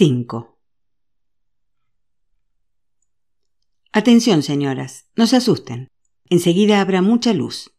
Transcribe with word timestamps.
5. 0.00 0.58
Atención, 3.92 4.42
señoras, 4.42 5.10
no 5.14 5.26
se 5.26 5.36
asusten. 5.36 5.88
Enseguida 6.30 6.80
habrá 6.80 7.02
mucha 7.02 7.34
luz. 7.34 7.76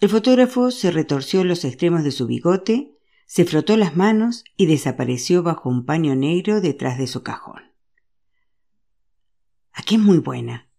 El 0.00 0.08
fotógrafo 0.08 0.70
se 0.70 0.90
retorció 0.90 1.44
los 1.44 1.66
extremos 1.66 2.04
de 2.04 2.10
su 2.10 2.26
bigote, 2.26 2.96
se 3.26 3.44
frotó 3.44 3.76
las 3.76 3.96
manos 3.96 4.44
y 4.56 4.64
desapareció 4.64 5.42
bajo 5.42 5.68
un 5.68 5.84
paño 5.84 6.16
negro 6.16 6.62
detrás 6.62 6.96
de 6.96 7.06
su 7.06 7.22
cajón. 7.22 7.60
Aquí 9.74 9.96
es 9.96 10.00
muy 10.00 10.20
buena. 10.20 10.70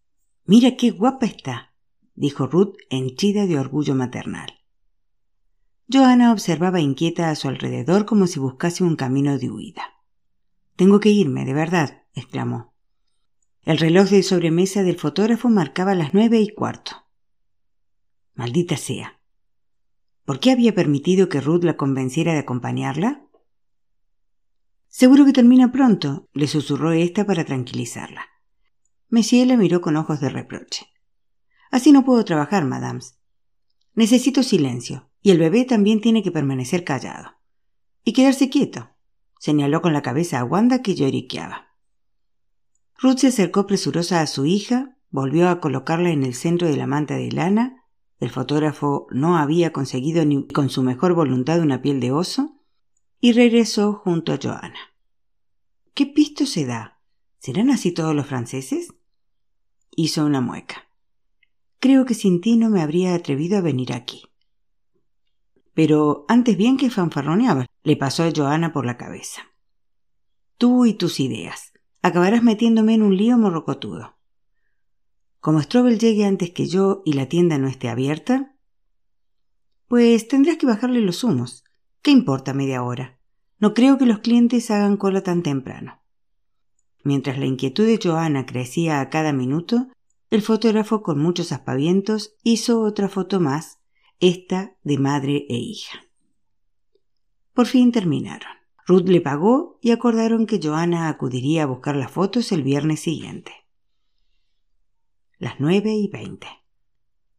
Mira 0.45 0.75
qué 0.75 0.89
guapa 0.89 1.27
está, 1.27 1.75
dijo 2.15 2.47
Ruth 2.47 2.77
henchida 2.89 3.45
de 3.45 3.59
orgullo 3.59 3.93
maternal. 3.93 4.55
Johanna 5.87 6.31
observaba 6.31 6.81
inquieta 6.81 7.29
a 7.29 7.35
su 7.35 7.47
alrededor 7.47 8.07
como 8.07 8.25
si 8.25 8.39
buscase 8.39 8.83
un 8.83 8.95
camino 8.95 9.37
de 9.37 9.51
huida. 9.51 9.98
Tengo 10.79 11.01
que 11.01 11.09
irme, 11.09 11.43
de 11.43 11.53
verdad, 11.53 12.03
exclamó. 12.13 12.73
El 13.63 13.79
reloj 13.79 14.07
de 14.11 14.23
sobremesa 14.23 14.81
del 14.81 14.97
fotógrafo 14.97 15.49
marcaba 15.49 15.93
las 15.93 16.13
nueve 16.13 16.39
y 16.39 16.53
cuarto. 16.55 17.05
Maldita 18.33 18.77
sea. 18.77 19.19
¿Por 20.23 20.39
qué 20.39 20.51
había 20.51 20.73
permitido 20.73 21.27
que 21.27 21.41
Ruth 21.41 21.65
la 21.65 21.75
convenciera 21.75 22.31
de 22.31 22.39
acompañarla? 22.39 23.27
Seguro 24.87 25.25
que 25.25 25.33
termina 25.33 25.73
pronto, 25.73 26.29
le 26.31 26.47
susurró 26.47 26.93
ésta 26.93 27.25
para 27.25 27.43
tranquilizarla. 27.43 28.27
Monsieur 29.09 29.47
la 29.47 29.57
miró 29.57 29.81
con 29.81 29.97
ojos 29.97 30.21
de 30.21 30.29
reproche. 30.29 30.85
Así 31.71 31.91
no 31.91 32.05
puedo 32.05 32.23
trabajar, 32.23 32.63
madams. 32.63 33.19
Necesito 33.95 34.43
silencio, 34.43 35.11
y 35.21 35.31
el 35.31 35.39
bebé 35.39 35.65
también 35.65 35.99
tiene 35.99 36.23
que 36.23 36.31
permanecer 36.31 36.85
callado. 36.85 37.31
Y 38.05 38.13
quedarse 38.13 38.49
quieto 38.49 38.95
señaló 39.39 39.81
con 39.81 39.93
la 39.93 40.03
cabeza 40.03 40.39
a 40.39 40.43
Wanda 40.43 40.83
que 40.83 40.93
lloriqueaba. 40.93 41.69
Ruth 43.01 43.17
se 43.17 43.27
acercó 43.27 43.65
presurosa 43.65 44.21
a 44.21 44.27
su 44.27 44.45
hija, 44.45 44.97
volvió 45.09 45.49
a 45.49 45.59
colocarla 45.59 46.11
en 46.11 46.23
el 46.23 46.35
centro 46.35 46.67
de 46.67 46.77
la 46.77 46.85
manta 46.85 47.15
de 47.15 47.31
lana. 47.31 47.85
El 48.19 48.29
fotógrafo 48.29 49.07
no 49.09 49.37
había 49.37 49.71
conseguido 49.71 50.23
ni 50.25 50.45
con 50.47 50.69
su 50.69 50.83
mejor 50.83 51.15
voluntad 51.15 51.61
una 51.61 51.81
piel 51.81 51.99
de 52.01 52.11
oso 52.11 52.59
y 53.21 53.31
regresó 53.31 53.93
junto 53.93 54.33
a 54.33 54.39
Joana. 54.41 54.93
¿Qué 55.93 56.05
pisto 56.05 56.45
se 56.45 56.65
da? 56.65 56.99
¿Serán 57.39 57.69
así 57.69 57.93
todos 57.93 58.13
los 58.13 58.27
franceses? 58.27 58.93
Hizo 59.95 60.25
una 60.25 60.41
mueca. 60.41 60.89
Creo 61.79 62.05
que 62.05 62.13
sin 62.13 62.41
ti 62.41 62.57
no 62.57 62.69
me 62.69 62.81
habría 62.81 63.15
atrevido 63.15 63.57
a 63.57 63.61
venir 63.61 63.93
aquí. 63.93 64.28
Pero 65.73 66.25
antes 66.27 66.57
bien 66.57 66.77
que 66.77 66.89
fanfarroneaba, 66.89 67.65
le 67.83 67.95
pasó 67.95 68.23
a 68.23 68.31
Joana 68.35 68.73
por 68.73 68.85
la 68.85 68.97
cabeza. 68.97 69.41
Tú 70.57 70.85
y 70.85 70.93
tus 70.93 71.19
ideas. 71.19 71.73
Acabarás 72.01 72.43
metiéndome 72.43 72.93
en 72.93 73.03
un 73.03 73.17
lío 73.17 73.37
morrocotudo. 73.37 74.17
Como 75.39 75.61
Strobel 75.61 75.99
llegue 75.99 76.25
antes 76.25 76.51
que 76.51 76.67
yo 76.67 77.01
y 77.05 77.13
la 77.13 77.27
tienda 77.27 77.57
no 77.57 77.67
esté 77.67 77.89
abierta, 77.89 78.55
pues 79.87 80.27
tendrás 80.27 80.57
que 80.57 80.65
bajarle 80.65 81.01
los 81.01 81.23
humos. 81.23 81.63
¿Qué 82.01 82.11
importa 82.11 82.53
media 82.53 82.83
hora? 82.83 83.19
No 83.57 83.73
creo 83.73 83.97
que 83.97 84.05
los 84.05 84.19
clientes 84.19 84.69
hagan 84.71 84.97
cola 84.97 85.21
tan 85.21 85.43
temprano. 85.43 86.01
Mientras 87.03 87.37
la 87.37 87.45
inquietud 87.45 87.85
de 87.85 87.99
Joana 88.01 88.45
crecía 88.45 88.99
a 88.99 89.09
cada 89.09 89.33
minuto, 89.33 89.87
el 90.29 90.41
fotógrafo 90.41 91.01
con 91.01 91.19
muchos 91.19 91.51
aspavientos 91.51 92.35
hizo 92.43 92.81
otra 92.81 93.09
foto 93.09 93.39
más 93.39 93.78
esta 94.19 94.75
de 94.83 94.97
madre 94.97 95.45
e 95.49 95.55
hija. 95.55 96.05
Por 97.53 97.67
fin 97.67 97.91
terminaron. 97.91 98.51
Ruth 98.85 99.07
le 99.07 99.21
pagó 99.21 99.77
y 99.81 99.91
acordaron 99.91 100.45
que 100.45 100.59
Joana 100.61 101.09
acudiría 101.09 101.63
a 101.63 101.67
buscar 101.67 101.95
las 101.95 102.11
fotos 102.11 102.51
el 102.51 102.63
viernes 102.63 103.01
siguiente. 103.01 103.51
Las 105.37 105.59
nueve 105.59 105.93
y 105.93 106.07
veinte. 106.07 106.47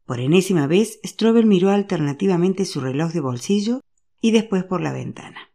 Por 0.07 0.21
enésima 0.21 0.67
vez, 0.67 1.01
Strober 1.05 1.47
miró 1.47 1.71
alternativamente 1.71 2.65
su 2.65 2.81
reloj 2.81 3.13
de 3.13 3.21
bolsillo 3.21 3.81
y 4.21 4.31
después 4.31 4.65
por 4.65 4.81
la 4.81 4.93
ventana. 4.93 5.51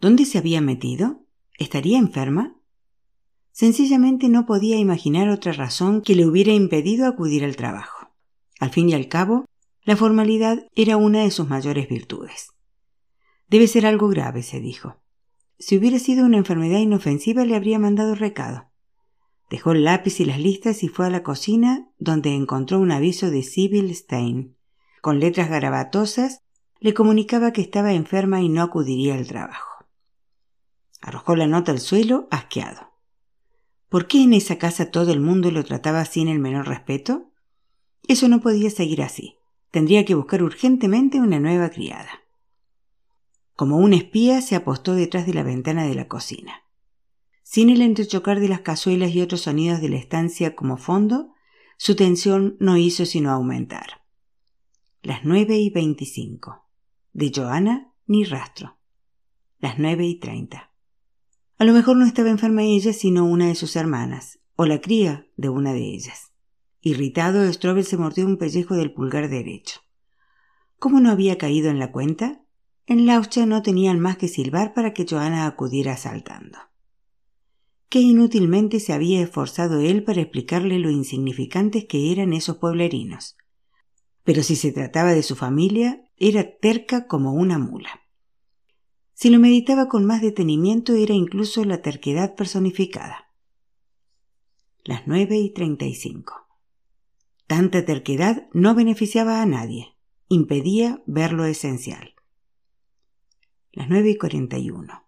¿Dónde 0.00 0.26
se 0.26 0.38
había 0.38 0.60
metido? 0.60 1.24
¿Estaría 1.58 1.98
enferma? 1.98 2.56
Sencillamente 3.52 4.28
no 4.28 4.46
podía 4.46 4.76
imaginar 4.76 5.28
otra 5.28 5.52
razón 5.52 6.02
que 6.02 6.14
le 6.14 6.26
hubiera 6.26 6.52
impedido 6.52 7.06
acudir 7.06 7.44
al 7.44 7.56
trabajo. 7.56 7.93
Al 8.60 8.70
fin 8.70 8.88
y 8.88 8.94
al 8.94 9.08
cabo, 9.08 9.44
la 9.82 9.96
formalidad 9.96 10.66
era 10.74 10.96
una 10.96 11.22
de 11.22 11.30
sus 11.30 11.48
mayores 11.48 11.88
virtudes. 11.88 12.48
Debe 13.48 13.66
ser 13.66 13.86
algo 13.86 14.08
grave, 14.08 14.42
se 14.42 14.60
dijo. 14.60 14.96
Si 15.58 15.76
hubiera 15.76 15.98
sido 15.98 16.24
una 16.24 16.38
enfermedad 16.38 16.78
inofensiva 16.78 17.44
le 17.44 17.54
habría 17.54 17.78
mandado 17.78 18.14
recado. 18.14 18.70
Dejó 19.50 19.72
el 19.72 19.84
lápiz 19.84 20.20
y 20.20 20.24
las 20.24 20.40
listas 20.40 20.82
y 20.82 20.88
fue 20.88 21.06
a 21.06 21.10
la 21.10 21.22
cocina, 21.22 21.88
donde 21.98 22.34
encontró 22.34 22.78
un 22.80 22.90
aviso 22.90 23.30
de 23.30 23.42
Sybil 23.42 23.94
Stein. 23.94 24.56
Con 25.00 25.20
letras 25.20 25.50
garabatosas 25.50 26.40
le 26.80 26.94
comunicaba 26.94 27.52
que 27.52 27.60
estaba 27.60 27.92
enferma 27.92 28.40
y 28.40 28.48
no 28.48 28.62
acudiría 28.62 29.14
al 29.14 29.26
trabajo. 29.26 29.86
Arrojó 31.00 31.36
la 31.36 31.46
nota 31.46 31.72
al 31.72 31.80
suelo, 31.80 32.26
asqueado. 32.30 32.92
¿Por 33.90 34.06
qué 34.06 34.22
en 34.22 34.32
esa 34.32 34.58
casa 34.58 34.90
todo 34.90 35.12
el 35.12 35.20
mundo 35.20 35.50
lo 35.50 35.62
trataba 35.62 36.04
sin 36.06 36.28
el 36.28 36.38
menor 36.38 36.66
respeto? 36.66 37.30
Eso 38.06 38.28
no 38.28 38.40
podía 38.40 38.70
seguir 38.70 39.02
así. 39.02 39.38
Tendría 39.70 40.04
que 40.04 40.14
buscar 40.14 40.42
urgentemente 40.42 41.20
una 41.20 41.40
nueva 41.40 41.70
criada. 41.70 42.10
Como 43.56 43.78
un 43.78 43.92
espía 43.92 44.40
se 44.40 44.56
apostó 44.56 44.94
detrás 44.94 45.26
de 45.26 45.34
la 45.34 45.42
ventana 45.42 45.86
de 45.86 45.94
la 45.94 46.08
cocina. 46.08 46.64
Sin 47.42 47.70
el 47.70 47.82
entrechocar 47.82 48.40
de 48.40 48.48
las 48.48 48.60
cazuelas 48.60 49.14
y 49.14 49.20
otros 49.20 49.42
sonidos 49.42 49.80
de 49.80 49.88
la 49.88 49.96
estancia 49.96 50.54
como 50.54 50.76
fondo, 50.76 51.32
su 51.76 51.96
tensión 51.96 52.56
no 52.60 52.76
hizo 52.76 53.06
sino 53.06 53.30
aumentar. 53.30 54.02
Las 55.02 55.24
nueve 55.24 55.58
y 55.58 55.70
veinticinco. 55.70 56.66
De 57.12 57.32
Joana 57.34 57.92
ni 58.06 58.24
rastro. 58.24 58.76
Las 59.60 59.78
nueve 59.78 60.04
y 60.04 60.18
treinta. 60.18 60.72
A 61.58 61.64
lo 61.64 61.72
mejor 61.72 61.96
no 61.96 62.04
estaba 62.04 62.30
enferma 62.30 62.62
ella, 62.64 62.92
sino 62.92 63.24
una 63.24 63.46
de 63.46 63.54
sus 63.54 63.76
hermanas, 63.76 64.40
o 64.56 64.66
la 64.66 64.80
cría 64.80 65.28
de 65.36 65.48
una 65.48 65.72
de 65.72 65.94
ellas. 65.94 66.33
Irritado, 66.86 67.50
Strobel 67.50 67.86
se 67.86 67.96
mordió 67.96 68.26
un 68.26 68.36
pellejo 68.36 68.74
del 68.74 68.92
pulgar 68.92 69.30
derecho. 69.30 69.80
¿Cómo 70.78 71.00
no 71.00 71.10
había 71.10 71.38
caído 71.38 71.70
en 71.70 71.78
la 71.78 71.90
cuenta? 71.90 72.42
En 72.86 73.06
Laucha 73.06 73.46
no 73.46 73.62
tenían 73.62 74.00
más 74.00 74.18
que 74.18 74.28
silbar 74.28 74.74
para 74.74 74.92
que 74.92 75.06
Joana 75.08 75.46
acudiera 75.46 75.96
saltando. 75.96 76.58
Qué 77.88 78.00
inútilmente 78.00 78.80
se 78.80 78.92
había 78.92 79.22
esforzado 79.22 79.80
él 79.80 80.04
para 80.04 80.20
explicarle 80.20 80.78
lo 80.78 80.90
insignificantes 80.90 81.86
que 81.86 82.12
eran 82.12 82.34
esos 82.34 82.58
pueblerinos. 82.58 83.38
Pero 84.22 84.42
si 84.42 84.54
se 84.54 84.70
trataba 84.70 85.14
de 85.14 85.22
su 85.22 85.36
familia, 85.36 86.04
era 86.18 86.58
terca 86.58 87.06
como 87.06 87.32
una 87.32 87.58
mula. 87.58 88.02
Si 89.14 89.30
lo 89.30 89.38
meditaba 89.38 89.88
con 89.88 90.04
más 90.04 90.20
detenimiento, 90.20 90.92
era 90.92 91.14
incluso 91.14 91.64
la 91.64 91.80
terquedad 91.80 92.34
personificada. 92.34 93.30
Las 94.84 95.06
nueve 95.06 95.38
y 95.38 95.50
treinta 95.50 95.86
y 95.86 95.94
cinco. 95.94 96.43
Tanta 97.46 97.84
terquedad 97.84 98.48
no 98.52 98.74
beneficiaba 98.74 99.42
a 99.42 99.46
nadie, 99.46 99.94
impedía 100.28 101.02
ver 101.06 101.32
lo 101.32 101.44
esencial. 101.44 102.14
Las 103.72 103.88
nueve 103.88 104.10
y 104.10 104.16
cuarenta 104.16 104.56
y 104.58 104.70
uno. 104.70 105.06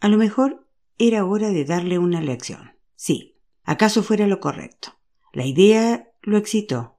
A 0.00 0.08
lo 0.08 0.16
mejor 0.16 0.66
era 0.98 1.24
hora 1.24 1.50
de 1.50 1.64
darle 1.64 1.98
una 1.98 2.20
lección. 2.20 2.72
Sí, 2.96 3.36
acaso 3.62 4.02
fuera 4.02 4.26
lo 4.26 4.40
correcto. 4.40 4.98
La 5.32 5.44
idea 5.44 6.10
lo 6.22 6.36
excitó. 6.36 6.98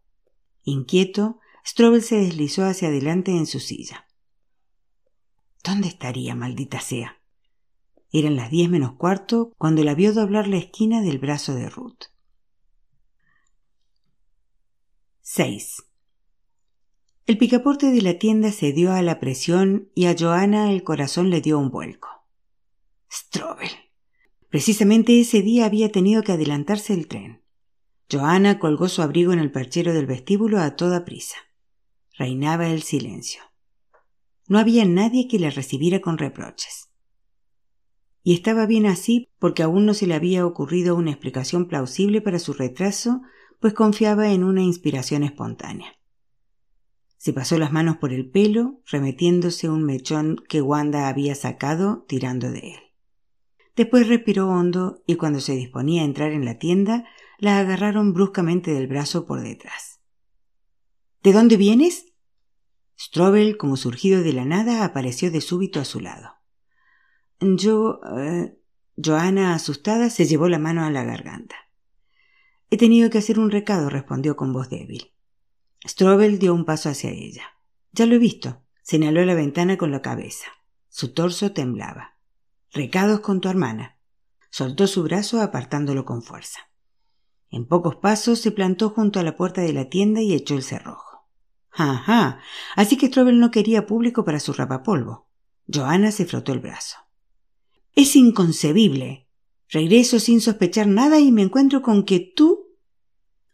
Inquieto, 0.63 1.39
Strobel 1.65 2.01
se 2.01 2.17
deslizó 2.17 2.63
hacia 2.65 2.87
adelante 2.87 3.31
en 3.31 3.47
su 3.47 3.59
silla. 3.59 4.05
¿Dónde 5.63 5.89
estaría, 5.89 6.35
maldita 6.35 6.79
sea? 6.79 7.19
Eran 8.11 8.37
las 8.37 8.49
diez 8.49 8.69
menos 8.69 8.93
cuarto 8.93 9.51
cuando 9.57 9.83
la 9.83 9.93
vio 9.93 10.13
doblar 10.13 10.47
la 10.47 10.57
esquina 10.57 11.01
del 11.01 11.19
brazo 11.19 11.53
de 11.53 11.69
Ruth. 11.69 12.05
6. 15.31 15.83
El 17.27 17.37
picaporte 17.37 17.91
de 17.91 18.01
la 18.01 18.17
tienda 18.17 18.51
cedió 18.51 18.93
a 18.93 19.03
la 19.03 19.19
presión 19.19 19.91
y 19.93 20.07
a 20.07 20.15
Joana 20.17 20.71
el 20.71 20.83
corazón 20.83 21.29
le 21.29 21.39
dio 21.39 21.59
un 21.59 21.69
vuelco. 21.69 22.09
Strobel. 23.11 23.69
Precisamente 24.49 25.19
ese 25.19 25.43
día 25.43 25.67
había 25.67 25.91
tenido 25.91 26.23
que 26.23 26.31
adelantarse 26.31 26.95
el 26.95 27.07
tren. 27.07 27.43
Joana 28.11 28.57
colgó 28.57 28.89
su 28.89 29.03
abrigo 29.03 29.31
en 29.31 29.37
el 29.37 29.51
perchero 29.51 29.93
del 29.93 30.07
vestíbulo 30.07 30.59
a 30.61 30.75
toda 30.75 31.05
prisa. 31.05 31.37
Reinaba 32.17 32.67
el 32.69 32.81
silencio. 32.81 33.43
No 34.47 34.57
había 34.57 34.83
nadie 34.85 35.27
que 35.27 35.37
le 35.37 35.51
recibiera 35.51 36.01
con 36.01 36.17
reproches. 36.17 36.89
Y 38.23 38.33
estaba 38.33 38.65
bien 38.65 38.87
así 38.87 39.29
porque 39.37 39.61
aún 39.61 39.85
no 39.85 39.93
se 39.93 40.07
le 40.07 40.15
había 40.15 40.43
ocurrido 40.43 40.95
una 40.95 41.11
explicación 41.11 41.67
plausible 41.67 42.19
para 42.19 42.39
su 42.39 42.53
retraso 42.53 43.21
pues 43.59 43.73
confiaba 43.73 44.31
en 44.31 44.43
una 44.43 44.61
inspiración 44.61 45.23
espontánea. 45.23 45.93
Se 47.17 47.33
pasó 47.33 47.57
las 47.57 47.71
manos 47.71 47.97
por 47.97 48.13
el 48.13 48.29
pelo, 48.29 48.81
remetiéndose 48.85 49.69
un 49.69 49.83
mechón 49.83 50.37
que 50.47 50.61
Wanda 50.61 51.09
había 51.09 51.35
sacado 51.35 52.05
tirando 52.07 52.49
de 52.51 52.59
él. 52.59 52.79
Después 53.75 54.07
respiró 54.07 54.49
hondo 54.49 55.03
y 55.05 55.15
cuando 55.15 55.41
se 55.41 55.53
disponía 55.53 56.01
a 56.01 56.05
entrar 56.05 56.31
en 56.31 56.45
la 56.45 56.59
tienda, 56.59 57.05
la 57.37 57.59
agarraron 57.59 58.13
bruscamente 58.13 58.71
del 58.71 58.87
brazo 58.87 59.25
por 59.25 59.41
detrás. 59.41 59.99
¿De 61.23 61.33
dónde 61.33 61.57
vienes? 61.57 62.05
Strobel, 62.97 63.57
como 63.57 63.77
surgido 63.77 64.21
de 64.21 64.33
la 64.33 64.45
nada, 64.45 64.83
apareció 64.83 65.31
de 65.31 65.41
súbito 65.41 65.79
a 65.79 65.85
su 65.85 65.99
lado. 65.99 66.35
Yo. 67.39 67.99
Eh, 68.17 68.55
Joana, 69.01 69.53
asustada, 69.53 70.09
se 70.09 70.25
llevó 70.25 70.49
la 70.49 70.59
mano 70.59 70.83
a 70.83 70.91
la 70.91 71.05
garganta. 71.05 71.55
He 72.69 72.77
tenido 72.77 73.09
que 73.09 73.17
hacer 73.17 73.39
un 73.39 73.51
recado, 73.51 73.89
respondió 73.89 74.35
con 74.35 74.53
voz 74.53 74.69
débil. 74.69 75.11
Strobel 75.87 76.39
dio 76.39 76.53
un 76.53 76.65
paso 76.65 76.89
hacia 76.89 77.09
ella. 77.09 77.43
Ya 77.91 78.05
lo 78.05 78.15
he 78.15 78.19
visto. 78.19 78.61
Señaló 78.83 79.23
la 79.25 79.35
ventana 79.35 79.77
con 79.77 79.91
la 79.91 80.01
cabeza. 80.01 80.47
Su 80.89 81.13
torso 81.13 81.51
temblaba. 81.51 82.17
Recados 82.71 83.21
con 83.21 83.41
tu 83.41 83.49
hermana. 83.49 83.97
Soltó 84.49 84.87
su 84.87 85.03
brazo 85.03 85.41
apartándolo 85.41 86.05
con 86.05 86.21
fuerza. 86.21 86.59
En 87.51 87.65
pocos 87.65 87.95
pasos 87.95 88.39
se 88.39 88.51
plantó 88.51 88.89
junto 88.89 89.19
a 89.19 89.23
la 89.23 89.35
puerta 89.35 89.61
de 89.61 89.73
la 89.73 89.89
tienda 89.89 90.21
y 90.21 90.33
echó 90.33 90.55
el 90.55 90.63
cerrojo. 90.63 91.27
Ajá. 91.71 92.39
Así 92.75 92.97
que 92.97 93.07
Strobel 93.07 93.39
no 93.39 93.51
quería 93.51 93.85
público 93.85 94.25
para 94.25 94.39
su 94.39 94.53
rapapolvo. 94.53 95.27
Joana 95.71 96.11
se 96.11 96.25
frotó 96.25 96.51
el 96.51 96.59
brazo. 96.59 96.97
Es 97.95 98.15
inconcebible. 98.15 99.28
Regreso 99.69 100.19
sin 100.19 100.41
sospechar 100.41 100.87
nada 100.87 101.19
y 101.19 101.31
me 101.31 101.43
encuentro 101.43 101.81
con 101.81 102.03
que 102.03 102.19
tú. 102.19 102.75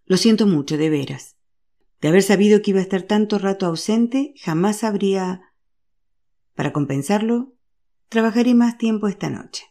Lo 0.06 0.16
siento 0.18 0.48
mucho, 0.48 0.78
de 0.78 0.90
veras. 0.90 1.36
De 2.00 2.08
haber 2.08 2.24
sabido 2.24 2.62
que 2.62 2.72
iba 2.72 2.80
a 2.80 2.84
estar 2.84 3.04
tanto 3.04 3.38
rato 3.38 3.66
ausente, 3.66 4.34
jamás 4.38 4.84
habría. 4.84 5.54
Para 6.54 6.72
compensarlo, 6.72 7.56
trabajaré 8.08 8.54
más 8.54 8.78
tiempo 8.78 9.08
esta 9.08 9.30
noche. 9.30 9.66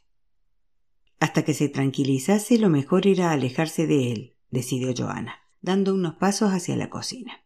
Hasta 1.19 1.45
que 1.45 1.55
se 1.55 1.71
tranquilizase, 1.71 2.59
lo 2.59 2.69
mejor 2.69 3.07
era 3.07 3.33
alejarse 3.33 3.87
de 3.87 4.13
él, 4.13 4.37
decidió 4.51 4.93
Joana, 4.95 5.37
dando 5.63 5.95
unos 5.95 6.17
pasos 6.17 6.51
hacia 6.51 6.77
la 6.77 6.91
cocina. 6.91 7.45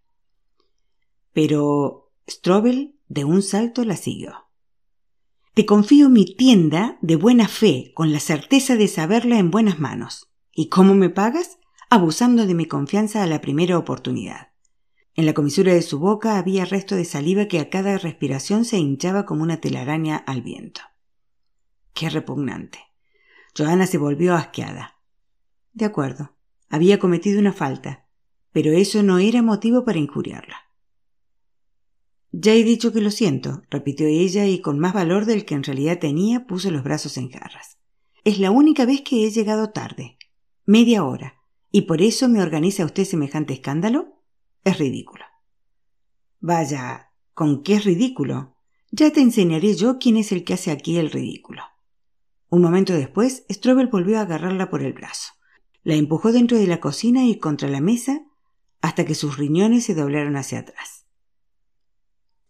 Pero 1.33 2.11
Strobel 2.29 2.99
de 3.07 3.25
un 3.25 3.43
salto 3.43 3.85
la 3.85 3.97
siguió. 3.97 4.48
Te 5.59 5.67
confío 5.67 6.09
mi 6.09 6.25
tienda 6.25 6.99
de 7.01 7.17
buena 7.17 7.49
fe, 7.49 7.91
con 7.93 8.13
la 8.13 8.21
certeza 8.21 8.77
de 8.77 8.87
saberla 8.87 9.41
en 9.41 9.51
buenas 9.51 9.81
manos. 9.81 10.31
¿Y 10.53 10.69
cómo 10.69 10.95
me 10.95 11.11
pagas? 11.11 11.59
Abusando 11.91 12.47
de 12.47 12.55
mi 12.55 12.67
confianza 12.67 13.25
a 13.25 13.27
la 13.27 13.41
primera 13.41 13.77
oportunidad. 13.77 14.53
En 15.17 15.27
la 15.27 15.35
comisura 15.35 15.75
de 15.75 15.83
su 15.83 15.99
boca 15.99 16.39
había 16.39 16.65
resto 16.65 16.95
de 16.95 17.05
saliva 17.05 17.47
que 17.47 17.59
a 17.59 17.71
cada 17.71 17.99
respiración 17.99 18.65
se 18.65 18.79
hinchaba 18.79 19.27
como 19.27 19.43
una 19.43 19.61
telaraña 19.61 20.17
al 20.17 20.43
viento. 20.43 20.81
Qué 21.93 22.09
repugnante. 22.09 22.79
Joana 23.57 23.89
se 23.89 23.99
volvió 23.99 24.37
asqueada. 24.37 25.01
De 25.73 25.87
acuerdo, 25.87 26.37
había 26.69 27.01
cometido 27.01 27.41
una 27.41 27.53
falta, 27.53 28.07
pero 28.53 28.71
eso 28.71 29.03
no 29.03 29.19
era 29.19 29.43
motivo 29.43 29.85
para 29.85 29.99
injuriarla. 29.99 30.68
Ya 32.31 32.53
he 32.53 32.63
dicho 32.63 32.93
que 32.93 33.01
lo 33.01 33.11
siento, 33.11 33.63
repitió 33.71 34.07
ella 34.07 34.47
y 34.47 34.61
con 34.61 34.79
más 34.79 34.93
valor 34.93 35.25
del 35.25 35.45
que 35.45 35.55
en 35.55 35.65
realidad 35.65 35.99
tenía 35.99 36.47
puso 36.47 36.71
los 36.71 36.85
brazos 36.85 37.17
en 37.17 37.31
jarras. 37.31 37.79
Es 38.25 38.39
la 38.39 38.51
única 38.51 38.85
vez 38.85 39.01
que 39.01 39.25
he 39.25 39.31
llegado 39.31 39.71
tarde. 39.71 40.19
Media 40.67 41.05
hora. 41.05 41.35
¿Y 41.71 41.83
por 41.83 42.03
eso 42.03 42.29
me 42.29 42.43
organiza 42.43 42.85
usted 42.85 43.05
semejante 43.05 43.55
escándalo? 43.55 44.23
Es 44.65 44.79
ridículo. 44.79 45.25
Vaya, 46.41 47.13
¿con 47.35 47.63
qué 47.63 47.75
es 47.75 47.85
ridículo? 47.85 48.57
Ya 48.91 49.11
te 49.11 49.21
enseñaré 49.21 49.75
yo 49.75 49.99
quién 49.99 50.17
es 50.17 50.33
el 50.33 50.45
que 50.45 50.55
hace 50.55 50.71
aquí 50.71 50.99
el 50.99 51.11
ridículo. 51.11 51.63
Un 52.51 52.63
momento 52.63 52.95
después, 52.95 53.45
Strobel 53.51 53.89
volvió 53.89 54.19
a 54.19 54.23
agarrarla 54.23 54.71
por 54.71 54.83
el 54.83 54.93
brazo. 54.93 55.33
La 55.83 55.95
empujó 55.95 56.33
dentro 56.33 56.59
de 56.59 56.67
la 56.67 56.81
cocina 56.81 57.25
y 57.25 57.39
contra 57.39 57.69
la 57.69 57.81
mesa 57.81 58.25
hasta 58.81 59.05
que 59.05 59.15
sus 59.15 59.37
riñones 59.37 59.85
se 59.85 59.95
doblaron 59.95 60.37
hacia 60.37 60.61
atrás. 60.61 60.98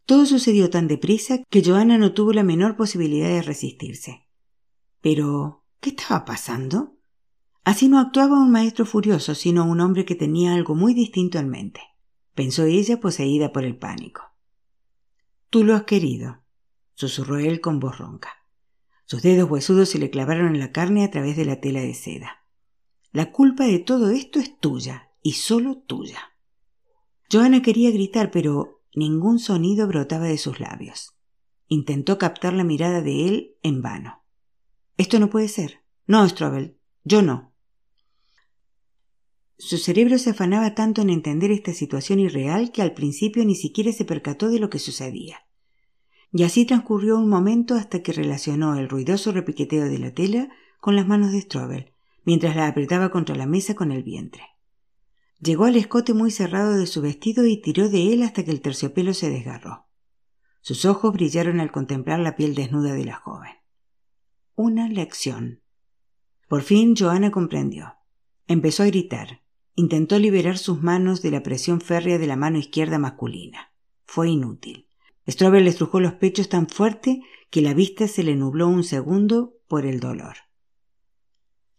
Todo 0.08 0.24
sucedió 0.24 0.70
tan 0.70 0.88
deprisa 0.88 1.42
que 1.50 1.62
Joana 1.62 1.98
no 1.98 2.14
tuvo 2.14 2.32
la 2.32 2.42
menor 2.42 2.76
posibilidad 2.76 3.28
de 3.28 3.42
resistirse. 3.42 4.26
Pero, 5.02 5.66
¿qué 5.80 5.90
estaba 5.90 6.24
pasando? 6.24 6.96
Así 7.62 7.90
no 7.90 7.98
actuaba 7.98 8.40
un 8.40 8.50
maestro 8.50 8.86
furioso, 8.86 9.34
sino 9.34 9.66
un 9.66 9.82
hombre 9.82 10.06
que 10.06 10.14
tenía 10.14 10.54
algo 10.54 10.74
muy 10.74 10.94
distinto 10.94 11.38
en 11.38 11.50
mente, 11.50 11.82
pensó 12.34 12.64
ella 12.64 13.00
poseída 13.00 13.52
por 13.52 13.66
el 13.66 13.76
pánico. 13.76 14.22
Tú 15.50 15.62
lo 15.62 15.74
has 15.74 15.82
querido, 15.82 16.42
susurró 16.94 17.36
él 17.36 17.60
con 17.60 17.78
voz 17.78 17.98
ronca. 17.98 18.30
Sus 19.04 19.20
dedos 19.20 19.50
huesudos 19.50 19.90
se 19.90 19.98
le 19.98 20.08
clavaron 20.08 20.54
en 20.54 20.58
la 20.58 20.72
carne 20.72 21.04
a 21.04 21.10
través 21.10 21.36
de 21.36 21.44
la 21.44 21.60
tela 21.60 21.82
de 21.82 21.92
seda. 21.92 22.46
La 23.12 23.30
culpa 23.30 23.64
de 23.64 23.78
todo 23.78 24.08
esto 24.08 24.38
es 24.38 24.58
tuya, 24.58 25.10
y 25.22 25.32
solo 25.32 25.76
tuya. 25.76 26.32
Joana 27.30 27.60
quería 27.60 27.90
gritar, 27.90 28.30
pero 28.30 28.77
Ningún 28.94 29.38
sonido 29.38 29.86
brotaba 29.86 30.26
de 30.26 30.38
sus 30.38 30.60
labios. 30.60 31.14
Intentó 31.68 32.18
captar 32.18 32.54
la 32.54 32.64
mirada 32.64 33.02
de 33.02 33.28
él 33.28 33.56
en 33.62 33.82
vano. 33.82 34.22
Esto 34.96 35.20
no 35.20 35.30
puede 35.30 35.48
ser. 35.48 35.82
No, 36.06 36.28
Strobel. 36.28 36.78
Yo 37.04 37.22
no. 37.22 37.52
Su 39.58 39.76
cerebro 39.76 40.18
se 40.18 40.30
afanaba 40.30 40.74
tanto 40.74 41.02
en 41.02 41.10
entender 41.10 41.50
esta 41.50 41.72
situación 41.72 42.20
irreal 42.20 42.70
que 42.70 42.80
al 42.80 42.94
principio 42.94 43.44
ni 43.44 43.54
siquiera 43.56 43.92
se 43.92 44.04
percató 44.04 44.48
de 44.50 44.60
lo 44.60 44.70
que 44.70 44.78
sucedía. 44.78 45.38
Y 46.32 46.44
así 46.44 46.64
transcurrió 46.64 47.18
un 47.18 47.28
momento 47.28 47.74
hasta 47.74 48.02
que 48.02 48.12
relacionó 48.12 48.76
el 48.76 48.88
ruidoso 48.88 49.32
repiqueteo 49.32 49.86
de 49.86 49.98
la 49.98 50.12
tela 50.12 50.48
con 50.80 50.94
las 50.94 51.06
manos 51.06 51.32
de 51.32 51.40
Strobel, 51.40 51.92
mientras 52.24 52.54
la 52.54 52.68
apretaba 52.68 53.10
contra 53.10 53.34
la 53.34 53.46
mesa 53.46 53.74
con 53.74 53.90
el 53.90 54.02
vientre. 54.02 54.42
Llegó 55.40 55.66
al 55.66 55.76
escote 55.76 56.14
muy 56.14 56.32
cerrado 56.32 56.76
de 56.76 56.86
su 56.86 57.00
vestido 57.00 57.46
y 57.46 57.60
tiró 57.60 57.88
de 57.88 58.12
él 58.12 58.22
hasta 58.22 58.44
que 58.44 58.50
el 58.50 58.60
terciopelo 58.60 59.14
se 59.14 59.30
desgarró. 59.30 59.86
Sus 60.60 60.84
ojos 60.84 61.12
brillaron 61.12 61.60
al 61.60 61.70
contemplar 61.70 62.18
la 62.18 62.34
piel 62.34 62.56
desnuda 62.56 62.92
de 62.92 63.04
la 63.04 63.14
joven. 63.14 63.52
Una 64.56 64.88
lección. 64.88 65.62
Por 66.48 66.62
fin 66.62 66.96
Joana 66.96 67.30
comprendió. 67.30 67.94
Empezó 68.48 68.82
a 68.82 68.86
gritar. 68.86 69.42
Intentó 69.76 70.18
liberar 70.18 70.58
sus 70.58 70.82
manos 70.82 71.22
de 71.22 71.30
la 71.30 71.44
presión 71.44 71.80
férrea 71.80 72.18
de 72.18 72.26
la 72.26 72.34
mano 72.34 72.58
izquierda 72.58 72.98
masculina. 72.98 73.72
Fue 74.06 74.28
inútil. 74.28 74.88
Strobel 75.28 75.64
le 75.64 75.70
estrujó 75.70 76.00
los 76.00 76.14
pechos 76.14 76.48
tan 76.48 76.68
fuerte 76.68 77.22
que 77.50 77.62
la 77.62 77.74
vista 77.74 78.08
se 78.08 78.24
le 78.24 78.34
nubló 78.34 78.66
un 78.66 78.82
segundo 78.82 79.54
por 79.68 79.86
el 79.86 80.00
dolor. 80.00 80.36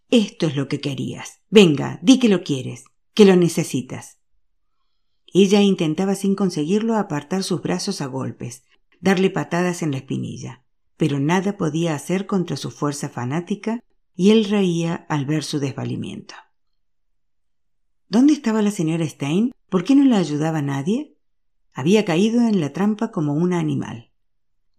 Esto 0.09 0.47
es 0.47 0.55
lo 0.55 0.69
que 0.69 0.79
querías. 0.79 1.41
Venga, 1.49 1.99
di 2.01 2.19
que 2.19 2.29
lo 2.29 2.43
quieres 2.43 2.85
que 3.13 3.25
lo 3.25 3.35
necesitas. 3.35 4.19
Ella 5.33 5.61
intentaba 5.61 6.15
sin 6.15 6.35
conseguirlo 6.35 6.95
apartar 6.95 7.43
sus 7.43 7.61
brazos 7.61 8.01
a 8.01 8.07
golpes, 8.07 8.63
darle 8.99 9.29
patadas 9.29 9.83
en 9.83 9.91
la 9.91 9.97
espinilla, 9.97 10.63
pero 10.97 11.19
nada 11.19 11.57
podía 11.57 11.95
hacer 11.95 12.25
contra 12.25 12.57
su 12.57 12.71
fuerza 12.71 13.09
fanática 13.09 13.79
y 14.15 14.31
él 14.31 14.45
reía 14.45 14.95
al 15.07 15.25
ver 15.25 15.43
su 15.43 15.59
desvalimiento. 15.59 16.35
¿Dónde 18.09 18.33
estaba 18.33 18.61
la 18.61 18.71
señora 18.71 19.07
Stein? 19.07 19.51
¿Por 19.69 19.83
qué 19.83 19.95
no 19.95 20.03
la 20.03 20.17
ayudaba 20.17 20.61
nadie? 20.61 21.15
Había 21.73 22.03
caído 22.05 22.41
en 22.41 22.59
la 22.59 22.73
trampa 22.73 23.11
como 23.11 23.33
un 23.33 23.53
animal. 23.53 24.11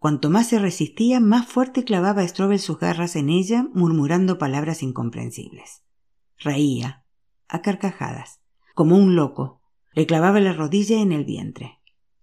Cuanto 0.01 0.31
más 0.31 0.49
se 0.49 0.59
resistía, 0.59 1.21
más 1.21 1.47
fuerte 1.47 1.85
clavaba 1.85 2.27
Strobel 2.27 2.59
sus 2.59 2.79
garras 2.79 3.17
en 3.17 3.29
ella, 3.29 3.69
murmurando 3.73 4.37
palabras 4.37 4.83
incomprensibles. 4.83 5.83
Reía, 6.39 7.00
a 7.51 7.63
carcajadas, 7.63 8.41
como 8.75 8.97
un 8.97 9.17
loco. 9.17 9.61
Le 9.93 10.07
clavaba 10.07 10.41
la 10.41 10.53
rodilla 10.53 11.01
en 11.01 11.13
el 11.13 11.25
vientre. 11.25 11.81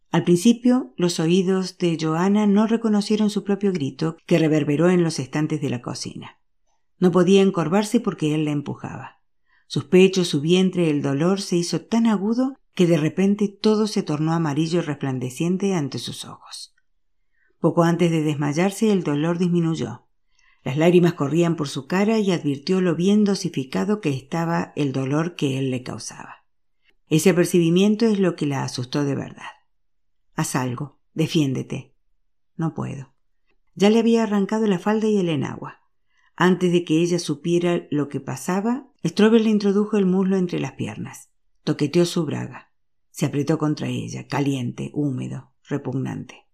Al 0.09 0.23
principio, 0.23 0.93
los 0.95 1.19
oídos 1.19 1.77
de 1.77 1.97
Joana 1.99 2.47
no 2.47 2.65
reconocieron 2.65 3.29
su 3.29 3.43
propio 3.43 3.73
grito 3.73 4.17
que 4.25 4.39
reverberó 4.39 4.89
en 4.89 5.03
los 5.03 5.19
estantes 5.19 5.61
de 5.61 5.69
la 5.69 5.81
cocina. 5.81 6.39
No 6.97 7.11
podía 7.11 7.41
encorvarse 7.41 7.99
porque 7.99 8.33
él 8.33 8.45
la 8.45 8.51
empujaba. 8.51 9.21
Sus 9.67 9.83
pechos, 9.83 10.29
su 10.29 10.39
vientre, 10.39 10.89
el 10.89 11.01
dolor 11.01 11.41
se 11.41 11.57
hizo 11.57 11.81
tan 11.81 12.07
agudo 12.07 12.57
que 12.73 12.87
de 12.87 12.97
repente 12.97 13.49
todo 13.49 13.85
se 13.87 14.01
tornó 14.01 14.33
amarillo 14.33 14.81
resplandeciente 14.81 15.73
ante 15.73 15.99
sus 15.99 16.25
ojos. 16.25 16.73
Poco 17.59 17.83
antes 17.83 18.11
de 18.11 18.21
desmayarse 18.21 18.91
el 18.91 19.03
dolor 19.03 19.37
disminuyó. 19.37 20.06
Las 20.67 20.75
lágrimas 20.75 21.13
corrían 21.13 21.55
por 21.55 21.69
su 21.69 21.87
cara 21.87 22.19
y 22.19 22.29
advirtió 22.33 22.81
lo 22.81 22.93
bien 22.93 23.23
dosificado 23.23 24.01
que 24.01 24.09
estaba 24.09 24.73
el 24.75 24.91
dolor 24.91 25.37
que 25.37 25.57
él 25.57 25.71
le 25.71 25.81
causaba. 25.81 26.43
Ese 27.07 27.29
apercibimiento 27.29 28.05
es 28.05 28.19
lo 28.19 28.35
que 28.35 28.47
la 28.47 28.65
asustó 28.65 29.05
de 29.05 29.15
verdad. 29.15 29.47
Haz 30.35 30.57
algo, 30.57 30.99
defiéndete. 31.13 31.93
No 32.57 32.73
puedo. 32.73 33.13
Ya 33.75 33.89
le 33.89 33.99
había 33.99 34.23
arrancado 34.23 34.67
la 34.67 34.77
falda 34.77 35.07
y 35.07 35.17
el 35.17 35.29
enagua. 35.29 35.83
Antes 36.35 36.73
de 36.73 36.83
que 36.83 37.01
ella 37.01 37.19
supiera 37.19 37.87
lo 37.89 38.09
que 38.09 38.19
pasaba, 38.19 38.89
Strobel 39.05 39.45
le 39.45 39.51
introdujo 39.51 39.95
el 39.95 40.05
muslo 40.05 40.35
entre 40.35 40.59
las 40.59 40.73
piernas. 40.73 41.29
Toqueteó 41.63 42.03
su 42.03 42.25
braga. 42.25 42.73
Se 43.09 43.25
apretó 43.25 43.57
contra 43.57 43.87
ella, 43.87 44.27
caliente, 44.27 44.91
húmedo, 44.93 45.53
repugnante. 45.63 46.45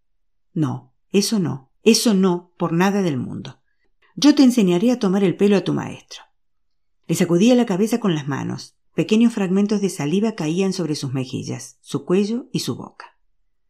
No, 0.54 0.94
eso 1.10 1.40
no, 1.40 1.72
eso 1.82 2.14
no, 2.14 2.54
por 2.60 2.74
nada 2.74 3.02
del 3.02 3.18
mundo. 3.18 3.63
Yo 4.16 4.36
te 4.36 4.44
enseñaré 4.44 4.92
a 4.92 5.00
tomar 5.00 5.24
el 5.24 5.36
pelo 5.36 5.58
a 5.58 5.64
tu 5.64 5.74
maestro. 5.74 6.22
Le 7.08 7.16
sacudía 7.16 7.56
la 7.56 7.66
cabeza 7.66 8.00
con 8.00 8.14
las 8.14 8.28
manos. 8.28 8.76
Pequeños 8.94 9.34
fragmentos 9.34 9.82
de 9.82 9.90
saliva 9.90 10.34
caían 10.34 10.72
sobre 10.72 10.94
sus 10.94 11.14
mejillas, 11.14 11.78
su 11.82 12.06
cuello 12.06 12.46
y 12.52 12.60
su 12.60 12.76
boca. 12.76 13.18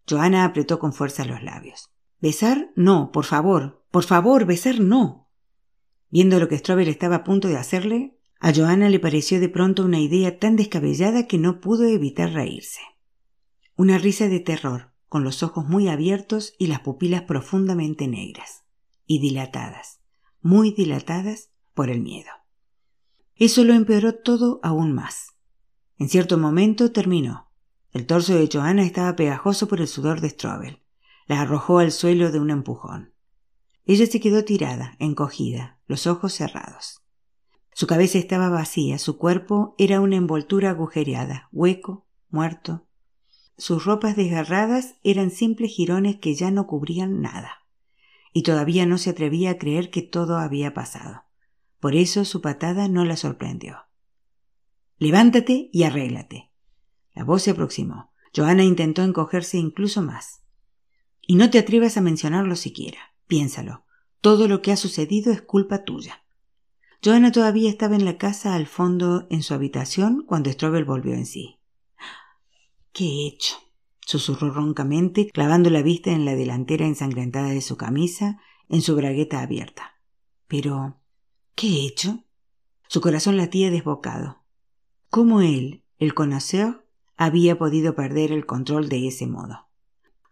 Joana 0.09 0.43
apretó 0.43 0.79
con 0.79 0.91
fuerza 0.91 1.23
los 1.23 1.41
labios. 1.41 1.89
Besar, 2.19 2.71
no, 2.75 3.11
por 3.11 3.23
favor, 3.23 3.85
por 3.89 4.03
favor, 4.03 4.45
besar, 4.45 4.81
no. 4.81 5.29
Viendo 6.09 6.39
lo 6.39 6.49
que 6.49 6.57
Strobel 6.57 6.89
estaba 6.89 7.17
a 7.17 7.23
punto 7.23 7.47
de 7.47 7.57
hacerle, 7.57 8.17
a 8.41 8.53
Joana 8.53 8.89
le 8.89 8.99
pareció 8.99 9.39
de 9.39 9.47
pronto 9.47 9.85
una 9.85 9.99
idea 9.99 10.39
tan 10.39 10.57
descabellada 10.57 11.25
que 11.25 11.37
no 11.37 11.61
pudo 11.61 11.85
evitar 11.85 12.33
reírse. 12.33 12.81
Una 13.77 13.97
risa 13.97 14.27
de 14.27 14.41
terror, 14.41 14.91
con 15.07 15.23
los 15.23 15.41
ojos 15.41 15.65
muy 15.65 15.87
abiertos 15.87 16.53
y 16.59 16.67
las 16.67 16.81
pupilas 16.81 17.21
profundamente 17.21 18.07
negras, 18.07 18.63
y 19.07 19.19
dilatadas, 19.19 20.02
muy 20.43 20.71
dilatadas 20.71 21.49
por 21.73 21.89
el 21.89 22.01
miedo. 22.01 22.29
Eso 23.35 23.63
lo 23.63 23.73
empeoró 23.73 24.13
todo 24.13 24.59
aún 24.61 24.93
más. 24.93 25.29
En 25.97 26.07
cierto 26.07 26.37
momento 26.37 26.91
terminó. 26.91 27.49
El 27.91 28.05
torso 28.05 28.35
de 28.35 28.47
Joana 28.51 28.83
estaba 28.83 29.15
pegajoso 29.15 29.67
por 29.67 29.81
el 29.81 29.87
sudor 29.87 30.21
de 30.21 30.29
Strobel 30.29 30.83
la 31.27 31.41
arrojó 31.41 31.79
al 31.79 31.91
suelo 31.91 32.31
de 32.31 32.39
un 32.39 32.49
empujón. 32.49 33.13
Ella 33.85 34.05
se 34.05 34.19
quedó 34.19 34.43
tirada, 34.43 34.95
encogida, 34.99 35.79
los 35.87 36.07
ojos 36.07 36.33
cerrados. 36.33 37.01
Su 37.73 37.87
cabeza 37.87 38.17
estaba 38.17 38.49
vacía, 38.49 38.97
su 38.99 39.17
cuerpo 39.17 39.75
era 39.77 39.99
una 39.99 40.15
envoltura 40.15 40.69
agujereada, 40.69 41.49
hueco, 41.51 42.05
muerto. 42.29 42.87
Sus 43.57 43.85
ropas 43.85 44.15
desgarradas 44.15 44.95
eran 45.03 45.31
simples 45.31 45.71
jirones 45.71 46.17
que 46.17 46.35
ya 46.35 46.51
no 46.51 46.67
cubrían 46.67 47.21
nada. 47.21 47.62
Y 48.33 48.43
todavía 48.43 48.85
no 48.85 48.97
se 48.97 49.11
atrevía 49.11 49.51
a 49.51 49.57
creer 49.57 49.89
que 49.89 50.01
todo 50.01 50.37
había 50.37 50.73
pasado. 50.73 51.23
Por 51.79 51.95
eso 51.95 52.25
su 52.25 52.41
patada 52.41 52.87
no 52.87 53.05
la 53.05 53.15
sorprendió. 53.15 53.77
Levántate 54.97 55.69
y 55.71 55.83
arréglate. 55.83 56.51
La 57.13 57.23
voz 57.23 57.43
se 57.43 57.51
aproximó. 57.51 58.11
Joana 58.35 58.63
intentó 58.63 59.03
encogerse 59.03 59.57
incluso 59.57 60.01
más. 60.01 60.41
Y 61.21 61.35
no 61.35 61.49
te 61.49 61.59
atrevas 61.59 61.97
a 61.97 62.01
mencionarlo 62.01 62.55
siquiera. 62.55 62.99
Piénsalo. 63.27 63.85
Todo 64.21 64.47
lo 64.47 64.61
que 64.61 64.71
ha 64.71 64.77
sucedido 64.77 65.31
es 65.31 65.41
culpa 65.41 65.83
tuya. 65.83 66.23
Joana 67.03 67.31
todavía 67.31 67.69
estaba 67.69 67.95
en 67.95 68.05
la 68.05 68.17
casa 68.17 68.55
al 68.55 68.65
fondo 68.65 69.27
en 69.29 69.43
su 69.43 69.53
habitación 69.53 70.23
cuando 70.25 70.51
Strobel 70.51 70.85
volvió 70.85 71.13
en 71.13 71.25
sí. 71.25 71.59
¿Qué 72.93 73.03
he 73.03 73.27
hecho? 73.27 73.55
Susurró 74.05 74.51
roncamente, 74.51 75.29
clavando 75.33 75.69
la 75.69 75.81
vista 75.81 76.11
en 76.11 76.25
la 76.25 76.35
delantera 76.35 76.85
ensangrentada 76.85 77.49
de 77.49 77.61
su 77.61 77.77
camisa, 77.77 78.39
en 78.69 78.81
su 78.81 78.95
bragueta 78.95 79.41
abierta. 79.41 79.99
Pero. 80.47 80.99
¿qué 81.55 81.67
he 81.67 81.87
hecho? 81.87 82.23
Su 82.87 83.01
corazón 83.01 83.37
latía 83.37 83.69
desbocado. 83.69 84.43
¿Cómo 85.09 85.41
él, 85.41 85.83
el 85.99 86.13
conocedor, 86.13 86.87
había 87.15 87.57
podido 87.57 87.95
perder 87.95 88.31
el 88.31 88.45
control 88.45 88.89
de 88.89 89.07
ese 89.07 89.27
modo? 89.27 89.67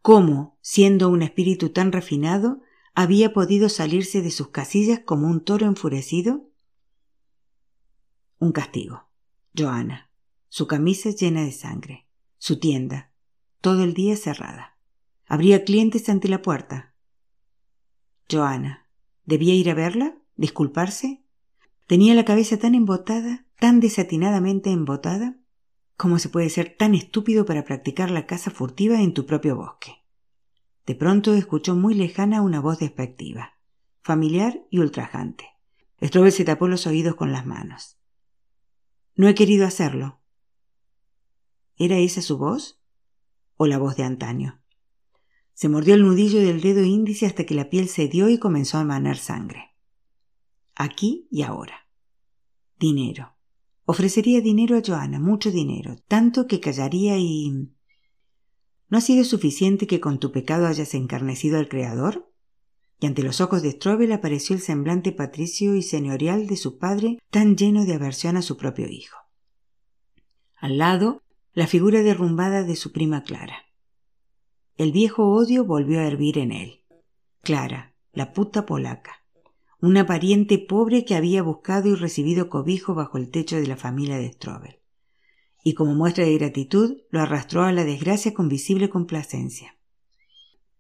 cómo, 0.02 0.58
siendo 0.62 1.10
un 1.10 1.22
espíritu 1.22 1.70
tan 1.70 1.92
refinado, 1.92 2.62
había 2.94 3.34
podido 3.34 3.70
salirse 3.70 4.22
de 4.22 4.32
sus 4.32 4.50
casillas 4.50 5.00
como 5.00 5.28
un 5.28 5.44
toro 5.44 5.66
enfurecido? 5.66 6.50
Un 8.40 8.52
castigo. 8.52 9.10
Joana. 9.58 10.10
Su 10.50 10.68
camisa 10.68 11.12
llena 11.12 11.44
de 11.44 11.52
sangre. 11.52 12.08
Su 12.38 12.60
tienda. 12.60 13.11
Todo 13.62 13.84
el 13.84 13.94
día 13.94 14.18
cerrada. 14.18 14.76
Habría 15.28 15.64
clientes 15.64 16.10
ante 16.10 16.28
la 16.28 16.42
puerta. 16.42 16.96
Joana. 18.30 18.88
¿Debía 19.26 19.54
ir 19.54 19.70
a 19.70 19.76
verla? 19.76 20.18
¿Disculparse? 20.36 21.24
Tenía 21.86 22.16
la 22.16 22.26
cabeza 22.26 22.58
tan 22.58 22.74
embotada, 22.74 23.46
tan 23.60 23.80
desatinadamente 23.80 24.72
embotada. 24.72 25.38
¿Cómo 25.96 26.18
se 26.18 26.30
puede 26.30 26.50
ser 26.50 26.76
tan 26.76 26.96
estúpido 26.96 27.46
para 27.46 27.64
practicar 27.64 28.10
la 28.10 28.26
caza 28.26 28.50
furtiva 28.50 29.00
en 29.00 29.14
tu 29.14 29.28
propio 29.28 29.56
bosque? 29.56 30.04
De 30.88 30.96
pronto 30.96 31.36
escuchó 31.36 31.76
muy 31.76 31.94
lejana 31.94 32.42
una 32.42 32.60
voz 32.60 32.80
despectiva, 32.80 33.60
familiar 34.02 34.66
y 34.72 34.80
ultrajante. 34.80 35.46
Strobel 36.02 36.32
se 36.32 36.46
tapó 36.46 36.68
los 36.68 36.88
oídos 36.88 37.14
con 37.14 37.32
las 37.32 37.46
manos. 37.46 38.00
No 39.16 39.28
he 39.28 39.36
querido 39.36 39.68
hacerlo. 39.68 40.20
¿Era 41.78 42.00
esa 42.00 42.24
su 42.24 42.40
voz? 42.40 42.81
¿O 43.64 43.68
la 43.68 43.78
voz 43.78 43.96
de 43.96 44.02
antaño? 44.02 44.60
Se 45.54 45.70
mordió 45.70 45.94
el 45.94 46.02
nudillo 46.02 46.40
del 46.40 46.62
dedo 46.62 46.82
índice 46.82 47.28
hasta 47.28 47.44
que 47.44 47.54
la 47.54 47.70
piel 47.70 47.90
cedió 47.90 48.28
y 48.28 48.40
comenzó 48.40 48.80
a 48.80 48.84
manar 48.84 49.18
sangre. 49.18 49.76
Aquí 50.74 51.28
y 51.30 51.44
ahora. 51.44 51.88
Dinero. 52.80 53.36
Ofrecería 53.86 54.42
dinero 54.42 54.76
a 54.76 54.82
Joana, 54.84 55.20
mucho 55.20 55.52
dinero, 55.52 55.96
tanto 56.08 56.48
que 56.48 56.60
callaría 56.60 57.20
y... 57.20 57.70
¿No 58.90 58.98
ha 58.98 59.02
sido 59.02 59.24
suficiente 59.24 59.86
que 59.86 60.00
con 60.00 60.18
tu 60.18 60.32
pecado 60.32 60.66
hayas 60.66 60.96
encarnecido 60.96 61.60
al 61.60 61.70
Creador? 61.70 62.34
Y 63.00 63.06
ante 63.06 63.22
los 63.22 63.42
ojos 63.42 63.62
de 63.62 63.74
Strobel 63.74 64.12
apareció 64.12 64.56
el 64.56 64.64
semblante 64.64 65.12
patricio 65.12 65.76
y 65.76 65.84
señorial 65.84 66.48
de 66.48 66.58
su 66.58 66.80
padre, 66.80 67.20
tan 67.30 67.56
lleno 67.56 67.86
de 67.86 67.94
aversión 67.94 68.38
a 68.38 68.42
su 68.42 68.58
propio 68.58 68.88
hijo. 68.90 69.20
Al 70.58 70.80
lado, 70.80 71.22
la 71.54 71.68
figura 71.68 72.02
derrumbada 72.04 72.64
de 72.64 72.76
su 72.76 72.92
prima 72.92 73.24
Clara. 73.24 73.66
El 74.78 74.92
viejo 74.92 75.30
odio 75.30 75.66
volvió 75.66 76.00
a 76.00 76.08
hervir 76.08 76.38
en 76.38 76.52
él. 76.52 76.82
Clara, 77.42 77.96
la 78.14 78.34
puta 78.34 78.66
polaca 78.66 79.22
una 79.82 80.06
pariente 80.06 80.60
pobre 80.60 81.06
que 81.06 81.16
había 81.16 81.42
buscado 81.42 81.90
y 81.90 81.96
recibido 81.96 82.50
cobijo 82.50 82.94
bajo 82.94 83.18
el 83.18 83.32
techo 83.32 83.56
de 83.56 83.66
la 83.66 83.78
familia 83.78 84.18
de 84.18 84.32
Strobel. 84.32 84.80
Y 85.64 85.74
como 85.74 85.96
muestra 85.96 86.24
de 86.24 86.38
gratitud, 86.38 86.98
lo 87.10 87.20
arrastró 87.20 87.64
a 87.64 87.72
la 87.72 87.84
desgracia 87.84 88.34
con 88.34 88.48
visible 88.48 88.90
complacencia. 88.90 89.76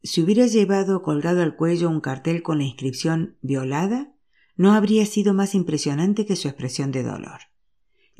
Si 0.03 0.21
hubiera 0.21 0.45
llevado 0.45 1.01
colgado 1.01 1.41
al 1.41 1.55
cuello 1.55 1.89
un 1.89 1.99
cartel 1.99 2.43
con 2.43 2.59
la 2.59 2.63
inscripción 2.63 3.37
violada, 3.41 4.13
no 4.55 4.73
habría 4.73 5.05
sido 5.07 5.33
más 5.33 5.55
impresionante 5.55 6.27
que 6.27 6.35
su 6.35 6.47
expresión 6.47 6.91
de 6.91 7.01
dolor. 7.01 7.41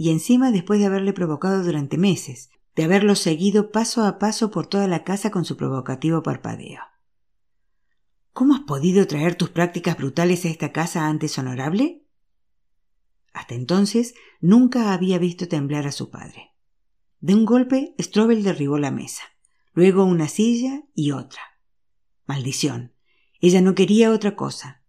Y 0.01 0.09
encima 0.09 0.51
después 0.51 0.79
de 0.79 0.87
haberle 0.87 1.13
provocado 1.13 1.63
durante 1.63 1.95
meses, 1.95 2.49
de 2.75 2.85
haberlo 2.85 3.13
seguido 3.13 3.69
paso 3.71 4.03
a 4.03 4.17
paso 4.17 4.49
por 4.49 4.65
toda 4.65 4.87
la 4.87 5.03
casa 5.03 5.29
con 5.29 5.45
su 5.45 5.57
provocativo 5.57 6.23
parpadeo. 6.23 6.81
¿Cómo 8.33 8.55
has 8.55 8.61
podido 8.61 9.05
traer 9.05 9.35
tus 9.35 9.51
prácticas 9.51 9.95
brutales 9.95 10.43
a 10.43 10.47
esta 10.47 10.71
casa 10.71 11.05
antes 11.05 11.37
honorable? 11.37 12.03
Hasta 13.31 13.53
entonces 13.53 14.15
nunca 14.39 14.91
había 14.91 15.19
visto 15.19 15.47
temblar 15.47 15.85
a 15.85 15.91
su 15.91 16.09
padre. 16.09 16.55
De 17.19 17.35
un 17.35 17.45
golpe, 17.45 17.93
Strobel 17.99 18.41
derribó 18.41 18.79
la 18.79 18.89
mesa, 18.89 19.21
luego 19.73 20.03
una 20.03 20.29
silla 20.29 20.81
y 20.95 21.11
otra. 21.11 21.43
Maldición. 22.25 22.95
Ella 23.39 23.61
no 23.61 23.75
quería 23.75 24.09
otra 24.09 24.35
cosa. 24.35 24.81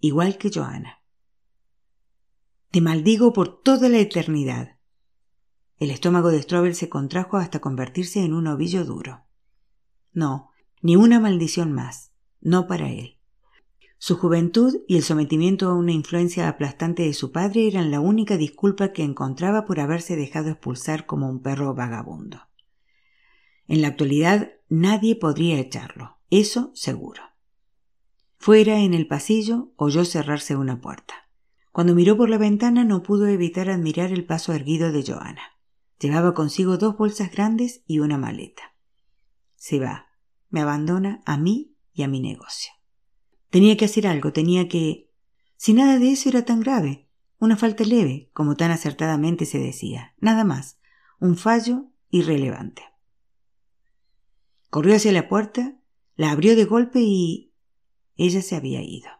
Igual 0.00 0.38
que 0.38 0.50
Joana. 0.50 0.97
Te 2.70 2.80
maldigo 2.80 3.32
por 3.32 3.62
toda 3.62 3.88
la 3.88 3.98
eternidad. 3.98 4.76
El 5.78 5.90
estómago 5.90 6.30
de 6.30 6.42
Strobel 6.42 6.74
se 6.74 6.88
contrajo 6.88 7.36
hasta 7.36 7.60
convertirse 7.60 8.24
en 8.24 8.34
un 8.34 8.46
ovillo 8.46 8.84
duro. 8.84 9.24
No, 10.12 10.50
ni 10.82 10.96
una 10.96 11.20
maldición 11.20 11.72
más 11.72 12.08
no 12.40 12.66
para 12.66 12.90
él. 12.90 13.18
Su 13.98 14.16
juventud 14.16 14.76
y 14.86 14.96
el 14.96 15.02
sometimiento 15.02 15.68
a 15.68 15.74
una 15.74 15.92
influencia 15.92 16.48
aplastante 16.48 17.02
de 17.02 17.14
su 17.14 17.32
padre 17.32 17.66
eran 17.66 17.90
la 17.90 18.00
única 18.00 18.36
disculpa 18.36 18.92
que 18.92 19.02
encontraba 19.02 19.64
por 19.64 19.80
haberse 19.80 20.14
dejado 20.14 20.50
expulsar 20.50 21.04
como 21.04 21.28
un 21.28 21.42
perro 21.42 21.74
vagabundo. 21.74 22.42
En 23.66 23.82
la 23.82 23.88
actualidad 23.88 24.52
nadie 24.68 25.16
podría 25.16 25.58
echarlo, 25.58 26.18
eso 26.30 26.70
seguro. 26.74 27.22
Fuera 28.36 28.80
en 28.80 28.94
el 28.94 29.08
pasillo 29.08 29.72
oyó 29.76 30.04
cerrarse 30.04 30.54
una 30.54 30.80
puerta. 30.80 31.27
Cuando 31.72 31.94
miró 31.94 32.16
por 32.16 32.28
la 32.28 32.38
ventana 32.38 32.84
no 32.84 33.02
pudo 33.02 33.26
evitar 33.26 33.70
admirar 33.70 34.12
el 34.12 34.24
paso 34.24 34.52
erguido 34.52 34.92
de 34.92 35.04
Joana. 35.04 35.42
Llevaba 36.00 36.34
consigo 36.34 36.78
dos 36.78 36.96
bolsas 36.96 37.30
grandes 37.30 37.82
y 37.86 37.98
una 37.98 38.18
maleta. 38.18 38.74
Se 39.56 39.78
va, 39.78 40.06
me 40.48 40.60
abandona 40.60 41.22
a 41.26 41.36
mí 41.36 41.76
y 41.92 42.02
a 42.02 42.08
mi 42.08 42.20
negocio. 42.20 42.72
Tenía 43.50 43.76
que 43.76 43.86
hacer 43.86 44.06
algo, 44.06 44.32
tenía 44.32 44.68
que... 44.68 45.10
Si 45.56 45.72
nada 45.72 45.98
de 45.98 46.12
eso 46.12 46.28
era 46.28 46.44
tan 46.44 46.60
grave, 46.60 47.08
una 47.38 47.56
falta 47.56 47.84
leve, 47.84 48.30
como 48.32 48.56
tan 48.56 48.70
acertadamente 48.70 49.46
se 49.46 49.58
decía, 49.58 50.14
nada 50.20 50.44
más, 50.44 50.78
un 51.20 51.36
fallo 51.36 51.86
irrelevante. 52.10 52.82
Corrió 54.70 54.94
hacia 54.94 55.12
la 55.12 55.28
puerta, 55.28 55.80
la 56.14 56.30
abrió 56.30 56.54
de 56.56 56.64
golpe 56.64 57.00
y... 57.00 57.54
ella 58.16 58.42
se 58.42 58.54
había 58.54 58.82
ido. 58.82 59.10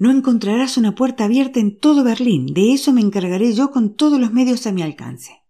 No 0.00 0.10
encontrarás 0.10 0.78
una 0.78 0.94
puerta 0.94 1.24
abierta 1.24 1.60
en 1.60 1.78
todo 1.78 2.02
Berlín, 2.02 2.46
de 2.54 2.72
eso 2.72 2.90
me 2.90 3.02
encargaré 3.02 3.52
yo 3.52 3.70
con 3.70 3.94
todos 3.94 4.18
los 4.18 4.32
medios 4.32 4.66
a 4.66 4.72
mi 4.72 4.80
alcance. 4.80 5.42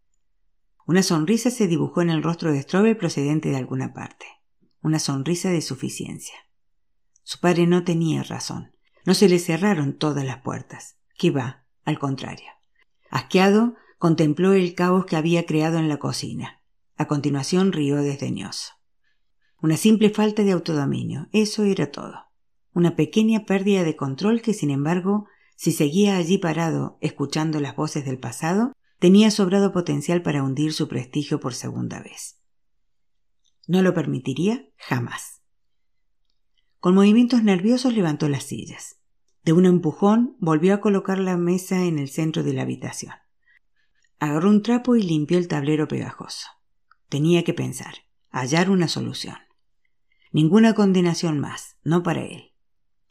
Una 0.89 1.05
sonrisa 1.05 1.53
se 1.53 1.69
dibujó 1.69 2.03
en 2.03 2.11
el 2.11 2.21
rostro 2.21 2.51
de 2.51 2.61
Strobel 2.61 2.97
procedente 2.97 3.51
de 3.51 3.57
alguna 3.57 3.95
parte. 3.95 4.27
Una 4.83 4.99
sonrisa 4.99 5.51
de 5.51 5.63
suficiencia. 5.63 6.35
Su 7.23 7.39
padre 7.39 7.69
no 7.69 7.85
tenía 7.85 8.25
razón. 8.25 8.73
No 9.07 9.15
se 9.15 9.29
le 9.29 9.39
cerraron 9.39 9.97
todas 9.97 10.25
las 10.25 10.39
puertas. 10.39 10.97
Que 11.17 11.31
va, 11.31 11.65
al 11.85 12.01
contrario. 12.01 12.51
Asqueado, 13.09 13.77
contempló 13.99 14.53
el 14.53 14.75
caos 14.75 15.07
que 15.07 15.15
había 15.15 15.47
creado 15.47 15.79
en 15.79 15.89
la 15.89 15.99
cocina. 15.99 16.61
A 16.97 17.07
continuación 17.07 17.71
rió 17.71 17.99
desdeñoso. 17.99 18.73
Una 19.63 19.77
simple 19.77 20.11
falta 20.11 20.43
de 20.43 20.51
autodominio, 20.51 21.29
eso 21.31 21.63
era 21.63 21.93
todo. 21.93 22.30
Una 22.73 22.97
pequeña 22.97 23.45
pérdida 23.45 23.85
de 23.85 23.97
control 23.97 24.43
que, 24.43 24.55
sin 24.55 24.71
embargo, 24.71 25.27
si 25.57 25.73
seguía 25.73 26.17
allí 26.17 26.39
parado, 26.39 26.99
escuchando 27.01 27.61
las 27.61 27.77
voces 27.77 28.05
del 28.05 28.19
pasado, 28.19 28.73
tenía 28.99 29.31
sobrado 29.31 29.73
potencial 29.73 30.23
para 30.23 30.43
hundir 30.43 30.73
su 30.73 30.89
prestigio 30.89 31.41
por 31.41 31.55
segunda 31.55 32.01
vez. 32.01 32.39
No 33.67 33.83
lo 33.83 33.93
permitiría 33.95 34.69
jamás. 34.77 35.43
Con 36.79 36.95
movimientos 36.95 37.43
nerviosos 37.43 37.95
levantó 37.95 38.29
las 38.29 38.45
sillas. 38.45 38.97
De 39.43 39.53
un 39.53 39.67
empujón 39.67 40.37
volvió 40.39 40.75
a 40.75 40.81
colocar 40.81 41.19
la 41.19 41.37
mesa 41.37 41.85
en 41.85 41.99
el 41.99 42.09
centro 42.09 42.43
de 42.43 42.53
la 42.53 42.63
habitación. 42.63 43.15
Agarró 44.19 44.51
un 44.51 44.63
trapo 44.63 44.97
y 44.97 45.03
limpió 45.03 45.39
el 45.39 45.49
tablero 45.49 45.89
pegajoso. 45.89 46.47
Tenía 47.09 47.43
que 47.43 47.55
pensar, 47.55 47.95
hallar 48.31 48.71
una 48.71 48.87
solución. 48.87 49.37
Ninguna 50.33 50.75
condenación 50.75 51.39
más, 51.39 51.77
no 51.83 52.03
para 52.03 52.25
él. 52.25 52.50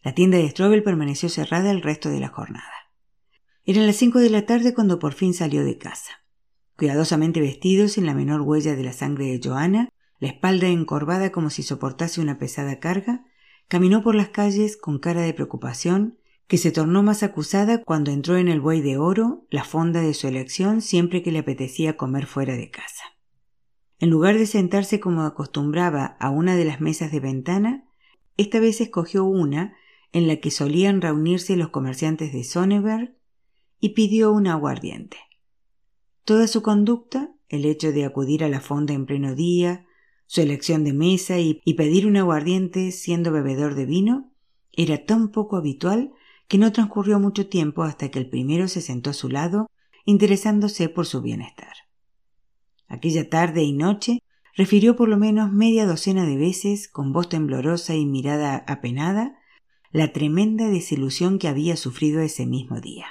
La 0.02 0.14
tienda 0.14 0.38
de 0.38 0.50
Strobel 0.50 0.82
permaneció 0.82 1.28
cerrada 1.28 1.72
el 1.72 1.82
resto 1.82 2.10
de 2.10 2.20
la 2.20 2.30
jornada. 2.30 2.72
Eran 3.66 3.86
las 3.86 3.98
cinco 3.98 4.20
de 4.20 4.30
la 4.30 4.46
tarde 4.46 4.74
cuando 4.74 4.98
por 4.98 5.14
fin 5.14 5.34
salió 5.34 5.66
de 5.66 5.78
casa. 5.78 6.24
Cuidadosamente 6.78 7.42
vestido, 7.42 7.90
sin 7.90 8.06
la 8.06 8.14
menor 8.14 8.42
huella 8.42 8.76
de 8.76 8.84
la 8.84 8.94
sangre 8.94 9.26
de 9.26 9.42
Joana, 9.44 9.90
la 10.20 10.30
espalda 10.30 10.68
encorvada 10.68 11.32
como 11.32 11.50
si 11.50 11.64
soportase 11.64 12.22
una 12.22 12.40
pesada 12.40 12.80
carga, 12.80 13.26
caminó 13.68 14.02
por 14.02 14.16
las 14.16 14.30
calles 14.30 14.78
con 14.78 15.00
cara 15.00 15.22
de 15.22 15.34
preocupación 15.34 16.18
que 16.48 16.58
se 16.58 16.72
tornó 16.72 17.04
más 17.04 17.22
acusada 17.22 17.84
cuando 17.84 18.10
entró 18.10 18.38
en 18.38 18.48
el 18.48 18.60
buey 18.60 18.82
de 18.82 18.98
oro, 18.98 19.46
la 19.52 19.64
fonda 19.64 20.02
de 20.02 20.16
su 20.16 20.28
elección 20.28 20.82
siempre 20.82 21.22
que 21.22 21.32
le 21.32 21.40
apetecía 21.40 21.96
comer 21.96 22.26
fuera 22.26 22.56
de 22.56 22.72
casa. 22.72 23.04
En 24.00 24.10
lugar 24.10 24.38
de 24.38 24.48
sentarse 24.48 25.00
como 25.00 25.24
acostumbraba 25.24 26.18
a 26.20 26.30
una 26.30 26.56
de 26.56 26.66
las 26.66 26.82
mesas 26.82 27.12
de 27.12 27.20
ventana, 27.20 27.84
esta 28.38 28.60
vez 28.60 28.82
escogió 28.82 29.26
una 29.26 29.76
en 30.12 30.28
la 30.28 30.38
que 30.38 30.52
solían 30.52 31.02
reunirse 31.02 31.56
los 31.56 31.70
comerciantes 31.70 32.34
de 32.34 32.44
Sonneberg 32.44 33.16
y 33.80 33.90
pidió 33.90 34.32
un 34.32 34.48
aguardiente. 34.48 35.18
Toda 36.24 36.48
su 36.48 36.62
conducta, 36.62 37.32
el 37.48 37.66
hecho 37.66 37.92
de 37.92 38.06
acudir 38.06 38.44
a 38.44 38.50
la 38.50 38.62
fonda 38.62 38.94
en 38.94 39.06
pleno 39.06 39.36
día, 39.36 39.86
su 40.26 40.42
elección 40.42 40.84
de 40.84 40.94
mesa 40.94 41.40
y, 41.40 41.56
pedir 41.76 42.06
un 42.06 42.18
aguardiente 42.18 42.92
siendo 42.92 43.32
bebedor 43.32 43.74
de 43.74 43.88
vino, 43.88 44.32
era 44.72 45.06
tan 45.06 45.32
poco 45.32 45.58
habitual 45.58 46.12
que 46.48 46.60
no 46.60 46.72
transcurrió 46.72 47.20
mucho 47.20 47.48
tiempo 47.48 47.82
hasta 47.84 48.10
que 48.10 48.20
el 48.20 48.30
primero 48.30 48.68
se 48.68 48.82
sentó 48.82 49.10
a 49.10 49.14
su 49.14 49.30
lado, 49.30 49.72
interesándose 50.06 50.88
por 50.88 51.08
su 51.08 51.22
bienestar. 51.22 51.74
Aquella 52.88 53.28
tarde 53.28 53.64
y 53.64 53.74
noche 53.74 54.20
refirió 54.56 54.96
por 54.96 55.10
lo 55.10 55.18
menos 55.18 55.52
media 55.52 55.88
docena 55.88 56.26
de 56.26 56.38
veces, 56.38 56.88
con 56.88 57.12
voz 57.12 57.30
temblorosa 57.30 57.96
y 57.96 58.06
mirada 58.06 58.64
apenada, 58.68 59.39
la 59.92 60.14
tremenda 60.14 60.68
desilusión 60.68 61.40
que 61.40 61.48
había 61.48 61.76
sufrido 61.76 62.22
ese 62.22 62.46
mismo 62.46 62.80
día. 62.80 63.08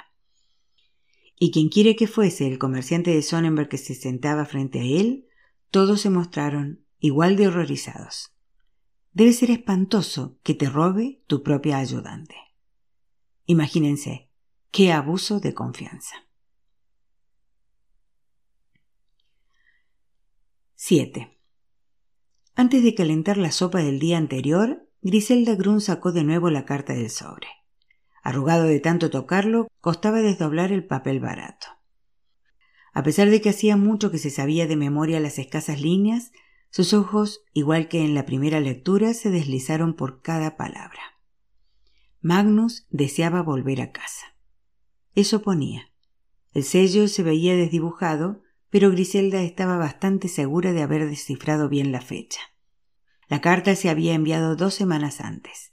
Y 1.37 1.51
quien 1.51 1.69
quiere 1.69 1.95
que 1.95 2.07
fuese 2.07 2.47
el 2.47 2.57
comerciante 2.57 3.11
de 3.11 3.21
Sonnenberg 3.21 3.69
que 3.69 3.77
se 3.77 3.95
sentaba 3.95 4.45
frente 4.45 4.79
a 4.79 4.83
él, 4.83 5.27
todos 5.71 6.01
se 6.01 6.09
mostraron 6.09 6.85
igual 6.99 7.35
de 7.35 7.47
horrorizados. 7.47 8.33
Debe 9.11 9.33
ser 9.33 9.51
espantoso 9.51 10.37
que 10.43 10.53
te 10.53 10.69
robe 10.69 11.23
tu 11.27 11.43
propia 11.43 11.77
ayudante. 11.77 12.35
Imagínense, 13.45 14.29
qué 14.71 14.91
abuso 14.91 15.39
de 15.39 15.53
confianza. 15.53 16.27
7. 20.75 21.37
Antes 22.55 22.83
de 22.83 22.95
calentar 22.95 23.37
la 23.37 23.51
sopa 23.51 23.79
del 23.79 23.99
día 23.99 24.17
anterior, 24.17 24.88
Griselda 25.01 25.55
Grun 25.55 25.79
sacó 25.79 26.11
de 26.11 26.23
nuevo 26.23 26.49
la 26.49 26.65
carta 26.65 26.93
del 26.93 27.09
sobre. 27.09 27.47
Arrugado 28.21 28.65
de 28.65 28.79
tanto 28.81 29.09
tocarlo, 29.09 29.67
costaba 29.79 30.21
desdoblar 30.21 30.73
el 30.73 30.85
papel 30.85 31.21
barato. 31.21 31.67
A 32.93 33.03
pesar 33.03 33.29
de 33.29 33.39
que 33.39 33.49
hacía 33.49 33.77
mucho 33.77 34.11
que 34.11 34.17
se 34.17 34.29
sabía 34.29 34.67
de 34.67 34.75
memoria 34.75 35.21
las 35.21 35.39
escasas 35.39 35.79
líneas, 35.79 36.31
sus 36.69 36.93
ojos, 36.93 37.45
igual 37.53 37.87
que 37.87 38.03
en 38.03 38.13
la 38.13 38.25
primera 38.25 38.59
lectura, 38.59 39.13
se 39.13 39.29
deslizaron 39.29 39.93
por 39.93 40.21
cada 40.21 40.57
palabra. 40.57 41.01
Magnus 42.21 42.85
deseaba 42.89 43.41
volver 43.41 43.81
a 43.81 43.91
casa. 43.93 44.35
Eso 45.15 45.41
ponía. 45.41 45.93
El 46.51 46.63
sello 46.63 47.07
se 47.07 47.23
veía 47.23 47.55
desdibujado, 47.55 48.41
pero 48.69 48.91
Griselda 48.91 49.41
estaba 49.41 49.77
bastante 49.77 50.27
segura 50.27 50.73
de 50.73 50.81
haber 50.81 51.07
descifrado 51.09 51.69
bien 51.69 51.93
la 51.93 52.01
fecha. 52.01 52.41
La 53.29 53.41
carta 53.41 53.75
se 53.75 53.89
había 53.89 54.15
enviado 54.15 54.55
dos 54.55 54.73
semanas 54.73 55.21
antes. 55.21 55.71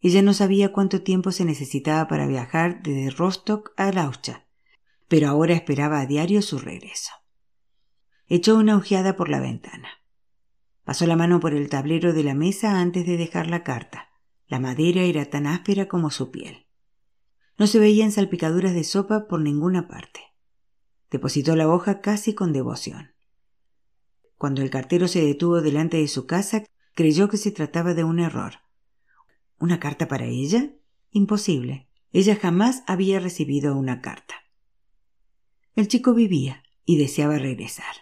Ella 0.00 0.22
no 0.22 0.32
sabía 0.32 0.72
cuánto 0.72 1.02
tiempo 1.02 1.32
se 1.32 1.44
necesitaba 1.44 2.06
para 2.06 2.28
viajar 2.28 2.80
desde 2.80 3.10
Rostock 3.10 3.72
a 3.76 3.90
Laucha, 3.90 4.46
pero 5.08 5.28
ahora 5.28 5.54
esperaba 5.54 5.98
a 6.00 6.06
diario 6.06 6.42
su 6.42 6.60
regreso. 6.60 7.10
Echó 8.28 8.56
una 8.56 8.76
ojeada 8.76 9.16
por 9.16 9.28
la 9.28 9.40
ventana. 9.40 9.88
Pasó 10.84 11.06
la 11.08 11.16
mano 11.16 11.40
por 11.40 11.54
el 11.54 11.68
tablero 11.68 12.12
de 12.12 12.22
la 12.22 12.34
mesa 12.34 12.80
antes 12.80 13.04
de 13.04 13.16
dejar 13.16 13.50
la 13.50 13.64
carta. 13.64 14.08
La 14.46 14.60
madera 14.60 15.02
era 15.02 15.24
tan 15.24 15.48
áspera 15.48 15.88
como 15.88 16.12
su 16.12 16.30
piel. 16.30 16.66
No 17.58 17.66
se 17.66 17.80
veían 17.80 18.12
salpicaduras 18.12 18.74
de 18.74 18.84
sopa 18.84 19.26
por 19.26 19.40
ninguna 19.40 19.88
parte. 19.88 20.20
Depositó 21.10 21.56
la 21.56 21.68
hoja 21.68 22.00
casi 22.00 22.32
con 22.32 22.52
devoción. 22.52 23.10
Cuando 24.38 24.62
el 24.62 24.70
cartero 24.70 25.08
se 25.08 25.24
detuvo 25.24 25.62
delante 25.62 25.96
de 25.96 26.06
su 26.06 26.26
casa, 26.26 26.62
creyó 26.96 27.28
que 27.28 27.36
se 27.36 27.52
trataba 27.52 27.94
de 27.94 28.02
un 28.02 28.18
error. 28.18 28.54
¿Una 29.60 29.78
carta 29.78 30.08
para 30.08 30.24
ella? 30.24 30.74
Imposible. 31.12 31.88
Ella 32.10 32.34
jamás 32.34 32.82
había 32.88 33.20
recibido 33.20 33.76
una 33.76 34.00
carta. 34.00 34.34
El 35.76 35.86
chico 35.86 36.12
vivía 36.12 36.64
y 36.84 36.98
deseaba 36.98 37.38
regresar. 37.38 37.94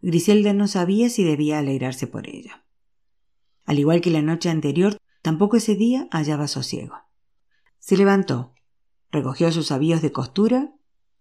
Griselda 0.00 0.52
no 0.52 0.68
sabía 0.68 1.10
si 1.10 1.24
debía 1.24 1.58
alegrarse 1.58 2.06
por 2.06 2.28
ello. 2.28 2.52
Al 3.64 3.80
igual 3.80 4.00
que 4.00 4.10
la 4.10 4.22
noche 4.22 4.50
anterior, 4.50 4.98
Tampoco 5.26 5.56
ese 5.56 5.74
día 5.74 6.06
hallaba 6.12 6.46
sosiego. 6.46 6.94
Se 7.80 7.96
levantó, 7.96 8.54
recogió 9.10 9.50
sus 9.50 9.72
avíos 9.72 10.00
de 10.00 10.12
costura 10.12 10.72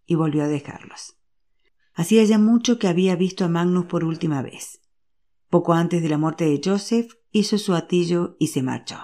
y 0.06 0.13
volvió 0.13 0.43
a 0.43 0.47
dejarlos. 0.47 1.17
Hacía 1.95 2.23
ya 2.23 2.38
mucho 2.38 2.78
que 2.78 2.88
había 2.88 3.15
visto 3.15 3.45
a 3.45 3.47
Magnus 3.47 3.88
por 3.88 4.04
última 4.04 4.43
vez. 4.43 4.80
Poco 5.56 5.72
antes 5.72 6.04
de 6.04 6.10
la 6.10 6.18
muerte 6.18 6.44
de 6.44 6.60
Joseph 6.62 7.13
hizo 7.32 7.58
su 7.58 7.76
atillo 7.76 8.36
y 8.39 8.48
se 8.48 8.62
marchó. 8.62 8.98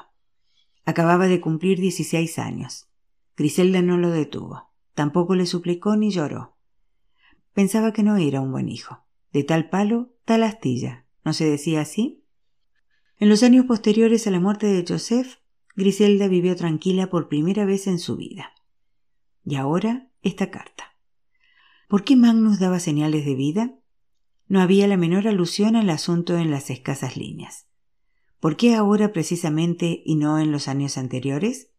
Acababa 0.84 1.30
de 1.30 1.40
cumplir 1.40 1.80
dieciséis 1.80 2.38
años. 2.38 2.90
Griselda 3.38 3.82
no 3.82 3.98
lo 3.98 4.10
detuvo. 4.10 4.70
Tampoco 4.94 5.36
le 5.36 5.46
suplicó 5.46 5.96
ni 5.96 6.12
lloró. 6.12 6.58
Pensaba 7.54 7.94
que 7.94 8.04
no 8.04 8.18
era 8.18 8.42
un 8.42 8.52
buen 8.52 8.68
hijo. 8.68 9.06
De 9.32 9.46
tal 9.46 9.70
palo, 9.70 10.14
tal 10.26 10.44
astilla. 10.44 11.06
¿No 11.24 11.32
se 11.32 11.50
decía 11.50 11.80
así? 11.80 12.26
En 13.18 13.30
los 13.30 13.44
años 13.44 13.66
posteriores 13.66 14.28
a 14.28 14.32
la 14.32 14.42
muerte 14.42 14.68
de 14.68 14.84
Joseph, 14.86 15.38
Griselda 15.78 16.28
vivió 16.28 16.58
tranquila 16.58 17.10
por 17.10 17.30
primera 17.30 17.64
vez 17.64 17.88
en 17.88 17.98
su 17.98 18.18
vida. 18.18 18.52
Y 19.46 19.56
ahora 19.56 20.12
esta 20.22 20.52
carta. 20.52 20.98
¿Por 21.88 22.04
qué 22.04 22.18
Magnus 22.18 22.60
daba 22.60 22.82
señales 22.82 23.24
de 23.24 23.36
vida? 23.36 23.81
No 24.52 24.60
había 24.60 24.86
la 24.86 24.98
menor 24.98 25.30
alusión 25.30 25.78
al 25.78 25.90
asunto 25.90 26.36
en 26.36 26.52
las 26.52 26.70
escasas 26.70 27.16
líneas. 27.16 27.70
¿Por 28.42 28.58
qué 28.58 28.76
ahora 28.76 29.14
precisamente 29.14 30.04
y 30.06 30.18
no 30.18 30.40
en 30.40 30.52
los 30.52 30.68
años 30.68 30.98
anteriores? 30.98 31.70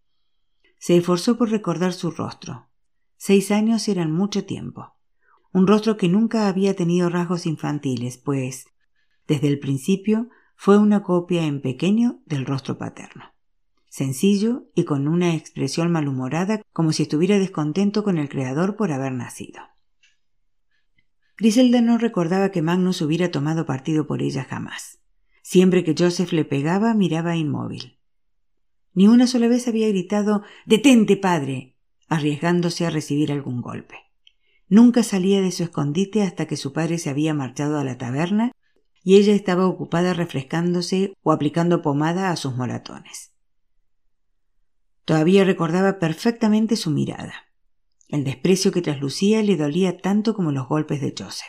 Se 0.79 0.97
esforzó 0.97 1.37
por 1.37 1.51
recordar 1.51 1.93
su 1.93 2.11
rostro. 2.11 2.71
Seis 3.19 3.51
años 3.51 3.89
eran 3.89 4.11
mucho 4.11 4.47
tiempo. 4.47 4.95
Un 5.53 5.67
rostro 5.67 5.99
que 5.99 6.09
nunca 6.09 6.49
había 6.49 6.75
tenido 6.75 7.11
rasgos 7.11 7.45
infantiles, 7.45 8.17
pues, 8.17 8.65
desde 9.29 9.49
el 9.49 9.59
principio, 9.59 10.31
fue 10.57 10.79
una 10.79 11.03
copia 11.03 11.45
en 11.45 11.61
pequeño 11.61 12.23
del 12.25 12.47
rostro 12.47 12.79
paterno. 12.79 13.35
Sencillo 13.91 14.71
y 14.75 14.85
con 14.85 15.09
una 15.09 15.35
expresión 15.35 15.93
malhumorada 15.93 16.63
como 16.73 16.93
si 16.93 17.03
estuviera 17.03 17.39
descontento 17.39 18.03
con 18.03 18.17
el 18.17 18.31
Creador 18.31 18.77
por 18.77 18.93
haber 18.93 19.13
nacido. 19.13 19.61
Griselda 21.43 21.81
no 21.81 21.99
recordaba 21.99 22.51
que 22.53 22.63
Magnus 22.63 23.03
hubiera 23.03 23.33
tomado 23.33 23.67
partido 23.67 24.07
por 24.07 24.23
ella 24.23 24.45
jamás. 24.45 25.01
Siempre 25.43 25.83
que 25.83 25.97
Joseph 25.99 26.31
le 26.31 26.45
pegaba, 26.45 26.95
miraba 26.95 27.35
inmóvil. 27.35 27.99
Ni 28.95 29.09
una 29.09 29.27
sola 29.27 29.49
vez 29.49 29.67
había 29.67 29.89
gritado 29.89 30.45
Detente, 30.67 31.17
padre, 31.17 31.75
arriesgándose 32.07 32.87
a 32.87 32.91
recibir 32.91 33.33
algún 33.33 33.61
golpe. 33.61 33.97
Nunca 34.69 35.03
salía 35.03 35.41
de 35.41 35.51
su 35.51 35.65
escondite 35.65 36.23
hasta 36.23 36.47
que 36.47 36.57
su 36.57 36.73
padre 36.73 36.99
se 36.99 37.11
había 37.11 37.35
marchado 37.35 37.81
a 37.81 37.83
la 37.83 37.99
taberna 37.99 38.53
y 39.03 39.17
ella 39.17 39.35
estaba 39.35 39.67
ocupada 39.67 40.15
refrescándose 40.15 41.13
o 41.23 41.33
aplicando 41.33 41.83
pomada 41.83 42.31
a 42.31 42.37
sus 42.37 42.55
moratones. 42.55 43.33
Todavía 45.05 45.43
recordaba 45.43 45.99
perfectamente 45.99 46.77
su 46.77 46.93
mirada. 46.93 47.35
El 48.13 48.25
desprecio 48.25 48.73
que 48.73 48.83
traslucía 48.83 49.43
le 49.43 49.57
dolía 49.57 49.97
tanto 49.97 50.35
como 50.35 50.53
los 50.53 50.69
golpes 50.69 51.01
de 51.01 51.15
Joseph. 51.19 51.49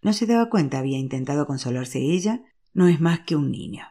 No 0.00 0.12
se 0.12 0.24
daba 0.26 0.48
cuenta, 0.48 0.78
había 0.78 0.96
intentado 0.96 1.44
consolarse 1.44 1.98
ella, 1.98 2.44
no 2.72 2.86
es 2.86 3.00
más 3.00 3.22
que 3.26 3.34
un 3.34 3.50
niño. 3.50 3.84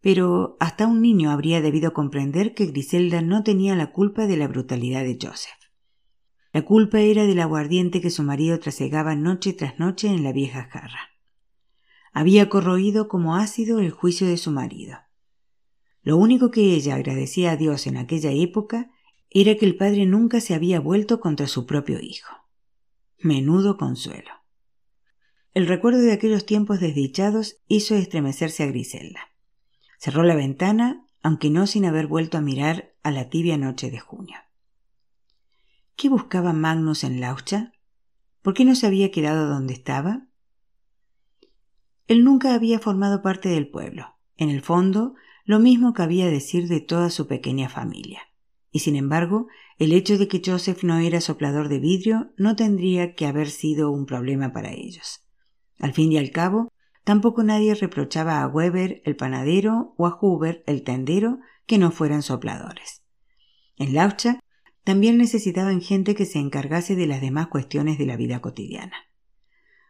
Pero 0.00 0.56
hasta 0.58 0.88
un 0.88 1.02
niño 1.02 1.30
habría 1.30 1.60
debido 1.60 1.92
comprender 1.92 2.52
que 2.52 2.66
Griselda 2.66 3.22
no 3.22 3.44
tenía 3.44 3.76
la 3.76 3.92
culpa 3.92 4.26
de 4.26 4.36
la 4.36 4.48
brutalidad 4.48 5.04
de 5.04 5.16
Joseph. 5.22 5.54
La 6.52 6.62
culpa 6.62 6.98
era 6.98 7.26
del 7.26 7.38
aguardiente 7.38 8.00
que 8.00 8.10
su 8.10 8.24
marido 8.24 8.58
trasegaba 8.58 9.14
noche 9.14 9.52
tras 9.52 9.78
noche 9.78 10.08
en 10.08 10.24
la 10.24 10.32
vieja 10.32 10.64
jarra. 10.64 11.10
Había 12.12 12.48
corroído 12.48 13.06
como 13.06 13.36
ácido 13.36 13.78
el 13.78 13.92
juicio 13.92 14.26
de 14.26 14.36
su 14.36 14.50
marido. 14.50 14.98
Lo 16.02 16.16
único 16.16 16.50
que 16.50 16.74
ella 16.74 16.96
agradecía 16.96 17.52
a 17.52 17.56
Dios 17.56 17.86
en 17.86 17.98
aquella 17.98 18.32
época 18.32 18.90
era 19.30 19.56
que 19.56 19.66
el 19.66 19.76
padre 19.76 20.06
nunca 20.06 20.40
se 20.40 20.54
había 20.54 20.80
vuelto 20.80 21.20
contra 21.20 21.46
su 21.46 21.66
propio 21.66 22.00
hijo. 22.00 22.34
Menudo 23.18 23.76
consuelo. 23.76 24.30
El 25.54 25.66
recuerdo 25.66 26.00
de 26.00 26.12
aquellos 26.12 26.44
tiempos 26.44 26.80
desdichados 26.80 27.56
hizo 27.66 27.94
estremecerse 27.94 28.62
a 28.62 28.66
Griselda. 28.66 29.20
Cerró 29.98 30.22
la 30.22 30.34
ventana, 30.34 31.06
aunque 31.22 31.50
no 31.50 31.66
sin 31.66 31.86
haber 31.86 32.06
vuelto 32.06 32.36
a 32.36 32.42
mirar 32.42 32.94
a 33.02 33.10
la 33.10 33.30
tibia 33.30 33.56
noche 33.56 33.90
de 33.90 33.98
junio. 33.98 34.36
¿Qué 35.96 36.10
buscaba 36.10 36.52
Magnus 36.52 37.04
en 37.04 37.20
Laucha? 37.20 37.72
¿Por 38.42 38.52
qué 38.52 38.66
no 38.66 38.74
se 38.74 38.86
había 38.86 39.10
quedado 39.10 39.48
donde 39.48 39.72
estaba? 39.72 40.28
Él 42.06 42.22
nunca 42.22 42.54
había 42.54 42.78
formado 42.78 43.22
parte 43.22 43.48
del 43.48 43.68
pueblo. 43.68 44.14
En 44.36 44.50
el 44.50 44.60
fondo, 44.60 45.14
lo 45.44 45.58
mismo 45.58 45.94
cabía 45.94 46.26
decir 46.26 46.68
de 46.68 46.80
toda 46.80 47.08
su 47.08 47.26
pequeña 47.26 47.68
familia. 47.68 48.20
Y 48.76 48.80
sin 48.80 48.94
embargo, 48.94 49.46
el 49.78 49.94
hecho 49.94 50.18
de 50.18 50.28
que 50.28 50.42
Joseph 50.44 50.82
no 50.82 50.98
era 50.98 51.22
soplador 51.22 51.70
de 51.70 51.78
vidrio 51.78 52.34
no 52.36 52.56
tendría 52.56 53.14
que 53.14 53.24
haber 53.24 53.48
sido 53.48 53.90
un 53.90 54.04
problema 54.04 54.52
para 54.52 54.70
ellos. 54.70 55.26
Al 55.78 55.94
fin 55.94 56.12
y 56.12 56.18
al 56.18 56.30
cabo, 56.30 56.70
tampoco 57.02 57.42
nadie 57.42 57.74
reprochaba 57.74 58.42
a 58.42 58.46
Weber, 58.46 59.00
el 59.06 59.16
panadero, 59.16 59.94
o 59.96 60.06
a 60.06 60.18
Huber, 60.20 60.62
el 60.66 60.82
tendero, 60.82 61.38
que 61.64 61.78
no 61.78 61.90
fueran 61.90 62.20
sopladores. 62.22 63.02
En 63.78 63.94
Laucha 63.94 64.40
también 64.84 65.16
necesitaban 65.16 65.80
gente 65.80 66.14
que 66.14 66.26
se 66.26 66.38
encargase 66.38 66.96
de 66.96 67.06
las 67.06 67.22
demás 67.22 67.46
cuestiones 67.46 67.96
de 67.96 68.04
la 68.04 68.18
vida 68.18 68.42
cotidiana. 68.42 69.08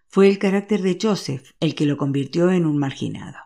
Fue 0.06 0.28
el 0.28 0.38
carácter 0.38 0.82
de 0.82 0.96
Joseph 1.02 1.50
el 1.58 1.74
que 1.74 1.86
lo 1.86 1.96
convirtió 1.96 2.52
en 2.52 2.64
un 2.64 2.78
marginado. 2.78 3.38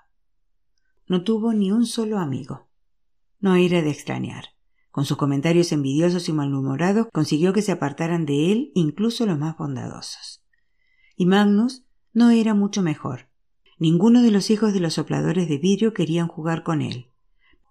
No 1.06 1.24
tuvo 1.24 1.54
ni 1.54 1.72
un 1.72 1.86
solo 1.86 2.18
amigo. 2.18 2.68
No 3.38 3.54
era 3.54 3.80
de 3.80 3.88
extrañar. 3.88 4.44
Con 4.90 5.04
sus 5.04 5.16
comentarios 5.16 5.72
envidiosos 5.72 6.28
y 6.28 6.32
malhumorados 6.32 7.06
consiguió 7.12 7.52
que 7.52 7.62
se 7.62 7.72
apartaran 7.72 8.26
de 8.26 8.50
él 8.50 8.72
incluso 8.74 9.24
los 9.26 9.38
más 9.38 9.56
bondadosos. 9.56 10.42
Y 11.16 11.26
Magnus 11.26 11.84
no 12.12 12.30
era 12.30 12.54
mucho 12.54 12.82
mejor. 12.82 13.28
Ninguno 13.78 14.22
de 14.22 14.30
los 14.30 14.50
hijos 14.50 14.72
de 14.72 14.80
los 14.80 14.94
sopladores 14.94 15.48
de 15.48 15.58
vidrio 15.58 15.94
querían 15.94 16.28
jugar 16.28 16.64
con 16.64 16.82
él. 16.82 17.06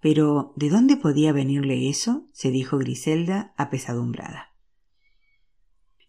Pero 0.02 0.54
¿de 0.56 0.70
dónde 0.70 0.96
podía 0.96 1.34
venirle 1.34 1.90
eso? 1.90 2.28
se 2.32 2.52
dijo 2.52 2.78
Griselda, 2.78 3.54
apesadumbrada. 3.58 4.50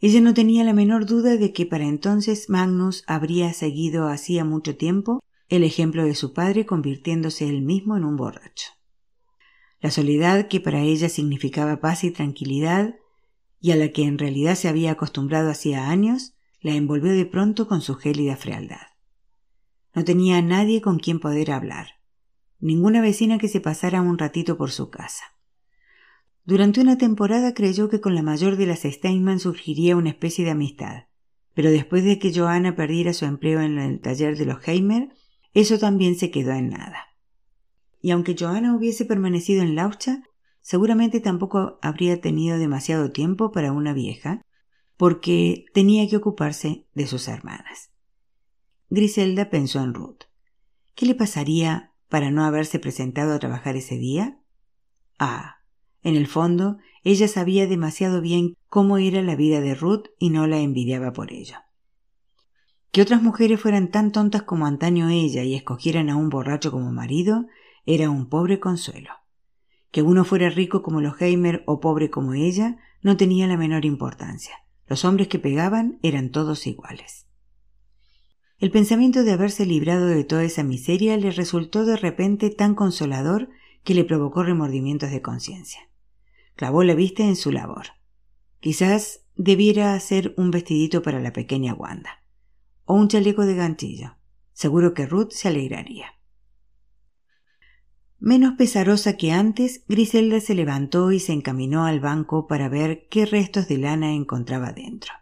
Ella 0.01 0.20
no 0.20 0.33
tenía 0.33 0.64
la 0.64 0.73
menor 0.73 1.05
duda 1.07 1.37
de 1.37 1.53
que 1.53 1.66
para 1.66 1.85
entonces 1.85 2.49
Magnus 2.49 3.05
habría 3.07 3.53
seguido 3.53 4.09
hacía 4.09 4.44
mucho 4.44 4.77
tiempo 4.77 5.23
el 5.49 5.64
ejemplo 5.64 6.05
de 6.05 6.14
su 6.14 6.33
padre 6.33 6.64
convirtiéndose 6.64 7.49
él 7.49 7.62
mismo 7.62 7.96
en 7.96 8.05
un 8.05 8.16
borracho. 8.16 8.70
La 9.81 9.90
soledad 9.90 10.49
que 10.49 10.61
para 10.61 10.81
ella 10.83 11.09
significaba 11.09 11.81
paz 11.81 12.05
y 12.05 12.11
tranquilidad, 12.11 12.97
y 13.61 13.73
a 13.73 13.77
la 13.77 13.88
que 13.88 14.05
en 14.05 14.19
realidad 14.19 14.55
se 14.55 14.69
había 14.69 14.93
acostumbrado 14.93 15.51
hacía 15.51 15.88
años, 15.90 16.35
la 16.61 16.75
envolvió 16.75 17.12
de 17.12 17.27
pronto 17.27 17.66
con 17.66 17.81
su 17.81 17.95
gélida 17.95 18.37
frialdad. 18.37 18.87
No 19.95 20.05
tenía 20.05 20.38
a 20.38 20.43
nadie 20.43 20.81
con 20.81 20.99
quien 20.99 21.21
poder 21.21 21.51
hablar 21.51 22.01
ninguna 22.61 23.01
vecina 23.01 23.38
que 23.38 23.49
se 23.49 23.61
pasara 23.61 24.03
un 24.03 24.19
ratito 24.19 24.57
por 24.57 24.71
su 24.71 24.90
casa. 24.90 25.25
Durante 26.45 26.81
una 26.81 26.99
temporada 26.99 27.55
creyó 27.55 27.88
que 27.88 28.01
con 28.01 28.14
la 28.14 28.23
mayor 28.23 28.57
de 28.57 28.66
las 28.66 28.83
Steinman 28.83 29.40
surgiría 29.40 29.97
una 29.97 30.11
especie 30.11 30.45
de 30.45 30.53
amistad, 30.53 31.05
pero 31.55 31.71
después 31.71 32.05
de 32.05 32.19
que 32.19 32.33
Johanna 32.33 32.77
perdiera 32.77 33.12
su 33.12 33.25
empleo 33.25 33.61
en 33.61 33.79
el 33.79 34.01
taller 34.01 34.37
de 34.37 34.47
los 34.47 34.66
Heimer, 34.66 35.09
eso 35.53 35.79
también 35.79 36.16
se 36.16 36.31
quedó 36.31 36.53
en 36.53 36.71
nada. 36.71 37.10
Y 38.00 38.10
aunque 38.12 38.36
Johanna 38.38 38.74
hubiese 38.74 39.04
permanecido 39.04 39.62
en 39.62 39.74
Laucha, 39.74 40.22
seguramente 40.60 41.20
tampoco 41.20 41.78
habría 41.82 42.20
tenido 42.20 42.58
demasiado 42.58 43.12
tiempo 43.12 43.52
para 43.52 43.72
una 43.72 43.92
vieja, 43.92 44.42
porque 44.96 45.64
tenía 45.72 46.08
que 46.08 46.16
ocuparse 46.16 46.86
de 46.94 47.06
sus 47.06 47.28
hermanas. 47.28 47.90
Griselda 48.90 49.50
pensó 49.50 49.80
en 49.82 49.94
Ruth. 49.94 50.24
¿Qué 50.94 51.06
le 51.06 51.14
pasaría 51.14 51.92
para 52.08 52.30
no 52.30 52.44
haberse 52.44 52.78
presentado 52.78 53.32
a 53.32 53.38
trabajar 53.38 53.76
ese 53.76 53.96
día? 53.96 54.40
Ah, 55.18 55.56
en 56.02 56.16
el 56.16 56.26
fondo, 56.26 56.78
ella 57.04 57.28
sabía 57.28 57.66
demasiado 57.66 58.20
bien 58.20 58.54
cómo 58.68 58.98
era 58.98 59.22
la 59.22 59.36
vida 59.36 59.60
de 59.60 59.74
Ruth 59.74 60.08
y 60.18 60.30
no 60.30 60.46
la 60.46 60.58
envidiaba 60.58 61.12
por 61.12 61.32
ello. 61.32 61.56
Que 62.90 63.02
otras 63.02 63.22
mujeres 63.22 63.60
fueran 63.60 63.90
tan 63.90 64.10
tontas 64.10 64.42
como 64.42 64.66
antaño 64.66 65.08
ella 65.08 65.44
y 65.44 65.54
escogieran 65.54 66.10
a 66.10 66.16
un 66.16 66.28
borracho 66.28 66.70
como 66.70 66.90
marido 66.90 67.46
era 67.87 68.11
un 68.11 68.29
pobre 68.29 68.61
consuelo. 68.61 69.11
Que 69.90 70.03
uno 70.03 70.25
fuera 70.25 70.51
rico 70.51 70.83
como 70.83 71.01
los 71.01 71.21
Heimer 71.21 71.62
o 71.66 71.81
pobre 71.81 72.11
como 72.11 72.35
ella 72.35 72.79
no 73.03 73.16
tenía 73.16 73.47
la 73.47 73.57
menor 73.57 73.85
importancia. 73.85 74.55
Los 74.87 75.05
hombres 75.05 75.29
que 75.29 75.38
pegaban 75.38 75.99
eran 76.03 76.31
todos 76.31 76.66
iguales. 76.66 77.27
El 78.59 78.71
pensamiento 78.71 79.25
de 79.25 79.33
haberse 79.33 79.64
librado 79.64 80.07
de 80.07 80.23
toda 80.23 80.45
esa 80.45 80.62
miseria 80.62 81.16
le 81.16 81.31
resultó 81.31 81.87
de 81.87 81.97
repente 81.97 82.51
tan 82.51 82.75
consolador 82.75 83.49
que 83.85 83.95
le 83.95 84.05
provocó 84.05 84.43
remordimientos 84.43 85.11
de 85.11 85.23
conciencia. 85.23 85.88
Clavó 86.57 86.85
la 86.85 86.95
vista 86.95 87.23
en 87.23 87.37
su 87.37 87.53
labor. 87.53 87.87
Quizás 88.61 89.25
debiera 89.35 89.95
hacer 89.95 90.35
un 90.37 90.51
vestidito 90.51 91.03
para 91.03 91.21
la 91.21 91.33
pequeña 91.33 91.73
Wanda. 91.73 92.23
O 92.85 92.95
un 92.95 93.09
chaleco 93.09 93.47
de 93.47 93.55
ganchillo. 93.55 94.16
Seguro 94.53 94.93
que 94.93 95.07
Ruth 95.07 95.31
se 95.31 95.49
alegraría. 95.49 96.19
Menos 98.22 98.52
pesarosa 98.59 99.16
que 99.16 99.33
antes, 99.33 99.83
Griselda 99.88 100.40
se 100.40 100.54
levantó 100.54 101.11
y 101.11 101.20
se 101.20 101.33
encaminó 101.33 101.87
al 101.87 102.00
banco 102.00 102.46
para 102.46 102.68
ver 102.68 103.09
qué 103.09 103.24
restos 103.24 103.66
de 103.66 103.78
lana 103.78 104.12
encontraba 104.12 104.72
dentro. 104.72 105.14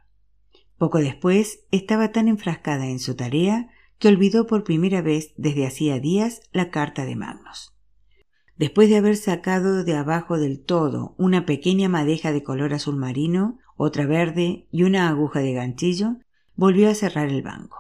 Poco 0.79 0.99
después 0.99 1.61
estaba 1.71 2.11
tan 2.11 2.27
enfrascada 2.27 2.87
en 2.87 2.99
su 2.99 3.15
tarea 3.15 3.69
que 4.01 4.09
olvidó 4.09 4.49
por 4.49 4.65
primera 4.65 5.01
vez 5.01 5.33
desde 5.37 5.65
hacía 5.65 6.01
días 6.01 6.41
la 6.53 6.71
carta 6.71 7.05
de 7.05 7.15
Magnus. 7.15 7.73
Después 8.57 8.89
de 8.89 8.97
haber 8.97 9.17
sacado 9.17 9.85
de 9.85 9.97
abajo 9.97 10.37
del 10.37 10.59
todo 10.61 11.15
una 11.19 11.47
pequeña 11.47 11.89
madeja 11.89 12.33
de 12.33 12.43
color 12.43 12.75
azul 12.75 12.97
marino, 12.97 13.61
otra 13.77 14.07
verde 14.07 14.67
y 14.73 14.83
una 14.83 15.09
aguja 15.09 15.39
de 15.39 15.53
ganchillo, 15.53 16.17
volvió 16.57 16.91
a 16.91 16.95
cerrar 16.95 17.29
el 17.29 17.43
banco. 17.43 17.79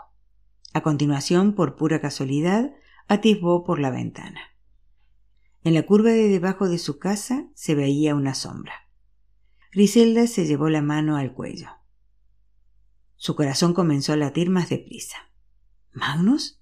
A 0.72 0.83
continuación, 0.83 1.54
por 1.54 1.74
pura 1.74 2.00
casualidad, 2.00 2.72
atisbó 3.09 3.64
por 3.64 3.81
la 3.81 3.90
ventana. 3.90 4.40
En 5.64 5.75
la 5.75 5.85
curva 5.85 6.11
de 6.11 6.29
debajo 6.29 6.68
de 6.68 6.79
su 6.79 6.99
casa 6.99 7.49
se 7.55 7.75
veía 7.75 8.14
una 8.14 8.35
sombra. 8.35 8.73
Griselda 9.73 10.27
se 10.27 10.47
llevó 10.47 10.68
la 10.68 10.83
mano 10.83 11.16
al 11.16 11.35
cuello. 11.35 11.68
Su 13.16 13.35
corazón 13.35 13.75
comenzó 13.75 14.12
a 14.12 14.16
latir 14.16 14.49
más 14.49 14.68
deprisa. 14.68 15.16
¿Magnus? 15.92 16.61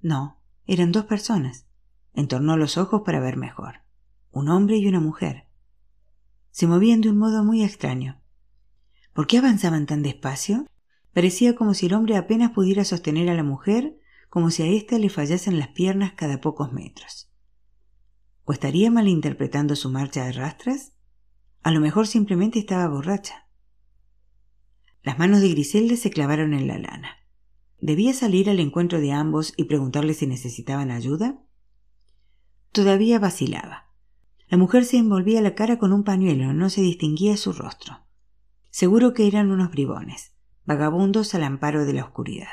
No, 0.00 0.40
eran 0.66 0.92
dos 0.92 1.04
personas. 1.04 1.66
Entornó 2.12 2.56
los 2.56 2.76
ojos 2.76 3.02
para 3.04 3.20
ver 3.20 3.36
mejor. 3.36 3.82
Un 4.32 4.48
hombre 4.48 4.76
y 4.76 4.86
una 4.88 5.00
mujer. 5.00 5.46
Se 6.50 6.66
movían 6.66 7.00
de 7.00 7.10
un 7.10 7.18
modo 7.18 7.44
muy 7.44 7.62
extraño. 7.62 8.20
¿Por 9.12 9.26
qué 9.26 9.38
avanzaban 9.38 9.86
tan 9.86 10.02
despacio? 10.02 10.66
Parecía 11.12 11.54
como 11.54 11.74
si 11.74 11.86
el 11.86 11.94
hombre 11.94 12.16
apenas 12.16 12.50
pudiera 12.50 12.84
sostener 12.84 13.28
a 13.30 13.34
la 13.34 13.44
mujer, 13.44 13.98
como 14.28 14.50
si 14.50 14.62
a 14.62 14.66
ésta 14.66 14.98
le 14.98 15.08
fallasen 15.08 15.58
las 15.58 15.68
piernas 15.68 16.12
cada 16.12 16.40
pocos 16.40 16.72
metros. 16.72 17.27
¿O 18.48 18.52
estaría 18.54 18.90
malinterpretando 18.90 19.76
su 19.76 19.90
marcha 19.90 20.24
de 20.24 20.32
rastras? 20.32 20.94
A 21.62 21.70
lo 21.70 21.80
mejor 21.80 22.06
simplemente 22.06 22.58
estaba 22.58 22.88
borracha. 22.88 23.46
Las 25.02 25.18
manos 25.18 25.42
de 25.42 25.50
Griselda 25.50 25.96
se 25.96 26.08
clavaron 26.08 26.54
en 26.54 26.66
la 26.66 26.78
lana. 26.78 27.10
¿Debía 27.78 28.14
salir 28.14 28.48
al 28.48 28.58
encuentro 28.58 29.00
de 29.00 29.12
ambos 29.12 29.52
y 29.58 29.64
preguntarles 29.64 30.16
si 30.16 30.26
necesitaban 30.26 30.90
ayuda? 30.90 31.44
Todavía 32.72 33.18
vacilaba. 33.18 33.92
La 34.46 34.56
mujer 34.56 34.86
se 34.86 34.96
envolvía 34.96 35.42
la 35.42 35.54
cara 35.54 35.78
con 35.78 35.92
un 35.92 36.02
pañuelo, 36.02 36.54
no 36.54 36.70
se 36.70 36.80
distinguía 36.80 37.36
su 37.36 37.52
rostro. 37.52 38.06
Seguro 38.70 39.12
que 39.12 39.26
eran 39.26 39.50
unos 39.50 39.70
bribones, 39.72 40.32
vagabundos 40.64 41.34
al 41.34 41.44
amparo 41.44 41.84
de 41.84 41.92
la 41.92 42.04
oscuridad. 42.04 42.48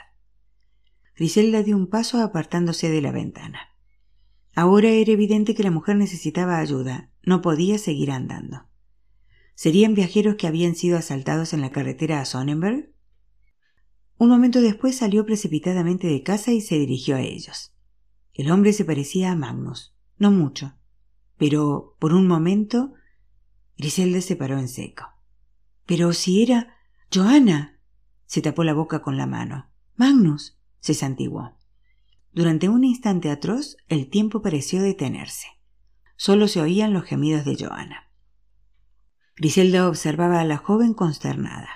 Griselda 1.15 1.63
dio 1.63 1.77
un 1.77 1.87
paso 1.87 2.21
apartándose 2.21 2.89
de 2.89 3.01
la 3.01 3.13
ventana. 3.13 3.74
Ahora 4.55 4.89
era 4.89 5.11
evidente 5.11 5.53
que 5.53 5.63
la 5.63 5.71
mujer 5.71 5.97
necesitaba 5.97 6.59
ayuda, 6.59 7.11
no 7.23 7.41
podía 7.41 7.77
seguir 7.77 8.11
andando. 8.11 8.67
¿Serían 9.53 9.93
viajeros 9.93 10.35
que 10.35 10.47
habían 10.47 10.75
sido 10.75 10.97
asaltados 10.97 11.53
en 11.53 11.61
la 11.61 11.71
carretera 11.71 12.21
a 12.21 12.25
Sonnenberg? 12.25 12.91
Un 14.17 14.29
momento 14.29 14.61
después 14.61 14.97
salió 14.97 15.25
precipitadamente 15.25 16.07
de 16.07 16.23
casa 16.23 16.51
y 16.51 16.61
se 16.61 16.79
dirigió 16.79 17.17
a 17.17 17.21
ellos. 17.21 17.73
El 18.33 18.49
hombre 18.49 18.73
se 18.73 18.85
parecía 18.85 19.31
a 19.31 19.35
Magnus, 19.35 19.93
no 20.17 20.31
mucho, 20.31 20.73
pero 21.37 21.95
por 21.99 22.13
un 22.13 22.27
momento 22.27 22.93
Griselda 23.77 24.21
se 24.21 24.35
paró 24.35 24.57
en 24.57 24.69
seco. 24.69 25.05
Pero 25.85 26.13
si 26.13 26.41
era 26.41 26.75
Johanna. 27.13 27.79
Se 28.25 28.41
tapó 28.41 28.63
la 28.63 28.73
boca 28.73 29.01
con 29.01 29.17
la 29.17 29.27
mano. 29.27 29.69
Magnus. 29.95 30.57
se 30.79 30.93
santiguó. 30.93 31.57
Durante 32.35 32.67
un 32.67 32.83
instante 32.83 33.31
atroz 33.31 33.77
el 33.87 34.09
tiempo 34.09 34.41
pareció 34.41 34.81
detenerse. 34.81 35.47
Solo 36.17 36.49
se 36.49 36.59
oían 36.59 36.91
los 36.91 37.05
gemidos 37.05 37.45
de 37.45 37.55
Johanna. 37.55 38.11
Griselda 39.37 39.87
observaba 39.87 40.41
a 40.41 40.43
la 40.43 40.57
joven 40.57 40.93
consternada. 40.93 41.69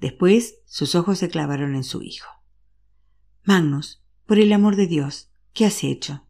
Después 0.00 0.62
sus 0.66 0.96
ojos 0.96 1.20
se 1.20 1.28
clavaron 1.28 1.76
en 1.76 1.84
su 1.84 2.02
hijo. 2.02 2.28
Magnus, 3.44 4.02
por 4.26 4.40
el 4.40 4.52
amor 4.52 4.74
de 4.74 4.88
Dios, 4.88 5.30
¿qué 5.52 5.66
has 5.66 5.84
hecho? 5.84 6.26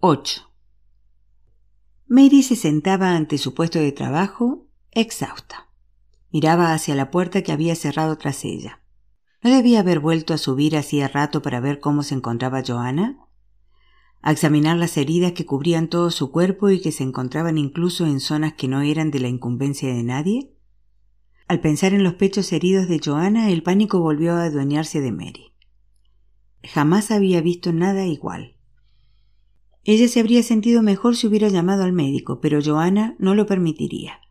8. 0.00 0.50
Mary 2.06 2.42
se 2.42 2.56
sentaba 2.56 3.14
ante 3.14 3.36
su 3.36 3.52
puesto 3.52 3.78
de 3.78 3.92
trabajo, 3.92 4.66
exhausta. 4.90 5.71
Miraba 6.32 6.72
hacia 6.72 6.94
la 6.94 7.10
puerta 7.10 7.42
que 7.42 7.52
había 7.52 7.74
cerrado 7.76 8.16
tras 8.16 8.44
ella. 8.44 8.80
¿No 9.42 9.50
debía 9.50 9.80
haber 9.80 10.00
vuelto 10.00 10.32
a 10.32 10.38
subir 10.38 10.76
hacía 10.76 11.08
rato 11.08 11.42
para 11.42 11.60
ver 11.60 11.78
cómo 11.78 12.02
se 12.02 12.14
encontraba 12.14 12.62
Joana? 12.66 13.18
A 14.22 14.32
examinar 14.32 14.76
las 14.76 14.96
heridas 14.96 15.32
que 15.32 15.44
cubrían 15.44 15.88
todo 15.88 16.10
su 16.10 16.30
cuerpo 16.30 16.70
y 16.70 16.80
que 16.80 16.92
se 16.92 17.02
encontraban 17.02 17.58
incluso 17.58 18.06
en 18.06 18.20
zonas 18.20 18.54
que 18.54 18.68
no 18.68 18.80
eran 18.80 19.10
de 19.10 19.20
la 19.20 19.28
incumbencia 19.28 19.92
de 19.92 20.02
nadie. 20.04 20.56
Al 21.48 21.60
pensar 21.60 21.92
en 21.92 22.02
los 22.02 22.14
pechos 22.14 22.52
heridos 22.52 22.88
de 22.88 23.00
Joana, 23.04 23.50
el 23.50 23.62
pánico 23.62 24.00
volvió 24.00 24.34
a 24.34 24.44
adueñarse 24.44 25.00
de 25.00 25.12
Mary. 25.12 25.52
Jamás 26.64 27.10
había 27.10 27.42
visto 27.42 27.72
nada 27.72 28.06
igual. 28.06 28.56
Ella 29.84 30.08
se 30.08 30.20
habría 30.20 30.42
sentido 30.44 30.82
mejor 30.82 31.16
si 31.16 31.26
hubiera 31.26 31.48
llamado 31.48 31.82
al 31.82 31.92
médico, 31.92 32.40
pero 32.40 32.60
Joanna 32.64 33.16
no 33.18 33.34
lo 33.34 33.46
permitiría. 33.46 34.21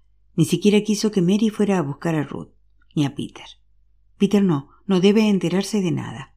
Ni 0.41 0.45
siquiera 0.45 0.81
quiso 0.81 1.11
que 1.11 1.21
Mary 1.21 1.51
fuera 1.51 1.77
a 1.77 1.83
buscar 1.83 2.15
a 2.15 2.23
Ruth, 2.23 2.49
ni 2.95 3.05
a 3.05 3.13
Peter. 3.13 3.45
Peter 4.17 4.43
no, 4.43 4.69
no 4.87 4.99
debe 4.99 5.29
enterarse 5.29 5.83
de 5.83 5.91
nada. 5.91 6.35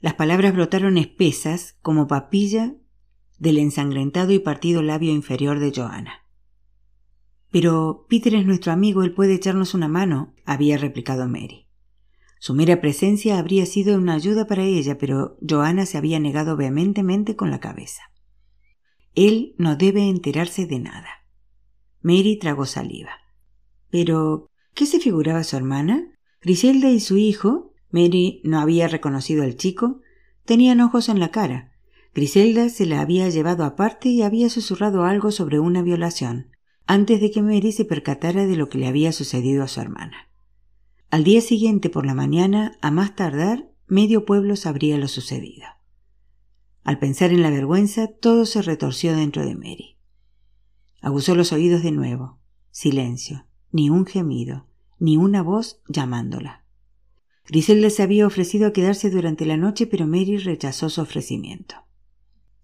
Las 0.00 0.14
palabras 0.14 0.52
brotaron 0.52 0.98
espesas 0.98 1.78
como 1.80 2.08
papilla 2.08 2.74
del 3.38 3.58
ensangrentado 3.58 4.32
y 4.32 4.40
partido 4.40 4.82
labio 4.82 5.12
inferior 5.12 5.60
de 5.60 5.70
Joanna. 5.72 6.24
Pero 7.52 8.06
Peter 8.08 8.34
es 8.34 8.44
nuestro 8.44 8.72
amigo, 8.72 9.04
él 9.04 9.14
puede 9.14 9.34
echarnos 9.34 9.72
una 9.72 9.86
mano, 9.86 10.34
había 10.44 10.76
replicado 10.76 11.28
Mary. 11.28 11.68
Su 12.40 12.54
mera 12.54 12.80
presencia 12.80 13.38
habría 13.38 13.66
sido 13.66 13.96
una 13.96 14.14
ayuda 14.14 14.48
para 14.48 14.64
ella, 14.64 14.98
pero 14.98 15.38
Joanna 15.48 15.86
se 15.86 15.96
había 15.96 16.18
negado 16.18 16.56
vehementemente 16.56 17.36
con 17.36 17.52
la 17.52 17.60
cabeza. 17.60 18.02
Él 19.14 19.54
no 19.58 19.76
debe 19.76 20.08
enterarse 20.08 20.66
de 20.66 20.80
nada. 20.80 21.24
Mary 22.02 22.36
tragó 22.40 22.66
saliva. 22.66 23.12
Pero, 23.90 24.50
¿qué 24.74 24.86
se 24.86 25.00
figuraba 25.00 25.44
su 25.44 25.56
hermana? 25.56 26.12
Griselda 26.40 26.90
y 26.90 27.00
su 27.00 27.16
hijo, 27.16 27.72
Mary 27.90 28.40
no 28.44 28.60
había 28.60 28.88
reconocido 28.88 29.42
al 29.42 29.56
chico, 29.56 30.00
tenían 30.44 30.80
ojos 30.80 31.08
en 31.08 31.20
la 31.20 31.30
cara. 31.30 31.72
Griselda 32.14 32.68
se 32.68 32.86
la 32.86 33.00
había 33.00 33.28
llevado 33.28 33.64
aparte 33.64 34.08
y 34.08 34.22
había 34.22 34.50
susurrado 34.50 35.04
algo 35.04 35.30
sobre 35.30 35.58
una 35.58 35.82
violación, 35.82 36.50
antes 36.86 37.20
de 37.20 37.30
que 37.30 37.42
Mary 37.42 37.72
se 37.72 37.84
percatara 37.84 38.46
de 38.46 38.56
lo 38.56 38.68
que 38.68 38.78
le 38.78 38.86
había 38.86 39.12
sucedido 39.12 39.62
a 39.62 39.68
su 39.68 39.80
hermana. 39.80 40.28
Al 41.10 41.24
día 41.24 41.40
siguiente 41.40 41.90
por 41.90 42.04
la 42.04 42.14
mañana, 42.14 42.76
a 42.82 42.90
más 42.90 43.16
tardar, 43.16 43.70
medio 43.86 44.24
pueblo 44.24 44.56
sabría 44.56 44.98
lo 44.98 45.08
sucedido. 45.08 45.66
Al 46.84 46.98
pensar 46.98 47.30
en 47.30 47.42
la 47.42 47.50
vergüenza, 47.50 48.08
todo 48.08 48.46
se 48.46 48.62
retorció 48.62 49.14
dentro 49.14 49.44
de 49.44 49.54
Mary. 49.54 49.98
Aguzó 51.00 51.34
los 51.34 51.52
oídos 51.52 51.82
de 51.82 51.92
nuevo. 51.92 52.40
Silencio, 52.70 53.47
ni 53.72 53.90
un 53.90 54.06
gemido, 54.06 54.66
ni 54.98 55.16
una 55.16 55.42
voz 55.42 55.80
llamándola. 55.88 56.64
Griselda 57.46 57.88
se 57.90 58.02
había 58.02 58.26
ofrecido 58.26 58.66
a 58.68 58.72
quedarse 58.72 59.10
durante 59.10 59.46
la 59.46 59.56
noche, 59.56 59.86
pero 59.86 60.06
Mary 60.06 60.36
rechazó 60.36 60.90
su 60.90 61.00
ofrecimiento. 61.00 61.76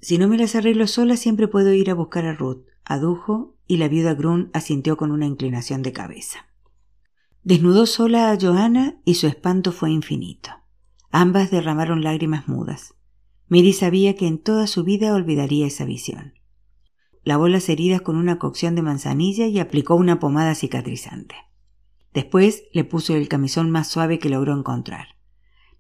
Si 0.01 0.19
no 0.19 0.29
me 0.29 0.37
las 0.37 0.55
arreglo 0.55 0.87
sola, 0.87 1.17
siempre 1.17 1.49
puedo 1.49 1.73
ir 1.73 1.91
a 1.91 1.95
buscar 1.95 2.27
a 2.27 2.35
Ruth, 2.35 2.67
adujo, 2.85 3.57
y 3.67 3.79
la 3.79 3.89
viuda 3.89 4.13
Grun 4.13 4.51
asintió 4.53 4.99
con 4.99 5.11
una 5.11 5.25
inclinación 5.25 5.83
de 5.83 5.93
cabeza. 5.95 6.47
Desnudó 7.43 7.87
sola 7.87 8.31
a 8.31 8.39
Johanna 8.39 9.01
y 9.07 9.15
su 9.15 9.27
espanto 9.27 9.73
fue 9.73 9.91
infinito. 9.91 10.51
Ambas 11.11 11.51
derramaron 11.51 12.03
lágrimas 12.03 12.49
mudas. 12.49 12.95
Mary 13.49 13.73
sabía 13.73 14.15
que 14.17 14.27
en 14.27 14.39
toda 14.39 14.67
su 14.67 14.85
vida 14.85 15.15
olvidaría 15.15 15.67
esa 15.67 15.87
visión. 15.87 16.34
Lavó 17.25 17.49
las 17.49 17.69
heridas 17.69 18.03
con 18.03 18.17
una 18.17 18.39
cocción 18.39 18.75
de 18.75 18.83
manzanilla 18.83 19.47
y 19.47 19.59
aplicó 19.59 19.95
una 19.97 20.21
pomada 20.21 20.55
cicatrizante. 20.55 21.35
Después 22.13 22.65
le 22.73 22.85
puso 22.85 23.15
el 23.17 23.29
camisón 23.29 23.71
más 23.71 23.89
suave 23.89 24.19
que 24.19 24.29
logró 24.29 24.57
encontrar. 24.57 25.09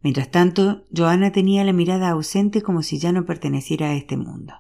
Mientras 0.02 0.30
tanto, 0.30 0.84
Joana 0.94 1.32
tenía 1.32 1.64
la 1.64 1.72
mirada 1.72 2.10
ausente 2.10 2.62
como 2.62 2.82
si 2.82 2.98
ya 2.98 3.12
no 3.12 3.24
perteneciera 3.24 3.90
a 3.90 3.94
este 3.94 4.16
mundo. 4.16 4.54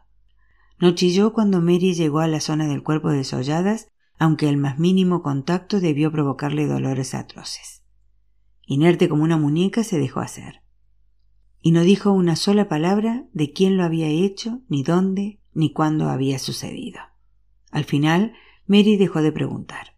No 0.78 0.94
chilló 0.94 1.32
cuando 1.32 1.60
Mary 1.60 1.94
llegó 1.94 2.20
a 2.20 2.28
la 2.28 2.40
zona 2.40 2.66
del 2.66 2.82
cuerpo 2.82 3.10
desolladas, 3.10 3.88
aunque 4.18 4.48
el 4.48 4.56
más 4.56 4.78
mínimo 4.78 5.22
contacto 5.22 5.80
debió 5.80 6.12
provocarle 6.12 6.66
dolores 6.66 7.14
atroces. 7.14 7.82
Inerte 8.66 9.08
como 9.08 9.24
una 9.24 9.36
muñeca 9.36 9.84
se 9.84 9.98
dejó 9.98 10.20
hacer 10.20 10.64
y 11.64 11.70
no 11.70 11.80
dijo 11.80 12.12
una 12.12 12.36
sola 12.36 12.68
palabra 12.68 13.24
de 13.32 13.54
quién 13.54 13.78
lo 13.78 13.84
había 13.84 14.06
hecho, 14.06 14.60
ni 14.68 14.82
dónde, 14.82 15.40
ni 15.54 15.72
cuándo 15.72 16.08
había 16.08 16.38
sucedido. 16.38 17.00
Al 17.70 17.84
final, 17.84 18.34
Mary 18.66 18.96
dejó 18.96 19.22
de 19.22 19.32
preguntar. 19.32 19.94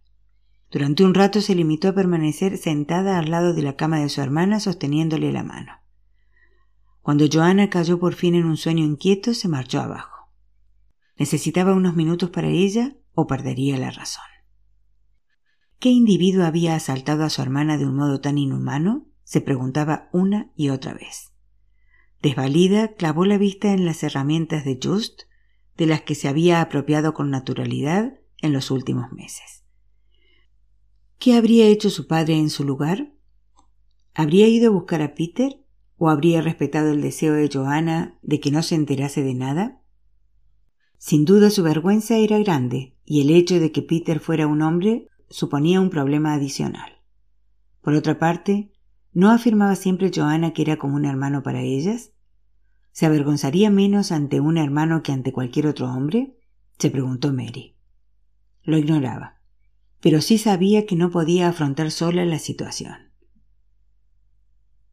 Durante 0.71 1.05
un 1.05 1.14
rato 1.14 1.40
se 1.40 1.55
limitó 1.55 1.88
a 1.88 1.95
permanecer 1.95 2.59
sentada 2.59 3.19
al 3.19 3.31
lado 3.31 3.55
de 3.55 3.62
la 3.62 3.77
cama 3.77 4.01
de 4.01 4.09
su 4.09 4.21
hermana 4.21 4.61
sosteniéndole 4.61 5.33
la 5.33 5.42
mano. 5.42 5.73
Cuando 7.03 7.27
Joana 7.33 7.71
cayó 7.71 8.01
por 8.01 8.14
fin 8.14 8.35
en 8.35 8.47
un 8.47 8.57
sueño 8.57 8.85
inquieto, 8.85 9.33
se 9.33 9.49
marchó 9.49 9.81
abajo. 9.81 10.29
Necesitaba 11.16 11.73
unos 11.73 11.95
minutos 11.95 12.31
para 12.31 12.49
ella 12.49 12.97
o 13.14 13.27
perdería 13.27 13.79
la 13.79 13.90
razón. 13.90 14.25
¿Qué 15.79 15.90
individuo 15.90 16.45
había 16.45 16.75
asaltado 16.75 17.25
a 17.25 17.31
su 17.31 17.42
hermana 17.42 17.79
de 17.79 17.87
un 17.87 17.97
modo 17.97 18.21
tan 18.21 18.38
inhumano? 18.38 19.07
se 19.23 19.40
preguntaba 19.40 20.09
una 20.12 20.53
y 20.55 20.69
otra 20.69 20.95
vez. 20.95 21.33
Desvalida, 22.23 22.95
clavó 22.95 23.25
la 23.25 23.38
vista 23.38 23.73
en 23.73 23.85
las 23.85 24.03
herramientas 24.05 24.64
de 24.64 24.79
Just, 24.83 25.23
de 25.77 25.87
las 25.87 26.03
que 26.03 26.15
se 26.15 26.29
había 26.29 26.61
apropiado 26.61 27.15
con 27.15 27.31
naturalidad 27.31 28.19
en 28.43 28.53
los 28.53 28.71
últimos 28.71 29.12
meses. 29.12 29.65
¿Qué 31.19 31.35
habría 31.35 31.67
hecho 31.67 31.91
su 31.91 32.07
padre 32.07 32.39
en 32.39 32.51
su 32.51 32.65
lugar? 32.65 33.12
¿Habría 34.15 34.49
ido 34.49 34.71
a 34.71 34.75
buscar 34.75 35.03
a 35.03 35.15
Peter? 35.15 35.62
¿O 35.99 36.11
habría 36.11 36.43
respetado 36.43 36.91
el 36.91 37.01
deseo 37.01 37.33
de 37.35 37.49
Johanna 37.53 38.19
de 38.23 38.41
que 38.41 38.51
no 38.51 38.62
se 38.62 38.75
enterase 38.75 39.23
de 39.23 39.35
nada? 39.35 39.83
Sin 40.99 41.25
duda 41.25 41.51
su 41.51 41.62
vergüenza 41.62 42.17
era 42.17 42.39
grande, 42.39 42.97
y 43.05 43.21
el 43.23 43.31
hecho 43.31 43.61
de 43.61 43.73
que 43.73 43.83
Peter 43.83 44.21
fuera 44.21 44.47
un 44.47 44.62
hombre 44.62 45.09
suponía 45.31 45.81
un 45.81 45.91
problema 45.91 46.35
adicional. 46.35 47.01
Por 47.81 47.95
otra 47.95 48.19
parte, 48.19 48.73
¿No 49.17 49.31
afirmaba 49.31 49.77
siempre 49.77 50.11
Johanna 50.15 50.53
que 50.53 50.61
era 50.61 50.77
como 50.77 50.95
un 50.95 51.07
hermano 51.07 51.43
para 51.43 51.62
ellas? 51.62 52.12
¿Se 52.97 53.05
avergonzaría 53.05 53.69
menos 53.69 54.11
ante 54.11 54.41
un 54.41 54.57
hermano 54.57 55.03
que 55.03 55.13
ante 55.13 55.31
cualquier 55.31 55.67
otro 55.67 55.93
hombre? 55.93 56.39
se 56.79 56.89
preguntó 56.89 57.31
Mary. 57.31 57.77
Lo 58.63 58.79
ignoraba, 58.79 59.43
pero 60.01 60.23
sí 60.23 60.39
sabía 60.39 60.87
que 60.87 60.97
no 60.97 61.11
podía 61.11 61.49
afrontar 61.49 61.91
sola 61.91 62.25
la 62.25 62.39
situación. 62.39 63.13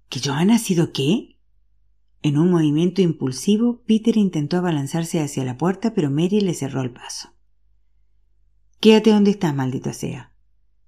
¿Que 0.09 0.19
Johanna 0.19 0.55
ha 0.55 0.59
sido 0.59 0.91
qué? 0.91 1.39
En 2.21 2.37
un 2.37 2.51
movimiento 2.51 3.01
impulsivo, 3.01 3.81
Peter 3.85 4.17
intentó 4.17 4.57
abalanzarse 4.57 5.21
hacia 5.21 5.45
la 5.45 5.57
puerta, 5.57 5.93
pero 5.93 6.11
Mary 6.11 6.41
le 6.41 6.53
cerró 6.53 6.81
el 6.81 6.91
paso. 6.91 7.29
Quédate 8.81 9.11
donde 9.11 9.31
estás, 9.31 9.55
maldita 9.55 9.93
sea. 9.93 10.35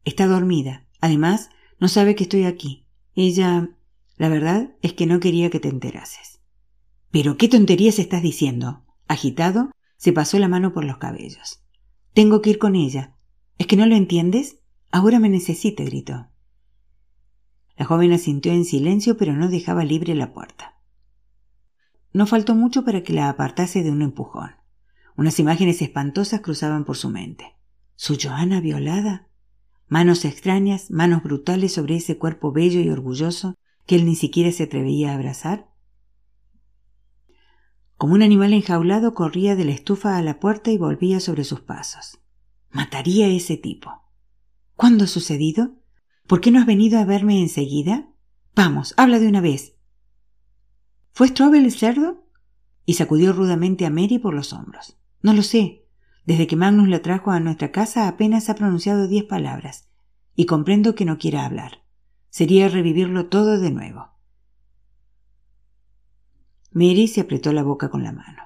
Está 0.04 0.28
dormida. 0.28 0.86
Además, 1.00 1.50
no 1.80 1.88
sabe 1.88 2.16
que 2.16 2.24
estoy 2.24 2.44
aquí. 2.44 2.90
Ella... 3.14 3.70
La 4.18 4.28
verdad 4.28 4.76
es 4.82 4.92
que 4.92 5.06
no 5.06 5.22
quería 5.22 5.50
que 5.50 5.62
te 5.62 5.70
enterases. 5.70 6.35
Pero 7.12 7.38
qué 7.38 7.48
tonterías 7.48 8.00
estás 8.00 8.22
diciendo. 8.22 8.84
Agitado, 9.08 9.72
se 9.98 10.14
pasó 10.14 10.40
la 10.40 10.48
mano 10.48 10.74
por 10.74 10.86
los 10.86 10.98
cabellos. 10.98 11.64
Tengo 12.14 12.42
que 12.42 12.52
ir 12.52 12.60
con 12.60 12.76
ella. 12.76 13.16
¿Es 13.58 13.68
que 13.68 13.78
no 13.78 13.86
lo 13.86 13.96
entiendes? 13.96 14.60
Ahora 14.92 15.20
me 15.20 15.30
necesita, 15.30 15.84
gritó. 15.84 16.28
La 17.78 17.86
joven 17.86 18.14
asintió 18.14 18.52
en 18.52 18.66
silencio, 18.66 19.18
pero 19.18 19.34
no 19.34 19.50
dejaba 19.50 19.84
libre 19.84 20.16
la 20.16 20.34
puerta. 20.34 20.76
No 22.14 22.26
faltó 22.26 22.56
mucho 22.56 22.86
para 22.86 23.04
que 23.04 23.14
la 23.14 23.28
apartase 23.28 23.84
de 23.84 23.92
un 23.92 24.02
empujón. 24.02 24.52
Unas 25.18 25.40
imágenes 25.40 25.82
espantosas 25.82 26.42
cruzaban 26.42 26.86
por 26.86 26.96
su 26.96 27.10
mente. 27.10 27.56
¿Su 27.96 28.18
Joana 28.22 28.62
violada? 28.62 29.28
Manos 29.88 30.26
extrañas, 30.26 30.92
manos 30.92 31.24
brutales 31.24 31.74
sobre 31.74 31.98
ese 31.98 32.18
cuerpo 32.18 32.52
bello 32.52 32.80
y 32.80 32.90
orgulloso 32.90 33.56
que 33.86 33.96
él 33.96 34.06
ni 34.06 34.16
siquiera 34.16 34.52
se 34.52 34.64
atrevía 34.64 35.12
a 35.12 35.16
abrazar. 35.16 35.70
Como 37.98 38.14
un 38.14 38.24
animal 38.24 38.54
enjaulado 38.54 39.14
corría 39.14 39.56
de 39.56 39.66
la 39.66 39.72
estufa 39.72 40.18
a 40.18 40.22
la 40.22 40.40
puerta 40.40 40.72
y 40.72 40.78
volvía 40.78 41.20
sobre 41.20 41.44
sus 41.44 41.62
pasos. 41.62 42.20
Mataría 42.72 43.28
a 43.28 43.30
ese 43.30 43.56
tipo. 43.56 44.04
¿Cuándo 44.76 45.06
ha 45.06 45.08
sucedido? 45.08 45.76
¿Por 46.28 46.42
qué 46.42 46.52
no 46.52 46.60
has 46.60 46.66
venido 46.66 47.00
a 47.00 47.06
verme 47.06 47.40
enseguida? 47.40 48.10
Vamos, 48.54 48.94
habla 48.98 49.20
de 49.20 49.28
una 49.28 49.40
vez. 49.40 49.76
¿Fue 51.14 51.30
Strobel 51.30 51.64
el 51.64 51.72
cerdo? 51.72 52.28
Y 52.86 52.96
sacudió 52.96 53.32
rudamente 53.32 53.86
a 53.86 53.90
Mary 53.90 54.20
por 54.20 54.34
los 54.34 54.52
hombros. 54.52 54.98
No 55.22 55.34
lo 55.34 55.44
sé. 55.44 55.86
Desde 56.26 56.48
que 56.48 56.56
Magnus 56.56 56.90
la 56.90 57.02
trajo 57.02 57.32
a 57.32 57.40
nuestra 57.40 57.72
casa 57.72 58.08
apenas 58.08 58.50
ha 58.50 58.56
pronunciado 58.56 59.08
diez 59.08 59.24
palabras, 59.24 59.88
y 60.36 60.46
comprendo 60.46 60.96
que 60.96 61.06
no 61.06 61.18
quiera 61.18 61.46
hablar. 61.46 61.84
Sería 62.30 62.68
revivirlo 62.68 63.28
todo 63.28 63.60
de 63.60 63.72
nuevo. 63.72 64.15
Mary 66.76 67.08
se 67.08 67.22
apretó 67.22 67.54
la 67.54 67.64
boca 67.64 67.90
con 67.90 68.04
la 68.04 68.12
mano. 68.12 68.44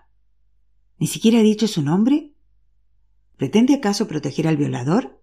¿Ni 0.99 1.07
siquiera 1.07 1.39
ha 1.39 1.41
dicho 1.41 1.67
su 1.67 1.81
nombre? 1.81 2.35
¿Pretende 3.37 3.73
acaso 3.73 4.07
proteger 4.07 4.47
al 4.47 4.55
violador? 4.55 5.19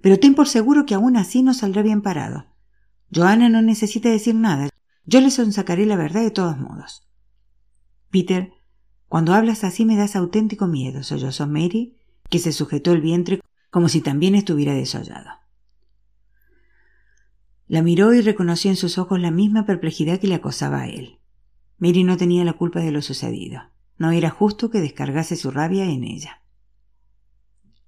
Pero 0.00 0.20
ten 0.20 0.36
por 0.36 0.46
seguro 0.46 0.86
que 0.86 0.94
aún 0.94 1.16
así 1.16 1.42
no 1.42 1.54
saldrá 1.54 1.82
bien 1.82 2.02
parado. 2.02 2.46
Joana 3.12 3.48
no 3.48 3.62
necesita 3.62 4.10
decir 4.10 4.36
nada. 4.36 4.68
Yo 5.04 5.20
le 5.20 5.32
sonsacaré 5.32 5.86
la 5.86 5.96
verdad 5.96 6.22
de 6.22 6.30
todos 6.30 6.56
modos. 6.56 7.08
Peter, 8.10 8.52
cuando 9.08 9.34
hablas 9.34 9.64
así 9.64 9.84
me 9.84 9.96
das 9.96 10.14
auténtico 10.14 10.68
miedo, 10.68 11.02
sollozó 11.02 11.48
Mary, 11.48 11.96
que 12.30 12.38
se 12.38 12.52
sujetó 12.52 12.92
el 12.92 13.00
vientre 13.00 13.40
como 13.70 13.88
si 13.88 14.00
también 14.00 14.36
estuviera 14.36 14.72
desollado. 14.72 15.30
La 17.66 17.82
miró 17.82 18.14
y 18.14 18.20
reconoció 18.20 18.70
en 18.70 18.76
sus 18.76 18.98
ojos 18.98 19.18
la 19.18 19.32
misma 19.32 19.66
perplejidad 19.66 20.20
que 20.20 20.28
le 20.28 20.36
acosaba 20.36 20.82
a 20.82 20.86
él. 20.86 21.18
Mary 21.84 22.02
no 22.02 22.16
tenía 22.16 22.46
la 22.46 22.54
culpa 22.54 22.80
de 22.80 22.90
lo 22.90 23.02
sucedido. 23.02 23.60
No 23.98 24.10
era 24.10 24.30
justo 24.30 24.70
que 24.70 24.80
descargase 24.80 25.36
su 25.36 25.50
rabia 25.50 25.84
en 25.84 26.02
ella. 26.02 26.40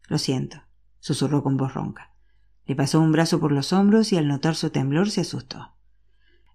Lo 0.07 0.19
siento, 0.19 0.61
susurró 1.01 1.43
con 1.43 1.57
voz 1.57 1.73
ronca. 1.73 2.13
Le 2.67 2.77
pasó 2.77 3.01
un 3.01 3.11
brazo 3.11 3.41
por 3.41 3.53
los 3.53 3.73
hombros 3.73 4.13
y 4.13 4.19
al 4.19 4.29
notar 4.29 4.55
su 4.55 4.69
temblor 4.69 5.09
se 5.09 5.23
asustó. 5.23 5.77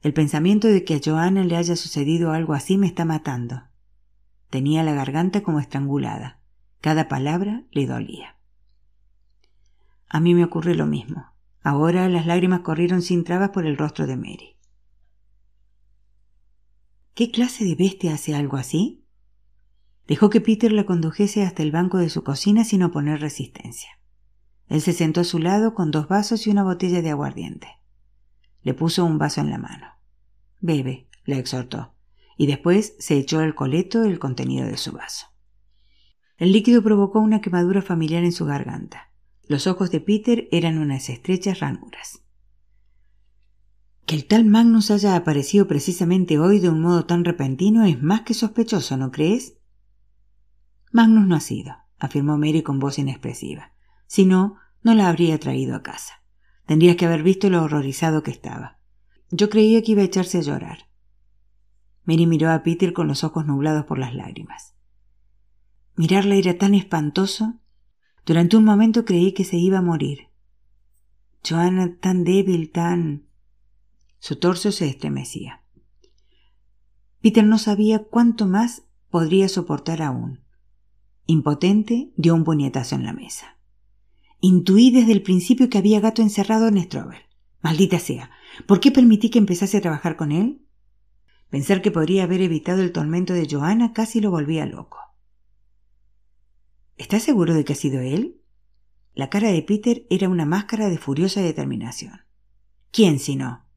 El 0.04 0.13
pensamiento 0.13 0.67
de 0.67 0.84
que 0.84 0.93
a 0.93 0.99
Joana 1.04 1.43
le 1.43 1.56
haya 1.56 1.75
sucedido 1.75 2.32
algo 2.32 2.54
así 2.54 2.77
me 2.77 2.86
está 2.86 3.06
matando. 3.06 3.63
Tenía 4.51 4.84
la 4.84 4.93
garganta 4.93 5.41
como 5.41 5.60
estrangulada. 5.60 6.41
Cada 6.80 7.08
palabra 7.08 7.63
le 7.71 7.88
dolía. 7.88 8.36
A 10.10 10.19
mí 10.19 10.36
me 10.36 10.43
ocurre 10.43 10.75
lo 10.75 10.86
mismo. 10.86 11.34
Ahora 11.63 12.08
las 12.08 12.27
lágrimas 12.27 12.60
corrieron 12.60 13.01
sin 13.01 13.23
trabas 13.23 13.49
por 13.49 13.65
el 13.65 13.77
rostro 13.77 14.06
de 14.06 14.15
Mary. 14.15 14.58
¿Qué 17.13 17.30
clase 17.30 17.65
de 17.65 17.76
bestia 17.76 18.13
hace 18.13 18.34
algo 18.36 18.58
así? 18.58 19.04
Dejó 20.08 20.30
que 20.30 20.39
Peter 20.39 20.71
la 20.71 20.86
condujese 20.86 21.43
hasta 21.43 21.62
el 21.62 21.71
banco 21.71 21.97
de 21.97 22.10
su 22.10 22.24
cocina 22.24 22.63
sin 22.63 22.84
oponer 22.84 23.19
resistencia. 23.19 23.89
Él 24.67 24.82
se 24.82 24.93
sentó 24.93 25.21
a 25.21 25.26
su 25.26 25.39
lado 25.39 25.74
con 25.74 25.91
dos 25.91 26.08
vasos 26.08 26.47
y 26.47 26.50
una 26.50 26.63
botella 26.63 27.02
de 27.02 27.10
aguardiente. 27.10 27.67
Le 28.63 28.74
puso 28.74 29.04
un 29.04 29.17
vaso 29.17 29.41
en 29.41 29.50
la 29.50 29.58
mano. 29.58 29.88
Bebe, 30.62 31.10
le 31.26 31.38
exhortó, 31.38 31.93
y 32.38 32.47
después 32.47 32.95
se 32.97 33.17
echó 33.17 33.39
al 33.39 33.56
coleto 33.56 34.04
el 34.04 34.17
contenido 34.17 34.65
de 34.65 34.78
su 34.78 34.93
vaso. 34.93 35.28
El 36.38 36.54
líquido 36.54 36.82
provocó 36.82 37.19
una 37.19 37.41
quemadura 37.41 37.82
familiar 37.82 38.24
en 38.24 38.32
su 38.32 38.45
garganta. 38.45 39.12
Los 39.47 39.67
ojos 39.67 39.91
de 39.91 40.00
Peter 40.00 40.47
eran 40.52 40.78
unas 40.78 41.10
estrechas 41.10 41.60
ranuras. 41.60 42.24
Que 44.12 44.17
el 44.17 44.26
tal 44.26 44.43
Magnus 44.43 44.91
haya 44.91 45.15
aparecido 45.15 45.69
precisamente 45.69 46.38
hoy 46.38 46.60
de 46.60 46.67
un 46.67 46.82
modo 46.82 47.06
tan 47.06 47.24
repentino 47.24 47.86
es 47.86 48.04
más 48.04 48.24
que 48.24 48.34
sospechoso, 48.34 48.97
¿no 48.97 49.10
crees? 49.10 49.56
Magnus 50.91 51.28
no 51.28 51.36
ha 51.38 51.39
sido, 51.39 51.78
afirmó 51.97 52.38
Mary 52.38 52.62
con 52.62 52.78
voz 52.78 53.00
inexpresiva. 53.00 53.71
Si 54.08 54.26
no, 54.26 54.58
no 54.84 54.95
la 54.95 55.08
habría 55.08 55.39
traído 55.39 55.78
a 55.78 55.82
casa. 55.82 56.26
Tendrías 56.65 56.97
que 56.97 57.06
haber 57.06 57.24
visto 57.24 57.50
lo 57.50 57.63
horrorizado 57.63 58.21
que 58.21 58.32
estaba. 58.32 58.80
Yo 59.30 59.50
creía 59.50 59.82
que 59.82 59.93
iba 59.93 60.02
a 60.02 60.08
echarse 60.08 60.39
a 60.39 60.41
llorar. 60.41 60.89
Mary 62.04 62.26
miró 62.26 62.52
a 62.52 62.63
Peter 62.63 62.91
con 62.91 63.08
los 63.08 63.24
ojos 63.24 63.45
nublados 63.45 63.86
por 63.86 63.97
las 63.97 64.13
lágrimas. 64.13 64.76
Mirarla 65.95 66.36
era 66.36 66.58
tan 66.58 66.76
espantoso. 66.76 67.62
Durante 68.26 68.58
un 68.58 68.65
momento 68.65 69.06
creí 69.06 69.32
que 69.32 69.45
se 69.45 69.56
iba 69.56 69.78
a 69.78 69.82
morir. 69.82 70.28
Joana 71.47 71.95
tan 71.95 72.26
débil, 72.26 72.74
tan... 72.74 73.31
Su 74.21 74.36
torso 74.36 74.71
se 74.71 74.88
estremecía. 74.88 75.63
Peter 77.21 77.43
no 77.43 77.57
sabía 77.57 78.03
cuánto 78.03 78.45
más 78.45 78.84
podría 79.10 79.49
soportar 79.49 80.03
aún. 80.03 80.41
Impotente, 81.25 82.13
dio 82.17 82.36
un 82.36 82.43
puñetazo 82.43 82.93
en 82.93 83.03
la 83.03 83.13
mesa. 83.13 83.57
Intuí 84.39 84.91
desde 84.91 85.12
el 85.13 85.23
principio 85.23 85.71
que 85.71 85.79
había 85.79 85.99
gato 85.99 86.21
encerrado 86.21 86.67
en 86.67 86.79
Strobel. 86.84 87.17
Maldita 87.63 87.97
sea. 87.97 88.29
¿Por 88.67 88.79
qué 88.79 88.91
permití 88.91 89.31
que 89.31 89.39
empezase 89.39 89.77
a 89.77 89.81
trabajar 89.81 90.17
con 90.17 90.31
él? 90.31 90.67
Pensar 91.49 91.81
que 91.81 91.89
podría 91.89 92.25
haber 92.25 92.41
evitado 92.41 92.84
el 92.84 92.91
tormento 92.91 93.34
de 93.34 93.47
Joana 93.49 93.91
casi 93.91 94.21
lo 94.21 94.29
volvía 94.29 94.67
loco. 94.67 94.99
¿Estás 96.95 97.23
seguro 97.23 97.55
de 97.55 97.65
que 97.65 97.73
ha 97.73 97.75
sido 97.75 98.01
él? 98.01 98.39
La 99.15 99.31
cara 99.31 99.49
de 99.49 99.63
Peter 99.63 100.05
era 100.12 100.29
una 100.29 100.45
máscara 100.45 100.89
de 100.89 100.99
furiosa 100.99 101.41
determinación. 101.41 102.21
¿Quién 102.91 103.17
si 103.17 103.36
no? 103.36 103.70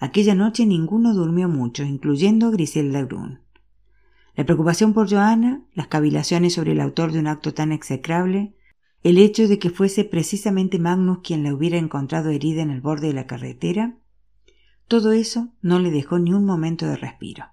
Aquella 0.00 0.34
noche 0.34 0.64
ninguno 0.64 1.12
durmió 1.12 1.48
mucho, 1.48 1.82
incluyendo 1.82 2.50
Griselda 2.50 3.02
Grun. 3.02 3.40
La 4.36 4.44
preocupación 4.44 4.94
por 4.94 5.10
Joana, 5.10 5.62
las 5.74 5.88
cavilaciones 5.88 6.54
sobre 6.54 6.72
el 6.72 6.80
autor 6.80 7.10
de 7.10 7.18
un 7.18 7.26
acto 7.26 7.52
tan 7.52 7.72
execrable, 7.72 8.54
el 9.02 9.18
hecho 9.18 9.48
de 9.48 9.58
que 9.58 9.70
fuese 9.70 10.04
precisamente 10.04 10.78
Magnus 10.78 11.18
quien 11.24 11.42
la 11.42 11.52
hubiera 11.52 11.78
encontrado 11.78 12.30
herida 12.30 12.62
en 12.62 12.70
el 12.70 12.80
borde 12.80 13.08
de 13.08 13.14
la 13.14 13.26
carretera, 13.26 13.98
todo 14.86 15.12
eso 15.12 15.48
no 15.60 15.80
le 15.80 15.90
dejó 15.90 16.18
ni 16.18 16.32
un 16.32 16.44
momento 16.44 16.86
de 16.86 16.96
respiro. 16.96 17.46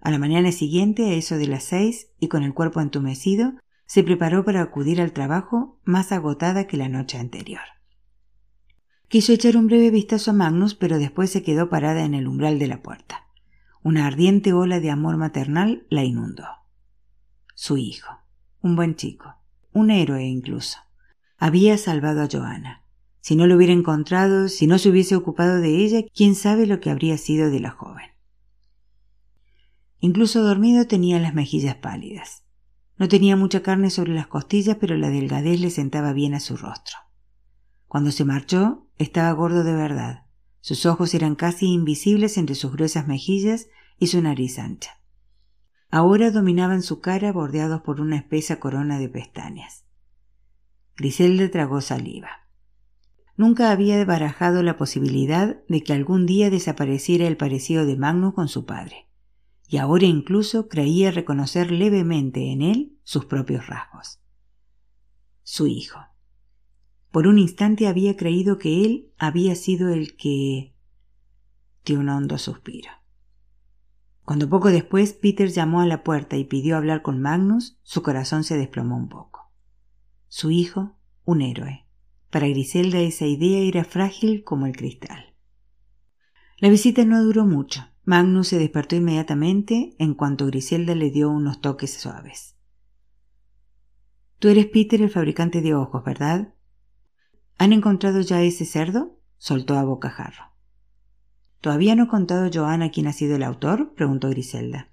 A 0.00 0.10
la 0.10 0.18
mañana 0.18 0.52
siguiente, 0.52 1.10
a 1.10 1.14
eso 1.14 1.36
de 1.36 1.46
las 1.46 1.64
seis, 1.64 2.08
y 2.18 2.28
con 2.28 2.44
el 2.44 2.54
cuerpo 2.54 2.80
entumecido, 2.80 3.54
se 3.86 4.02
preparó 4.02 4.44
para 4.44 4.62
acudir 4.62 5.00
al 5.00 5.12
trabajo 5.12 5.80
más 5.84 6.12
agotada 6.12 6.66
que 6.66 6.76
la 6.76 6.88
noche 6.88 7.18
anterior. 7.18 7.60
Quiso 9.12 9.34
echar 9.34 9.58
un 9.58 9.66
breve 9.66 9.90
vistazo 9.90 10.30
a 10.30 10.32
Magnus, 10.32 10.74
pero 10.74 10.98
después 10.98 11.28
se 11.28 11.42
quedó 11.42 11.68
parada 11.68 12.06
en 12.06 12.14
el 12.14 12.26
umbral 12.26 12.58
de 12.58 12.66
la 12.66 12.80
puerta. 12.80 13.26
Una 13.82 14.06
ardiente 14.06 14.54
ola 14.54 14.80
de 14.80 14.90
amor 14.90 15.18
maternal 15.18 15.86
la 15.90 16.02
inundó. 16.02 16.46
Su 17.54 17.76
hijo, 17.76 18.20
un 18.62 18.74
buen 18.74 18.96
chico, 18.96 19.34
un 19.74 19.90
héroe 19.90 20.24
incluso. 20.24 20.78
Había 21.36 21.76
salvado 21.76 22.22
a 22.22 22.28
Joana. 22.32 22.86
Si 23.20 23.36
no 23.36 23.46
lo 23.46 23.56
hubiera 23.56 23.74
encontrado, 23.74 24.48
si 24.48 24.66
no 24.66 24.78
se 24.78 24.88
hubiese 24.88 25.14
ocupado 25.14 25.60
de 25.60 25.84
ella, 25.84 26.06
quién 26.14 26.34
sabe 26.34 26.66
lo 26.66 26.80
que 26.80 26.88
habría 26.88 27.18
sido 27.18 27.50
de 27.50 27.60
la 27.60 27.70
joven. 27.70 28.12
Incluso 30.00 30.42
dormido 30.42 30.86
tenía 30.86 31.20
las 31.20 31.34
mejillas 31.34 31.74
pálidas. 31.74 32.44
No 32.96 33.08
tenía 33.08 33.36
mucha 33.36 33.62
carne 33.62 33.90
sobre 33.90 34.14
las 34.14 34.28
costillas, 34.28 34.78
pero 34.80 34.96
la 34.96 35.10
delgadez 35.10 35.60
le 35.60 35.68
sentaba 35.68 36.14
bien 36.14 36.32
a 36.32 36.40
su 36.40 36.56
rostro. 36.56 37.01
Cuando 37.92 38.10
se 38.10 38.24
marchó, 38.24 38.88
estaba 38.96 39.30
gordo 39.32 39.64
de 39.64 39.74
verdad. 39.74 40.24
Sus 40.62 40.86
ojos 40.86 41.12
eran 41.12 41.34
casi 41.34 41.66
invisibles 41.66 42.38
entre 42.38 42.54
sus 42.54 42.72
gruesas 42.72 43.06
mejillas 43.06 43.68
y 43.98 44.06
su 44.06 44.22
nariz 44.22 44.58
ancha. 44.58 44.92
Ahora 45.90 46.30
dominaban 46.30 46.80
su 46.80 47.00
cara 47.02 47.32
bordeados 47.32 47.82
por 47.82 48.00
una 48.00 48.16
espesa 48.16 48.58
corona 48.58 48.98
de 48.98 49.10
pestañas. 49.10 49.84
Griselda 50.96 51.50
tragó 51.50 51.82
saliva. 51.82 52.48
Nunca 53.36 53.70
había 53.70 54.02
barajado 54.06 54.62
la 54.62 54.78
posibilidad 54.78 55.62
de 55.68 55.82
que 55.82 55.92
algún 55.92 56.24
día 56.24 56.48
desapareciera 56.48 57.26
el 57.26 57.36
parecido 57.36 57.84
de 57.84 57.98
Magnus 57.98 58.32
con 58.32 58.48
su 58.48 58.64
padre, 58.64 59.06
y 59.68 59.76
ahora 59.76 60.06
incluso 60.06 60.66
creía 60.66 61.10
reconocer 61.10 61.70
levemente 61.70 62.52
en 62.52 62.62
él 62.62 62.98
sus 63.04 63.26
propios 63.26 63.66
rasgos. 63.66 64.18
Su 65.42 65.66
hijo. 65.66 66.11
Por 67.12 67.26
un 67.26 67.38
instante 67.38 67.86
había 67.86 68.16
creído 68.16 68.58
que 68.58 68.86
él 68.86 69.12
había 69.18 69.54
sido 69.54 69.90
el 69.90 70.16
que... 70.16 70.74
dio 71.84 72.00
un 72.00 72.08
hondo 72.08 72.38
suspiro. 72.38 72.90
Cuando 74.24 74.48
poco 74.48 74.70
después 74.70 75.12
Peter 75.12 75.50
llamó 75.50 75.82
a 75.82 75.86
la 75.86 76.04
puerta 76.04 76.38
y 76.38 76.44
pidió 76.44 76.76
hablar 76.76 77.02
con 77.02 77.20
Magnus, 77.20 77.78
su 77.82 78.02
corazón 78.02 78.44
se 78.44 78.56
desplomó 78.56 78.96
un 78.96 79.10
poco. 79.10 79.50
Su 80.28 80.50
hijo, 80.50 80.96
un 81.24 81.42
héroe. 81.42 81.86
Para 82.30 82.48
Griselda 82.48 83.00
esa 83.00 83.26
idea 83.26 83.60
era 83.60 83.84
frágil 83.84 84.42
como 84.42 84.64
el 84.64 84.74
cristal. 84.74 85.34
La 86.56 86.70
visita 86.70 87.04
no 87.04 87.22
duró 87.22 87.44
mucho. 87.44 87.88
Magnus 88.04 88.48
se 88.48 88.58
despertó 88.58 88.96
inmediatamente 88.96 89.94
en 89.98 90.14
cuanto 90.14 90.46
Griselda 90.46 90.94
le 90.94 91.10
dio 91.10 91.28
unos 91.28 91.60
toques 91.60 91.92
suaves. 91.92 92.56
Tú 94.38 94.48
eres 94.48 94.66
Peter 94.66 95.02
el 95.02 95.10
fabricante 95.10 95.60
de 95.60 95.74
ojos, 95.74 96.02
¿verdad? 96.04 96.54
¿Han 97.62 97.72
encontrado 97.72 98.20
ya 98.22 98.42
ese 98.42 98.64
cerdo? 98.64 99.20
soltó 99.38 99.76
a 99.78 99.84
bocajarro. 99.84 100.46
¿Todavía 101.60 101.94
no 101.94 102.02
ha 102.02 102.08
contado 102.08 102.50
Joana 102.52 102.90
quién 102.90 103.06
ha 103.06 103.12
sido 103.12 103.36
el 103.36 103.44
autor? 103.44 103.94
preguntó 103.94 104.28
Griselda. 104.30 104.90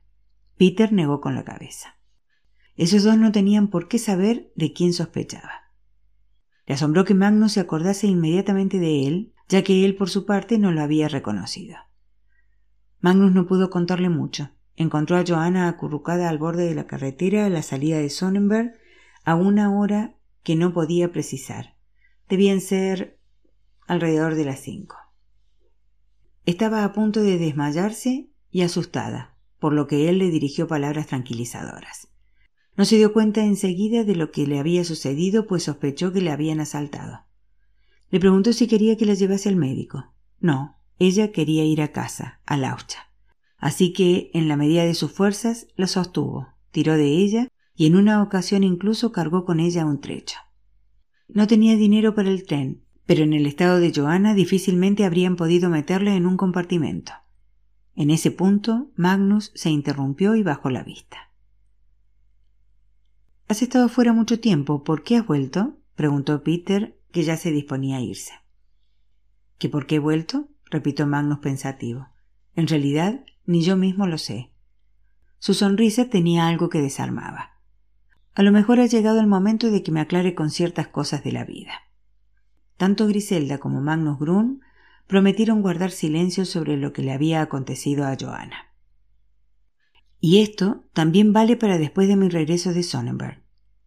Peter 0.56 0.94
negó 0.94 1.20
con 1.20 1.34
la 1.34 1.44
cabeza. 1.44 1.96
Esos 2.76 3.04
dos 3.04 3.18
no 3.18 3.32
tenían 3.32 3.70
por 3.70 3.88
qué 3.88 3.98
saber 3.98 4.52
de 4.56 4.72
quién 4.72 4.94
sospechaba. 4.94 5.72
Le 6.68 6.76
asombró 6.76 7.06
que 7.06 7.16
Magnus 7.16 7.54
se 7.54 7.60
acordase 7.60 8.06
inmediatamente 8.06 8.78
de 8.78 9.08
él, 9.08 9.34
ya 9.48 9.64
que 9.64 9.84
él 9.84 9.96
por 9.96 10.12
su 10.12 10.28
parte 10.28 10.60
no 10.60 10.72
lo 10.72 10.84
había 10.84 11.08
reconocido. 11.08 11.76
Magnus 13.00 13.32
no 13.32 13.48
pudo 13.48 13.72
contarle 13.72 14.10
mucho. 14.10 14.52
Encontró 14.76 15.18
a 15.18 15.24
Joana 15.28 15.70
acurrucada 15.70 16.30
al 16.30 16.38
borde 16.38 16.68
de 16.68 16.76
la 16.76 16.86
carretera 16.86 17.48
a 17.48 17.50
la 17.50 17.64
salida 17.64 17.98
de 17.98 18.12
Sonnenberg 18.12 18.76
a 19.26 19.34
una 19.34 19.76
hora 19.76 20.18
que 20.44 20.56
no 20.56 20.72
podía 20.72 21.12
precisar. 21.12 21.79
Debían 22.30 22.62
ser 22.62 23.20
alrededor 23.88 24.36
de 24.36 24.46
las 24.46 24.60
cinco. 24.60 24.96
Estaba 26.46 26.84
a 26.84 26.94
punto 26.94 27.22
de 27.22 27.40
desmayarse 27.40 28.30
y 28.52 28.62
asustada, 28.62 29.36
por 29.60 29.74
lo 29.74 29.88
que 29.88 30.10
él 30.10 30.20
le 30.20 30.30
dirigió 30.30 30.68
palabras 30.68 31.08
tranquilizadoras. 31.08 32.08
No 32.78 32.86
se 32.86 32.98
dio 32.98 33.14
cuenta 33.14 33.44
enseguida 33.44 34.04
de 34.04 34.16
lo 34.16 34.32
que 34.32 34.46
le 34.46 34.60
había 34.60 34.84
sucedido, 34.84 35.48
pues 35.48 35.64
sospechó 35.64 36.14
que 36.14 36.22
le 36.22 36.32
habían 36.32 36.60
asaltado. 36.60 37.26
Le 38.12 38.20
preguntó 38.20 38.54
si 38.54 38.68
quería 38.68 38.96
que 38.96 39.06
la 39.06 39.16
llevase 39.16 39.50
al 39.50 39.56
médico. 39.56 40.14
No, 40.40 40.78
ella 41.00 41.32
quería 41.32 41.66
ir 41.66 41.82
a 41.82 41.92
casa, 41.92 42.42
a 42.46 42.58
Laucha. 42.58 43.12
Así 43.58 43.92
que, 43.92 44.30
en 44.34 44.48
la 44.48 44.56
medida 44.56 44.86
de 44.86 44.94
sus 44.94 45.12
fuerzas, 45.12 45.68
la 45.76 45.88
sostuvo, 45.88 46.48
tiró 46.72 46.94
de 46.94 47.08
ella 47.08 47.48
y 47.76 47.88
en 47.88 47.96
una 47.96 48.22
ocasión 48.22 48.64
incluso 48.64 49.12
cargó 49.12 49.46
con 49.46 49.60
ella 49.60 49.86
un 49.86 50.00
trecho. 50.00 50.38
No 51.30 51.48
tenía 51.48 51.76
dinero 51.76 52.16
para 52.16 52.30
el 52.30 52.44
tren, 52.44 52.84
pero 53.06 53.24
en 53.24 53.34
el 53.34 53.46
estado 53.46 53.80
de 53.80 53.94
Joana 53.94 54.34
difícilmente 54.34 55.06
habrían 55.06 55.36
podido 55.36 55.70
meterle 55.70 56.16
en 56.16 56.26
un 56.26 56.38
compartimento. 56.38 57.14
En 57.96 58.10
ese 58.10 58.32
punto, 58.32 58.92
Magnus 58.96 59.52
se 59.56 59.70
interrumpió 59.70 60.36
y 60.36 60.44
bajó 60.44 60.70
la 60.70 60.84
vista. 60.84 61.32
Has 63.48 63.62
estado 63.62 63.90
fuera 63.90 64.14
mucho 64.14 64.40
tiempo. 64.40 64.84
¿Por 64.84 65.04
qué 65.04 65.18
has 65.18 65.26
vuelto? 65.26 65.78
preguntó 65.96 66.44
Peter, 66.44 67.00
que 67.12 67.24
ya 67.24 67.36
se 67.36 67.52
disponía 67.52 67.98
a 67.98 68.02
irse. 68.02 68.34
¿Que 69.58 69.70
por 69.70 69.86
qué 69.86 69.96
he 69.96 70.00
vuelto? 70.00 70.50
repitió 70.66 71.06
Magnus 71.08 71.40
pensativo. 71.40 72.10
En 72.56 72.68
realidad, 72.68 73.26
ni 73.46 73.62
yo 73.64 73.76
mismo 73.76 74.08
lo 74.08 74.18
sé. 74.18 74.52
Su 75.40 75.54
sonrisa 75.54 76.10
tenía 76.10 76.48
algo 76.48 76.70
que 76.70 76.82
desarmaba. 76.82 77.59
A 78.40 78.42
lo 78.42 78.54
mejor 78.54 78.80
ha 78.80 78.86
llegado 78.86 79.20
el 79.20 79.28
momento 79.28 79.70
de 79.70 79.84
que 79.84 79.92
me 79.92 80.00
aclare 80.00 80.34
con 80.34 80.50
ciertas 80.50 80.88
cosas 80.88 81.26
de 81.26 81.34
la 81.34 81.44
vida. 81.44 81.74
Tanto 82.78 83.06
Griselda 83.06 83.58
como 83.58 83.82
Magnus 83.82 84.18
Grun 84.18 84.62
prometieron 85.08 85.62
guardar 85.62 85.92
silencio 85.92 86.46
sobre 86.46 86.78
lo 86.78 86.94
que 86.94 87.02
le 87.02 87.12
había 87.12 87.42
acontecido 87.42 88.06
a 88.06 88.16
Johanna. 88.18 88.74
Y 90.22 90.40
esto 90.40 90.86
también 90.94 91.34
vale 91.34 91.58
para 91.58 91.78
después 91.78 92.08
de 92.08 92.16
mi 92.16 92.30
regreso 92.30 92.72
de 92.72 92.84
Sonnenberg, 92.84 93.44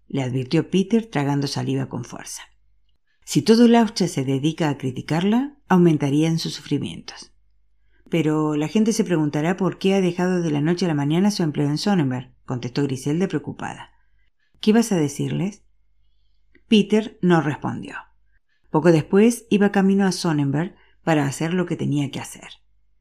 le 0.06 0.22
advirtió 0.22 0.68
Peter 0.68 1.06
tragando 1.06 1.46
saliva 1.46 1.88
con 1.88 2.04
fuerza. 2.04 2.42
Si 3.24 3.40
todo 3.40 3.66
Laucha 3.66 4.06
se 4.06 4.22
dedica 4.22 4.68
a 4.68 4.76
criticarla, 4.76 5.56
aumentarían 5.66 6.38
sus 6.38 6.52
sufrimientos. 6.52 7.32
Pero 8.10 8.54
la 8.56 8.68
gente 8.68 8.92
se 8.92 9.04
preguntará 9.04 9.56
por 9.56 9.78
qué 9.78 9.94
ha 9.94 10.02
dejado 10.02 10.42
de 10.42 10.50
la 10.50 10.60
noche 10.60 10.84
a 10.84 10.88
la 10.88 10.94
mañana 10.94 11.30
su 11.30 11.42
empleo 11.42 11.70
en 11.70 11.78
Sonnenberg, 11.78 12.34
contestó 12.44 12.82
Griselda 12.82 13.28
preocupada. 13.28 13.92
¿Qué 14.62 14.72
vas 14.72 14.92
a 14.92 14.96
decirles? 14.96 15.64
Peter 16.68 17.18
no 17.20 17.40
respondió. 17.40 17.96
Poco 18.70 18.92
después 18.92 19.44
iba 19.50 19.72
camino 19.72 20.06
a 20.06 20.12
Sonnenberg 20.12 20.76
para 21.02 21.26
hacer 21.26 21.52
lo 21.52 21.66
que 21.66 21.74
tenía 21.74 22.12
que 22.12 22.20
hacer. 22.20 22.48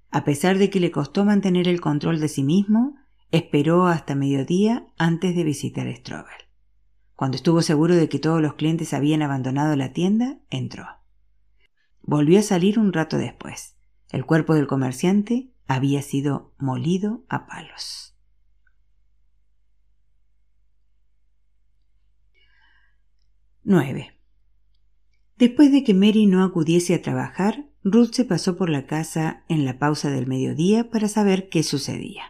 A 0.10 0.24
pesar 0.24 0.58
de 0.58 0.72
que 0.72 0.80
le 0.80 0.90
costó 0.90 1.24
mantener 1.24 1.68
el 1.68 1.80
control 1.80 2.20
de 2.20 2.30
sí 2.30 2.42
mismo, 2.42 2.96
esperó 3.30 3.86
hasta 3.86 4.16
mediodía 4.16 4.88
antes 4.98 5.36
de 5.36 5.44
visitar 5.44 5.88
Strobel. 5.96 6.50
Cuando 7.16 7.36
estuvo 7.36 7.62
seguro 7.62 7.96
de 7.96 8.10
que 8.10 8.18
todos 8.18 8.42
los 8.42 8.56
clientes 8.56 8.92
habían 8.96 9.22
abandonado 9.22 9.76
la 9.76 9.94
tienda, 9.94 10.40
entró. 10.50 10.88
Volvió 12.02 12.40
a 12.40 12.44
salir 12.44 12.80
un 12.80 12.92
rato 12.92 13.20
después. 13.20 13.76
El 14.10 14.26
cuerpo 14.26 14.56
del 14.56 14.66
comerciante 14.66 15.52
había 15.68 16.02
sido 16.02 16.56
molido 16.58 17.24
a 17.30 17.46
palos. 17.46 18.11
9. 23.64 24.18
Después 25.38 25.72
de 25.72 25.84
que 25.84 25.94
Mary 25.94 26.26
no 26.26 26.44
acudiese 26.44 26.96
a 26.96 27.02
trabajar, 27.02 27.70
Ruth 27.84 28.14
se 28.14 28.26
pasó 28.26 28.58
por 28.58 28.72
la 28.72 28.88
casa 28.88 29.44
en 29.50 29.66
la 29.66 29.78
pausa 29.78 30.10
del 30.10 30.26
mediodía 30.26 30.90
para 30.90 31.08
saber 31.08 31.48
qué 31.50 31.62
sucedía. 31.62 32.24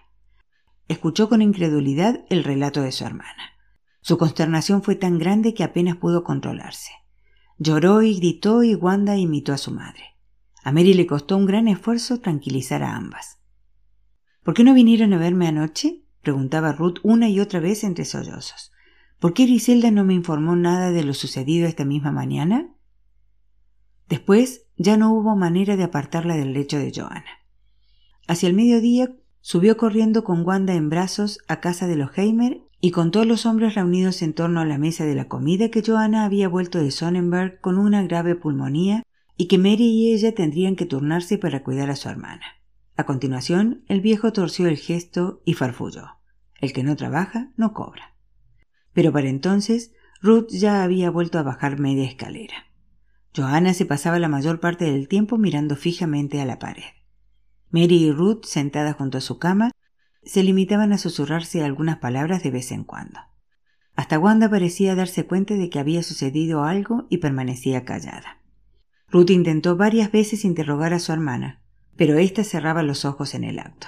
Escuchó 0.89 1.29
con 1.29 1.41
incredulidad 1.41 2.25
el 2.29 2.43
relato 2.43 2.81
de 2.81 2.91
su 2.91 3.05
hermana. 3.05 3.53
Su 4.01 4.17
consternación 4.17 4.83
fue 4.83 4.95
tan 4.95 5.19
grande 5.19 5.53
que 5.53 5.63
apenas 5.63 5.95
pudo 5.95 6.25
controlarse. 6.25 6.91
Lloró 7.57 8.01
y 8.01 8.17
gritó 8.17 8.63
y 8.63 8.75
Wanda 8.75 9.15
imitó 9.17 9.53
a 9.53 9.57
su 9.57 9.71
madre. 9.71 10.17
A 10.63 10.73
Mary 10.73 10.93
le 10.93 11.07
costó 11.07 11.37
un 11.37 11.45
gran 11.45 11.69
esfuerzo 11.69 12.19
tranquilizar 12.19 12.83
a 12.83 12.95
ambas. 12.97 13.37
¿Por 14.43 14.53
qué 14.53 14.65
no 14.65 14.73
vinieron 14.73 15.13
a 15.13 15.17
verme 15.17 15.47
anoche? 15.47 16.03
preguntaba 16.21 16.73
Ruth 16.73 16.99
una 17.03 17.29
y 17.29 17.39
otra 17.39 17.61
vez 17.61 17.85
entre 17.85 18.03
sollozos. 18.03 18.71
¿Por 19.21 19.35
qué 19.35 19.45
Griselda 19.45 19.91
no 19.91 20.03
me 20.03 20.15
informó 20.15 20.55
nada 20.55 20.89
de 20.89 21.03
lo 21.03 21.13
sucedido 21.13 21.67
esta 21.67 21.85
misma 21.85 22.11
mañana? 22.11 22.73
Después 24.09 24.65
ya 24.77 24.97
no 24.97 25.13
hubo 25.13 25.35
manera 25.35 25.77
de 25.77 25.83
apartarla 25.83 26.35
del 26.35 26.53
lecho 26.53 26.79
de 26.79 26.91
Joana. 26.91 27.45
Hacia 28.27 28.49
el 28.49 28.55
mediodía 28.55 29.11
subió 29.39 29.77
corriendo 29.77 30.23
con 30.23 30.43
Wanda 30.43 30.73
en 30.73 30.89
brazos 30.89 31.37
a 31.47 31.59
casa 31.59 31.85
de 31.85 31.97
los 31.97 32.17
Heimer 32.17 32.63
y 32.79 32.89
con 32.89 33.11
todos 33.11 33.27
los 33.27 33.45
hombres 33.45 33.75
reunidos 33.75 34.23
en 34.23 34.33
torno 34.33 34.59
a 34.59 34.65
la 34.65 34.79
mesa 34.79 35.05
de 35.05 35.13
la 35.13 35.27
comida 35.27 35.69
que 35.69 35.83
Joana 35.85 36.25
había 36.25 36.49
vuelto 36.49 36.79
de 36.79 36.89
Sonnenberg 36.89 37.61
con 37.61 37.77
una 37.77 38.01
grave 38.01 38.33
pulmonía 38.33 39.03
y 39.37 39.47
que 39.47 39.59
Mary 39.59 39.85
y 39.85 40.15
ella 40.15 40.33
tendrían 40.33 40.75
que 40.75 40.87
turnarse 40.87 41.37
para 41.37 41.61
cuidar 41.61 41.91
a 41.91 41.95
su 41.95 42.09
hermana. 42.09 42.41
A 42.97 43.05
continuación, 43.05 43.83
el 43.87 44.01
viejo 44.01 44.33
torció 44.33 44.65
el 44.65 44.77
gesto 44.77 45.43
y 45.45 45.53
farfulló. 45.53 46.07
El 46.59 46.73
que 46.73 46.81
no 46.81 46.95
trabaja 46.95 47.51
no 47.55 47.73
cobra. 47.73 48.10
Pero 48.93 49.11
para 49.11 49.29
entonces, 49.29 49.91
Ruth 50.21 50.47
ya 50.49 50.83
había 50.83 51.09
vuelto 51.09 51.39
a 51.39 51.43
bajar 51.43 51.79
media 51.79 52.05
escalera. 52.05 52.67
Johanna 53.35 53.73
se 53.73 53.85
pasaba 53.85 54.19
la 54.19 54.27
mayor 54.27 54.59
parte 54.59 54.85
del 54.85 55.07
tiempo 55.07 55.37
mirando 55.37 55.75
fijamente 55.75 56.41
a 56.41 56.45
la 56.45 56.59
pared. 56.59 56.83
Mary 57.69 58.03
y 58.03 58.11
Ruth, 58.11 58.43
sentadas 58.43 58.97
junto 58.97 59.17
a 59.17 59.21
su 59.21 59.39
cama, 59.39 59.71
se 60.23 60.43
limitaban 60.43 60.91
a 60.93 60.97
susurrarse 60.97 61.63
algunas 61.63 61.97
palabras 61.97 62.43
de 62.43 62.51
vez 62.51 62.71
en 62.71 62.83
cuando. 62.83 63.19
Hasta 63.95 64.19
Wanda 64.19 64.49
parecía 64.49 64.95
darse 64.95 65.25
cuenta 65.25 65.53
de 65.55 65.69
que 65.69 65.79
había 65.79 66.03
sucedido 66.03 66.63
algo 66.63 67.07
y 67.09 67.17
permanecía 67.17 67.85
callada. 67.85 68.41
Ruth 69.09 69.29
intentó 69.29 69.75
varias 69.75 70.11
veces 70.11 70.45
interrogar 70.45 70.93
a 70.93 70.99
su 70.99 71.11
hermana, 71.11 71.61
pero 71.95 72.17
ésta 72.17 72.43
cerraba 72.43 72.83
los 72.83 73.05
ojos 73.05 73.33
en 73.33 73.43
el 73.43 73.59
acto. 73.59 73.87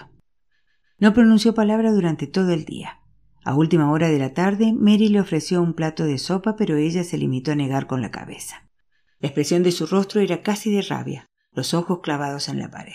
No 1.00 1.14
pronunció 1.14 1.54
palabra 1.54 1.92
durante 1.92 2.28
todo 2.28 2.52
el 2.52 2.66
día. 2.66 3.00
A 3.46 3.56
última 3.56 3.92
hora 3.92 4.08
de 4.08 4.20
la 4.20 4.34
tarde, 4.34 4.74
Mary 4.74 5.10
le 5.10 5.20
ofreció 5.20 5.62
un 5.62 5.74
plato 5.74 6.06
de 6.06 6.18
sopa, 6.18 6.56
pero 6.56 6.78
ella 6.78 7.04
se 7.04 7.18
limitó 7.18 7.52
a 7.52 7.56
negar 7.56 7.88
con 7.88 8.02
la 8.02 8.12
cabeza. 8.12 8.70
La 9.20 9.28
expresión 9.28 9.64
de 9.64 9.72
su 9.72 9.86
rostro 9.86 10.22
era 10.22 10.42
casi 10.42 10.72
de 10.72 10.82
rabia, 10.82 11.30
los 11.52 11.74
ojos 11.74 12.00
clavados 12.02 12.48
en 12.48 12.60
la 12.60 12.72
pared. 12.72 12.94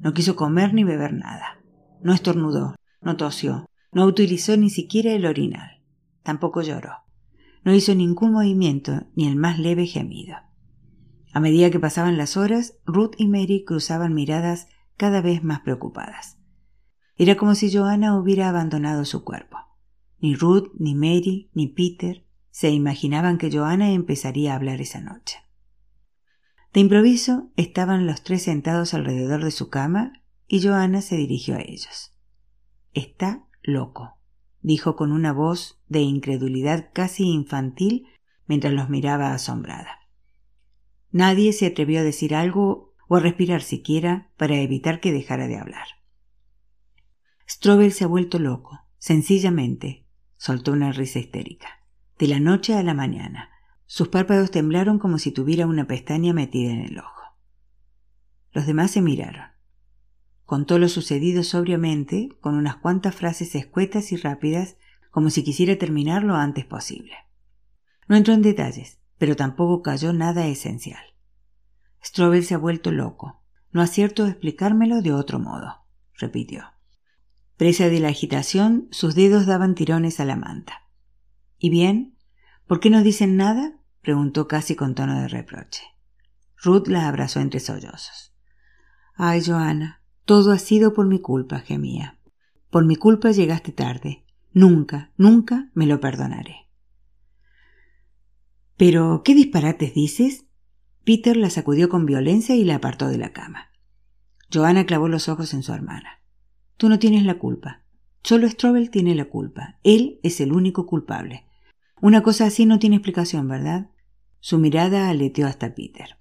No 0.00 0.12
quiso 0.12 0.34
comer 0.34 0.74
ni 0.74 0.82
beber 0.82 1.12
nada. 1.12 1.60
No 2.02 2.12
estornudó, 2.12 2.74
no 3.00 3.16
tosió, 3.16 3.66
no 3.92 4.06
utilizó 4.06 4.56
ni 4.56 4.70
siquiera 4.70 5.12
el 5.12 5.26
orinal. 5.26 5.82
Tampoco 6.22 6.62
lloró. 6.62 6.94
No 7.62 7.74
hizo 7.74 7.94
ningún 7.94 8.32
movimiento, 8.32 9.06
ni 9.14 9.28
el 9.28 9.36
más 9.36 9.58
leve 9.58 9.86
gemido. 9.86 10.36
A 11.32 11.38
medida 11.38 11.70
que 11.70 11.78
pasaban 11.78 12.16
las 12.18 12.36
horas, 12.36 12.78
Ruth 12.86 13.14
y 13.18 13.28
Mary 13.28 13.64
cruzaban 13.64 14.14
miradas 14.14 14.68
cada 14.96 15.20
vez 15.20 15.44
más 15.44 15.60
preocupadas. 15.60 16.39
Era 17.20 17.36
como 17.36 17.54
si 17.54 17.70
Joanna 17.70 18.18
hubiera 18.18 18.48
abandonado 18.48 19.04
su 19.04 19.24
cuerpo. 19.24 19.58
Ni 20.20 20.34
Ruth, 20.34 20.72
ni 20.78 20.94
Mary, 20.94 21.50
ni 21.52 21.66
Peter 21.66 22.24
se 22.50 22.70
imaginaban 22.70 23.36
que 23.36 23.50
Johanna 23.50 23.90
empezaría 23.92 24.54
a 24.54 24.56
hablar 24.56 24.80
esa 24.80 25.02
noche. 25.02 25.36
De 26.72 26.80
improviso 26.80 27.50
estaban 27.56 28.06
los 28.06 28.22
tres 28.22 28.44
sentados 28.44 28.94
alrededor 28.94 29.44
de 29.44 29.50
su 29.50 29.68
cama 29.68 30.14
y 30.48 30.66
Johanna 30.66 31.02
se 31.02 31.18
dirigió 31.18 31.56
a 31.56 31.60
ellos. 31.60 32.14
está 32.94 33.44
loco, 33.62 34.16
dijo 34.62 34.96
con 34.96 35.12
una 35.12 35.34
voz 35.34 35.78
de 35.88 36.00
incredulidad 36.00 36.88
casi 36.94 37.24
infantil 37.24 38.06
mientras 38.46 38.72
los 38.72 38.88
miraba 38.88 39.34
asombrada. 39.34 40.08
Nadie 41.10 41.52
se 41.52 41.66
atrevió 41.66 42.00
a 42.00 42.02
decir 42.02 42.34
algo 42.34 42.94
o 43.08 43.16
a 43.16 43.20
respirar 43.20 43.60
siquiera 43.60 44.30
para 44.38 44.56
evitar 44.56 45.00
que 45.00 45.12
dejara 45.12 45.48
de 45.48 45.58
hablar. 45.58 45.99
Strobel 47.50 47.90
se 47.90 48.04
ha 48.04 48.06
vuelto 48.06 48.38
loco, 48.38 48.80
sencillamente, 48.98 50.06
soltó 50.36 50.70
una 50.70 50.92
risa 50.92 51.18
histérica. 51.18 51.66
De 52.16 52.28
la 52.28 52.38
noche 52.38 52.74
a 52.74 52.84
la 52.84 52.94
mañana. 52.94 53.50
Sus 53.86 54.06
párpados 54.06 54.52
temblaron 54.52 55.00
como 55.00 55.18
si 55.18 55.32
tuviera 55.32 55.66
una 55.66 55.88
pestaña 55.88 56.32
metida 56.32 56.70
en 56.70 56.82
el 56.82 57.00
ojo. 57.00 57.22
Los 58.52 58.66
demás 58.66 58.92
se 58.92 59.02
miraron. 59.02 59.48
Contó 60.44 60.78
lo 60.78 60.88
sucedido 60.88 61.42
sobriamente, 61.42 62.28
con 62.40 62.54
unas 62.54 62.76
cuantas 62.76 63.16
frases 63.16 63.56
escuetas 63.56 64.12
y 64.12 64.16
rápidas, 64.16 64.76
como 65.10 65.28
si 65.28 65.42
quisiera 65.42 65.76
terminar 65.76 66.22
lo 66.22 66.36
antes 66.36 66.64
posible. 66.66 67.14
No 68.06 68.14
entró 68.14 68.32
en 68.32 68.42
detalles, 68.42 69.00
pero 69.18 69.34
tampoco 69.34 69.82
cayó 69.82 70.12
nada 70.12 70.46
esencial. 70.46 71.02
Strobel 72.00 72.44
se 72.44 72.54
ha 72.54 72.58
vuelto 72.58 72.92
loco. 72.92 73.42
No 73.72 73.82
acierto 73.82 74.28
explicármelo 74.28 75.02
de 75.02 75.12
otro 75.12 75.40
modo, 75.40 75.82
repitió. 76.14 76.62
Presa 77.60 77.90
de 77.90 78.00
la 78.00 78.08
agitación, 78.08 78.88
sus 78.90 79.14
dedos 79.14 79.44
daban 79.44 79.74
tirones 79.74 80.18
a 80.18 80.24
la 80.24 80.34
manta. 80.34 80.88
¿Y 81.58 81.68
bien? 81.68 82.16
¿Por 82.66 82.80
qué 82.80 82.88
no 82.88 83.02
dicen 83.02 83.36
nada? 83.36 83.76
preguntó 84.00 84.48
casi 84.48 84.76
con 84.76 84.94
tono 84.94 85.20
de 85.20 85.28
reproche. 85.28 85.82
Ruth 86.56 86.86
la 86.86 87.06
abrazó 87.06 87.38
entre 87.38 87.60
sollozos. 87.60 88.32
Ay, 89.14 89.42
Joana, 89.44 90.00
todo 90.24 90.52
ha 90.52 90.58
sido 90.58 90.94
por 90.94 91.06
mi 91.06 91.20
culpa, 91.20 91.58
gemía. 91.58 92.18
Por 92.70 92.86
mi 92.86 92.96
culpa 92.96 93.30
llegaste 93.30 93.72
tarde. 93.72 94.24
Nunca, 94.54 95.12
nunca 95.18 95.68
me 95.74 95.84
lo 95.84 96.00
perdonaré. 96.00 96.66
Pero, 98.78 99.20
¿qué 99.22 99.34
disparates 99.34 99.92
dices? 99.92 100.46
Peter 101.04 101.36
la 101.36 101.50
sacudió 101.50 101.90
con 101.90 102.06
violencia 102.06 102.54
y 102.54 102.64
la 102.64 102.76
apartó 102.76 103.08
de 103.08 103.18
la 103.18 103.34
cama. 103.34 103.68
Joana 104.50 104.86
clavó 104.86 105.08
los 105.08 105.28
ojos 105.28 105.52
en 105.52 105.62
su 105.62 105.74
hermana. 105.74 106.19
Tú 106.80 106.88
no 106.88 106.98
tienes 106.98 107.24
la 107.24 107.38
culpa. 107.38 107.82
Solo 108.22 108.48
Strobel 108.48 108.88
tiene 108.88 109.14
la 109.14 109.26
culpa. 109.26 109.78
Él 109.84 110.18
es 110.22 110.40
el 110.40 110.54
único 110.54 110.86
culpable. 110.86 111.44
Una 112.00 112.22
cosa 112.22 112.46
así 112.46 112.64
no 112.64 112.78
tiene 112.78 112.96
explicación, 112.96 113.46
¿verdad? 113.46 113.90
Su 114.40 114.56
mirada 114.56 115.10
aleteó 115.10 115.46
hasta 115.46 115.74
Peter. 115.74 116.16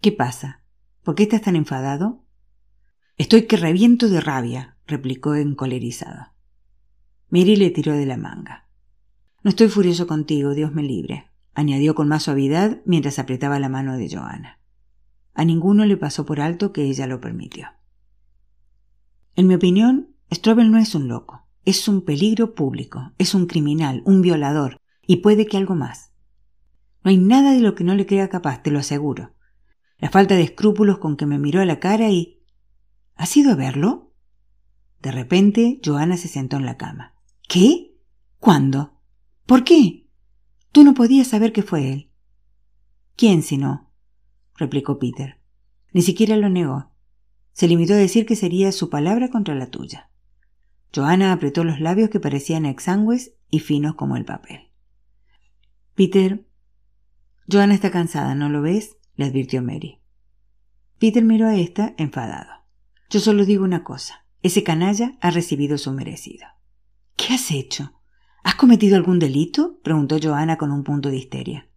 ¿Qué 0.00 0.12
pasa? 0.12 0.62
¿Por 1.02 1.16
qué 1.16 1.24
estás 1.24 1.42
tan 1.42 1.56
enfadado? 1.56 2.24
Estoy 3.16 3.48
que 3.48 3.56
reviento 3.56 4.08
de 4.08 4.20
rabia, 4.20 4.76
replicó 4.86 5.34
encolerizado. 5.34 6.28
Mary 7.30 7.56
le 7.56 7.70
tiró 7.70 7.94
de 7.94 8.06
la 8.06 8.16
manga. 8.16 8.68
No 9.42 9.48
estoy 9.48 9.66
furioso 9.66 10.06
contigo, 10.06 10.54
Dios 10.54 10.72
me 10.72 10.84
libre 10.84 11.26
añadió 11.56 11.94
con 11.94 12.06
más 12.06 12.24
suavidad 12.24 12.82
mientras 12.84 13.18
apretaba 13.18 13.58
la 13.58 13.70
mano 13.70 13.96
de 13.96 14.14
Joana. 14.14 14.60
A 15.32 15.44
ninguno 15.44 15.86
le 15.86 15.96
pasó 15.96 16.26
por 16.26 16.40
alto 16.40 16.70
que 16.70 16.82
ella 16.82 17.06
lo 17.06 17.20
permitió. 17.20 17.68
En 19.36 19.46
mi 19.46 19.54
opinión, 19.54 20.16
Strobel 20.32 20.70
no 20.70 20.78
es 20.78 20.94
un 20.94 21.08
loco, 21.08 21.46
es 21.66 21.88
un 21.88 22.06
peligro 22.06 22.54
público, 22.54 23.12
es 23.18 23.34
un 23.34 23.46
criminal, 23.46 24.02
un 24.06 24.22
violador, 24.22 24.80
y 25.06 25.16
puede 25.16 25.46
que 25.46 25.58
algo 25.58 25.74
más. 25.74 26.10
No 27.04 27.10
hay 27.10 27.18
nada 27.18 27.52
de 27.52 27.60
lo 27.60 27.74
que 27.74 27.84
no 27.84 27.94
le 27.94 28.06
crea 28.06 28.30
capaz, 28.30 28.62
te 28.62 28.70
lo 28.70 28.78
aseguro. 28.78 29.34
La 29.98 30.10
falta 30.10 30.36
de 30.36 30.42
escrúpulos 30.42 30.98
con 30.98 31.18
que 31.18 31.26
me 31.26 31.38
miró 31.38 31.60
a 31.60 31.66
la 31.66 31.78
cara 31.80 32.10
y... 32.10 32.42
¿Has 33.14 33.36
ido 33.36 33.52
a 33.52 33.56
verlo? 33.56 34.14
De 35.02 35.12
repente, 35.12 35.80
Joana 35.84 36.16
se 36.16 36.28
sentó 36.28 36.56
en 36.56 36.64
la 36.64 36.78
cama. 36.78 37.14
¿Qué? 37.46 37.94
¿Cuándo? 38.38 38.98
¿Por 39.44 39.64
qué? 39.64 40.08
Tú 40.72 40.82
no 40.82 40.94
podías 40.94 41.28
saber 41.28 41.52
que 41.52 41.62
fue 41.62 41.92
él. 41.92 42.10
¿Quién 43.16 43.42
si 43.42 43.58
no? 43.58 43.92
replicó 44.56 44.98
Peter. 44.98 45.40
Ni 45.92 46.00
siquiera 46.00 46.36
lo 46.38 46.48
negó. 46.48 46.95
Se 47.56 47.68
limitó 47.68 47.94
a 47.94 47.96
decir 47.96 48.26
que 48.26 48.36
sería 48.36 48.70
su 48.70 48.90
palabra 48.90 49.30
contra 49.30 49.54
la 49.54 49.68
tuya. 49.68 50.10
Joana 50.94 51.32
apretó 51.32 51.64
los 51.64 51.80
labios 51.80 52.10
que 52.10 52.20
parecían 52.20 52.66
exangües 52.66 53.32
y 53.48 53.60
finos 53.60 53.94
como 53.94 54.18
el 54.18 54.26
papel. 54.26 54.72
Peter. 55.94 56.46
Joana 57.50 57.72
está 57.72 57.90
cansada, 57.90 58.34
¿no 58.34 58.50
lo 58.50 58.60
ves? 58.60 58.98
le 59.14 59.24
advirtió 59.24 59.62
Mary. 59.62 60.02
Peter 60.98 61.24
miró 61.24 61.46
a 61.46 61.56
esta 61.56 61.94
enfadado. 61.96 62.50
Yo 63.08 63.20
solo 63.20 63.46
digo 63.46 63.64
una 63.64 63.84
cosa. 63.84 64.26
Ese 64.42 64.62
canalla 64.62 65.16
ha 65.22 65.30
recibido 65.30 65.78
su 65.78 65.92
merecido. 65.92 66.46
¿Qué 67.16 67.32
has 67.32 67.50
hecho? 67.50 67.94
¿Has 68.44 68.56
cometido 68.56 68.96
algún 68.96 69.18
delito? 69.18 69.80
preguntó 69.82 70.18
Joana 70.22 70.58
con 70.58 70.72
un 70.72 70.84
punto 70.84 71.08
de 71.08 71.16
histeria. 71.16 71.70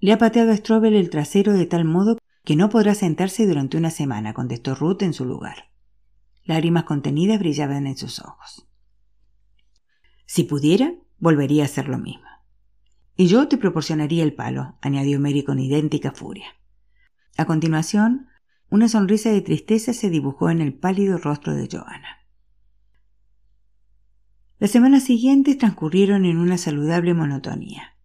Le 0.00 0.12
ha 0.12 0.18
pateado 0.18 0.52
a 0.52 0.56
Strobel 0.56 0.96
el 0.96 1.08
trasero 1.08 1.54
de 1.54 1.64
tal 1.64 1.86
modo 1.86 2.18
que 2.44 2.56
no 2.56 2.70
podrá 2.70 2.94
sentarse 2.94 3.46
durante 3.46 3.76
una 3.76 3.90
semana, 3.90 4.34
contestó 4.34 4.74
Ruth 4.74 5.02
en 5.02 5.12
su 5.12 5.24
lugar. 5.24 5.70
Lágrimas 6.44 6.84
contenidas 6.84 7.38
brillaban 7.38 7.86
en 7.86 7.96
sus 7.96 8.20
ojos. 8.20 8.66
Si 10.26 10.44
pudiera, 10.44 10.94
volvería 11.18 11.62
a 11.62 11.66
hacer 11.66 11.88
lo 11.88 11.98
mismo. 11.98 12.26
Y 13.16 13.26
yo 13.26 13.48
te 13.48 13.58
proporcionaría 13.58 14.22
el 14.22 14.34
palo, 14.34 14.78
añadió 14.80 15.20
Mary 15.20 15.44
con 15.44 15.58
idéntica 15.58 16.12
furia. 16.12 16.46
A 17.36 17.44
continuación, 17.44 18.28
una 18.70 18.88
sonrisa 18.88 19.30
de 19.30 19.42
tristeza 19.42 19.92
se 19.92 20.08
dibujó 20.08 20.48
en 20.50 20.60
el 20.60 20.72
pálido 20.72 21.18
rostro 21.18 21.54
de 21.54 21.68
Joana. 21.70 22.20
Las 24.58 24.70
semanas 24.70 25.04
siguientes 25.04 25.58
transcurrieron 25.58 26.24
en 26.24 26.36
una 26.36 26.58
saludable 26.58 27.14
monotonía. 27.14 27.96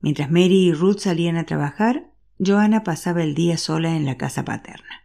Mientras 0.00 0.30
Mary 0.30 0.68
y 0.68 0.72
Ruth 0.72 0.98
salían 0.98 1.36
a 1.36 1.44
trabajar, 1.44 2.12
Joanna 2.38 2.84
pasaba 2.84 3.22
el 3.22 3.34
día 3.34 3.56
sola 3.58 3.96
en 3.96 4.04
la 4.04 4.16
casa 4.16 4.44
paterna. 4.44 5.02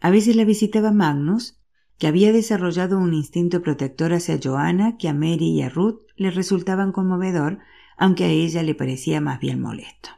A 0.00 0.10
veces 0.10 0.36
la 0.36 0.44
visitaba 0.44 0.92
Magnus, 0.92 1.60
que 1.98 2.06
había 2.06 2.32
desarrollado 2.32 2.98
un 2.98 3.14
instinto 3.14 3.62
protector 3.62 4.12
hacia 4.12 4.38
Joanna 4.42 4.96
que 4.98 5.08
a 5.08 5.14
Mary 5.14 5.50
y 5.50 5.62
a 5.62 5.68
Ruth 5.68 6.00
le 6.16 6.30
resultaban 6.30 6.92
conmovedor, 6.92 7.60
aunque 7.96 8.24
a 8.24 8.28
ella 8.28 8.62
le 8.62 8.74
parecía 8.74 9.20
más 9.20 9.38
bien 9.40 9.60
molesto. 9.60 10.10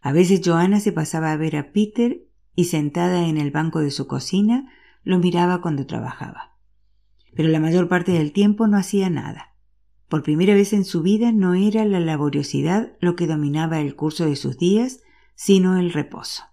A 0.00 0.12
veces 0.12 0.40
Joanna 0.44 0.80
se 0.80 0.92
pasaba 0.92 1.32
a 1.32 1.36
ver 1.36 1.56
a 1.56 1.72
Peter 1.72 2.24
y 2.54 2.64
sentada 2.64 3.26
en 3.26 3.38
el 3.38 3.50
banco 3.50 3.80
de 3.80 3.90
su 3.90 4.06
cocina 4.06 4.70
lo 5.02 5.18
miraba 5.18 5.60
cuando 5.60 5.86
trabajaba 5.86 6.54
pero 7.34 7.48
la 7.48 7.60
mayor 7.60 7.88
parte 7.88 8.12
del 8.12 8.32
tiempo 8.32 8.66
no 8.66 8.78
hacía 8.78 9.10
nada. 9.10 9.53
Por 10.14 10.22
primera 10.22 10.54
vez 10.54 10.72
en 10.72 10.84
su 10.84 11.02
vida 11.02 11.32
no 11.32 11.54
era 11.54 11.84
la 11.84 11.98
laboriosidad 11.98 12.92
lo 13.00 13.16
que 13.16 13.26
dominaba 13.26 13.80
el 13.80 13.96
curso 13.96 14.26
de 14.26 14.36
sus 14.36 14.56
días, 14.56 15.00
sino 15.34 15.76
el 15.76 15.92
reposo. 15.92 16.44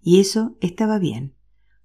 Y 0.00 0.20
eso 0.20 0.56
estaba 0.60 1.00
bien, 1.00 1.34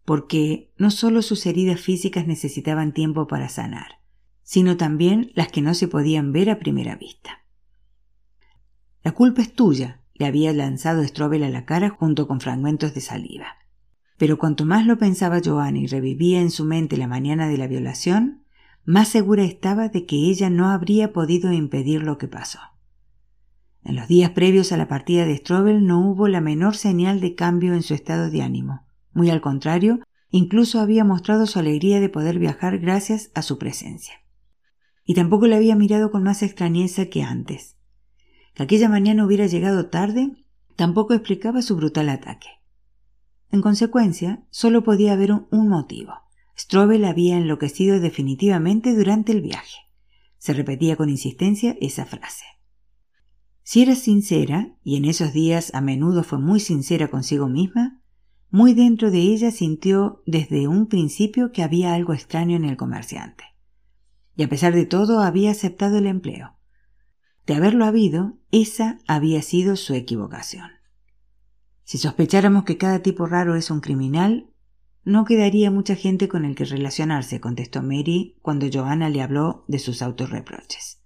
porque 0.06 0.72
no 0.78 0.92
solo 0.92 1.24
sus 1.24 1.48
heridas 1.48 1.82
físicas 1.82 2.28
necesitaban 2.28 2.94
tiempo 2.94 3.26
para 3.26 3.50
sanar, 3.50 4.04
sino 4.44 4.78
también 4.78 5.32
las 5.34 5.48
que 5.48 5.64
no 5.64 5.74
se 5.74 5.88
podían 5.88 6.32
ver 6.32 6.52
a 6.52 6.60
primera 6.60 6.96
vista. 6.96 7.44
La 9.02 9.14
culpa 9.14 9.42
es 9.42 9.52
tuya, 9.52 10.04
le 10.14 10.28
había 10.28 10.54
lanzado 10.54 11.04
Strobel 11.04 11.42
a 11.42 11.50
la 11.50 11.66
cara 11.66 11.90
junto 11.90 12.28
con 12.28 12.40
fragmentos 12.40 12.94
de 12.94 13.02
saliva. 13.02 13.56
Pero 14.20 14.38
cuanto 14.38 14.64
más 14.64 14.86
lo 14.86 15.00
pensaba 15.00 15.42
Joanna 15.44 15.80
y 15.80 15.88
revivía 15.88 16.40
en 16.40 16.52
su 16.52 16.66
mente 16.66 16.98
la 16.98 17.08
mañana 17.08 17.48
de 17.48 17.58
la 17.58 17.66
violación, 17.66 18.44
más 18.86 19.08
segura 19.10 19.44
estaba 19.44 19.90
de 19.90 20.06
que 20.06 20.16
ella 20.16 20.50
no 20.50 20.70
habría 20.70 21.14
podido 21.14 21.52
impedir 21.52 22.04
lo 22.04 22.18
que 22.18 22.28
pasó. 22.28 22.60
En 23.84 23.96
los 23.96 24.08
días 24.08 24.32
previos 24.32 24.72
a 24.72 24.78
la 24.78 24.88
partida 24.88 25.26
de 25.26 25.38
Strobel 25.38 25.86
no 25.86 26.00
hubo 26.10 26.28
la 26.28 26.42
menor 26.42 26.76
señal 26.76 27.22
de 27.22 27.36
cambio 27.36 27.74
en 27.74 27.84
su 27.84 27.94
estado 27.94 28.30
de 28.30 28.42
ánimo. 28.42 28.86
Muy 29.14 29.30
al 29.30 29.42
contrario, 29.42 30.00
incluso 30.30 30.80
había 30.80 31.04
mostrado 31.04 31.48
su 31.48 31.60
alegría 31.60 32.00
de 32.00 32.10
poder 32.10 32.40
viajar 32.40 32.78
gracias 32.80 33.32
a 33.36 33.42
su 33.42 33.58
presencia. 33.58 34.16
Y 35.06 35.16
tampoco 35.16 35.48
le 35.48 35.56
había 35.56 35.76
mirado 35.76 36.12
con 36.12 36.24
más 36.24 36.44
extrañeza 36.44 37.08
que 37.08 37.24
antes. 37.24 37.78
Que 38.54 38.64
aquella 38.64 38.90
mañana 38.90 39.26
hubiera 39.26 39.48
llegado 39.48 39.88
tarde 39.88 40.46
tampoco 40.76 41.14
explicaba 41.14 41.62
su 41.62 41.76
brutal 41.76 42.10
ataque. 42.10 42.48
En 43.52 43.62
consecuencia, 43.62 44.44
solo 44.52 44.84
podía 44.84 45.14
haber 45.14 45.32
un 45.32 45.68
motivo. 45.68 46.14
Strobel 46.60 47.06
había 47.06 47.38
enloquecido 47.38 48.02
definitivamente 48.02 48.94
durante 48.94 49.32
el 49.32 49.42
viaje. 49.42 49.78
Se 50.40 50.54
repetía 50.54 50.98
con 50.98 51.10
insistencia 51.10 51.78
esa 51.80 52.06
frase. 52.06 52.44
Si 53.64 53.82
era 53.82 53.96
sincera, 53.96 54.76
y 54.84 54.98
en 54.98 55.06
esos 55.06 55.32
días 55.32 55.74
a 55.74 55.80
menudo 55.80 56.22
fue 56.24 56.38
muy 56.38 56.60
sincera 56.60 57.08
consigo 57.08 57.48
misma, 57.48 58.02
muy 58.50 58.74
dentro 58.74 59.10
de 59.10 59.20
ella 59.20 59.52
sintió 59.52 60.22
desde 60.26 60.68
un 60.68 60.88
principio 60.88 61.54
que 61.54 61.64
había 61.64 61.94
algo 61.94 62.14
extraño 62.14 62.58
en 62.58 62.66
el 62.66 62.76
comerciante. 62.76 63.46
Y 64.36 64.44
a 64.44 64.50
pesar 64.50 64.74
de 64.74 64.86
todo 64.86 65.22
había 65.22 65.52
aceptado 65.52 66.00
el 66.00 66.08
empleo. 66.08 66.58
De 67.46 67.54
haberlo 67.54 67.86
habido, 67.86 68.38
esa 68.52 69.00
había 69.08 69.42
sido 69.44 69.78
su 69.78 69.94
equivocación. 69.94 70.72
Si 71.86 71.98
sospecháramos 71.98 72.66
que 72.66 72.78
cada 72.78 73.00
tipo 73.00 73.28
raro 73.28 73.56
es 73.56 73.72
un 73.72 73.80
criminal, 73.80 74.49
no 75.10 75.26
quedaría 75.26 75.72
mucha 75.72 75.96
gente 75.96 76.28
con 76.28 76.46
el 76.46 76.56
que 76.56 76.66
relacionarse, 76.66 77.42
contestó 77.42 77.82
Mary 77.82 78.36
cuando 78.42 78.68
Joanna 78.72 79.10
le 79.10 79.22
habló 79.22 79.66
de 79.68 79.80
sus 79.80 80.02
autorreproches. 80.02 81.02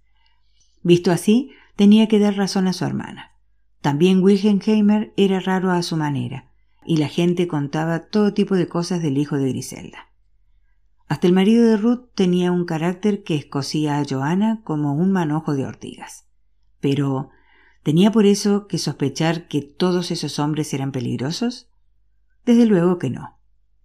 Visto 0.82 1.10
así, 1.10 1.50
tenía 1.76 2.06
que 2.06 2.18
dar 2.18 2.36
razón 2.36 2.68
a 2.68 2.72
su 2.72 2.84
hermana. 2.84 3.32
También 3.80 4.22
Wilhelmheimer 4.22 5.12
era 5.16 5.40
raro 5.40 5.70
a 5.70 5.82
su 5.82 5.96
manera, 5.96 6.50
y 6.86 6.98
la 6.98 7.08
gente 7.08 7.48
contaba 7.48 8.06
todo 8.06 8.34
tipo 8.34 8.54
de 8.54 8.68
cosas 8.68 9.02
del 9.02 9.18
hijo 9.18 9.36
de 9.36 9.48
Griselda. 9.48 10.10
Hasta 11.08 11.26
el 11.26 11.32
marido 11.32 11.64
de 11.64 11.76
Ruth 11.76 12.10
tenía 12.14 12.52
un 12.52 12.64
carácter 12.64 13.24
que 13.24 13.36
escocía 13.36 13.98
a 13.98 14.04
Joanna 14.08 14.62
como 14.64 14.94
un 14.94 15.12
manojo 15.12 15.54
de 15.54 15.66
ortigas. 15.66 16.26
Pero, 16.80 17.30
¿tenía 17.82 18.10
por 18.10 18.26
eso 18.26 18.66
que 18.66 18.78
sospechar 18.78 19.48
que 19.48 19.62
todos 19.62 20.10
esos 20.10 20.38
hombres 20.38 20.72
eran 20.74 20.92
peligrosos? 20.92 21.70
Desde 22.44 22.66
luego 22.66 22.98
que 22.98 23.10
no. 23.10 23.38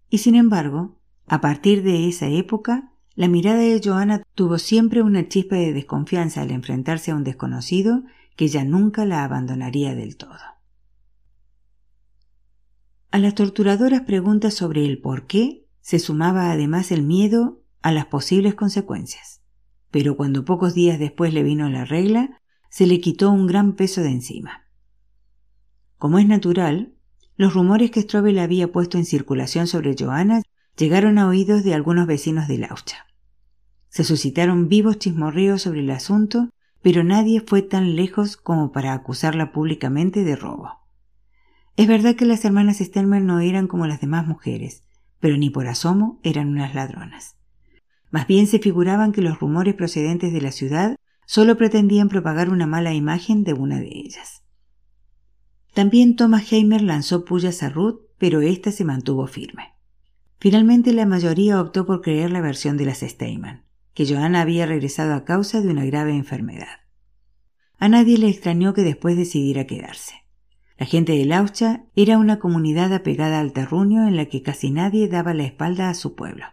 Y 0.09 0.19
sin 0.19 0.35
embargo, 0.35 0.99
a 1.27 1.41
partir 1.41 1.83
de 1.83 2.07
esa 2.07 2.27
época, 2.27 2.91
la 3.15 3.27
mirada 3.27 3.59
de 3.59 3.81
Joanna 3.83 4.23
tuvo 4.33 4.57
siempre 4.57 5.01
una 5.01 5.27
chispa 5.27 5.55
de 5.55 5.73
desconfianza 5.73 6.41
al 6.41 6.51
enfrentarse 6.51 7.11
a 7.11 7.15
un 7.15 7.23
desconocido 7.23 8.03
que 8.35 8.47
ya 8.47 8.63
nunca 8.63 9.05
la 9.05 9.23
abandonaría 9.23 9.93
del 9.93 10.15
todo. 10.17 10.39
A 13.11 13.17
las 13.17 13.35
torturadoras 13.35 14.01
preguntas 14.01 14.53
sobre 14.53 14.85
el 14.85 15.01
por 15.01 15.27
qué 15.27 15.67
se 15.81 15.99
sumaba 15.99 16.51
además 16.51 16.91
el 16.91 17.03
miedo 17.03 17.63
a 17.81 17.91
las 17.91 18.05
posibles 18.05 18.55
consecuencias. 18.55 19.41
Pero 19.91 20.15
cuando 20.15 20.45
pocos 20.45 20.73
días 20.73 20.99
después 20.99 21.33
le 21.33 21.43
vino 21.43 21.69
la 21.69 21.85
regla, 21.85 22.39
se 22.69 22.85
le 22.85 23.01
quitó 23.01 23.31
un 23.31 23.47
gran 23.47 23.75
peso 23.75 24.01
de 24.01 24.11
encima. 24.11 24.65
Como 25.97 26.19
es 26.19 26.27
natural, 26.27 26.93
los 27.39 27.53
rumores 27.53 27.89
que 27.89 28.01
Strobel 28.01 28.37
había 28.37 28.69
puesto 28.69 28.97
en 28.97 29.05
circulación 29.05 29.65
sobre 29.65 29.95
Johanna 29.97 30.41
llegaron 30.75 31.17
a 31.17 31.25
oídos 31.25 31.63
de 31.63 31.73
algunos 31.73 32.05
vecinos 32.05 32.49
de 32.49 32.57
Laucha. 32.57 33.05
Se 33.87 34.03
suscitaron 34.03 34.67
vivos 34.67 34.99
chismorreos 34.99 35.61
sobre 35.61 35.79
el 35.79 35.89
asunto, 35.89 36.49
pero 36.81 37.01
nadie 37.05 37.39
fue 37.39 37.61
tan 37.61 37.95
lejos 37.95 38.35
como 38.35 38.73
para 38.73 38.91
acusarla 38.91 39.53
públicamente 39.53 40.25
de 40.25 40.35
robo. 40.35 40.81
Es 41.77 41.87
verdad 41.87 42.15
que 42.15 42.25
las 42.25 42.43
hermanas 42.43 42.79
Stermer 42.79 43.21
no 43.21 43.39
eran 43.39 43.67
como 43.67 43.87
las 43.87 44.01
demás 44.01 44.27
mujeres, 44.27 44.83
pero 45.21 45.37
ni 45.37 45.49
por 45.49 45.65
asomo 45.67 46.19
eran 46.23 46.49
unas 46.49 46.75
ladronas. 46.75 47.37
Más 48.11 48.27
bien 48.27 48.47
se 48.47 48.59
figuraban 48.59 49.13
que 49.13 49.21
los 49.21 49.39
rumores 49.39 49.75
procedentes 49.75 50.33
de 50.33 50.41
la 50.41 50.51
ciudad 50.51 50.97
solo 51.25 51.55
pretendían 51.55 52.09
propagar 52.09 52.49
una 52.49 52.67
mala 52.67 52.93
imagen 52.93 53.45
de 53.45 53.53
una 53.53 53.79
de 53.79 53.87
ellas. 53.93 54.43
También 55.73 56.15
Thomas 56.15 56.51
Heimer 56.51 56.81
lanzó 56.81 57.25
pullas 57.25 57.63
a 57.63 57.69
Ruth, 57.69 58.01
pero 58.17 58.41
ésta 58.41 58.71
se 58.71 58.85
mantuvo 58.85 59.27
firme. 59.27 59.75
Finalmente 60.39 60.93
la 60.93 61.05
mayoría 61.05 61.61
optó 61.61 61.85
por 61.85 62.01
creer 62.01 62.31
la 62.31 62.41
versión 62.41 62.77
de 62.77 62.85
las 62.85 62.99
Steyman, 62.99 63.65
que 63.93 64.05
Joanna 64.05 64.41
había 64.41 64.65
regresado 64.65 65.13
a 65.13 65.25
causa 65.25 65.61
de 65.61 65.69
una 65.69 65.85
grave 65.85 66.15
enfermedad. 66.15 66.79
A 67.77 67.89
nadie 67.89 68.17
le 68.17 68.29
extrañó 68.29 68.73
que 68.73 68.83
después 68.83 69.15
decidiera 69.15 69.65
quedarse. 69.65 70.13
La 70.77 70.85
gente 70.85 71.11
de 71.11 71.25
Laucha 71.25 71.83
era 71.95 72.17
una 72.17 72.39
comunidad 72.39 72.93
apegada 72.93 73.41
al 73.41 73.51
terruño 73.51 74.07
en 74.07 74.15
la 74.15 74.27
que 74.27 74.41
casi 74.41 74.71
nadie 74.71 75.09
daba 75.09 75.33
la 75.33 75.43
espalda 75.43 75.89
a 75.89 75.93
su 75.93 76.15
pueblo. 76.15 76.45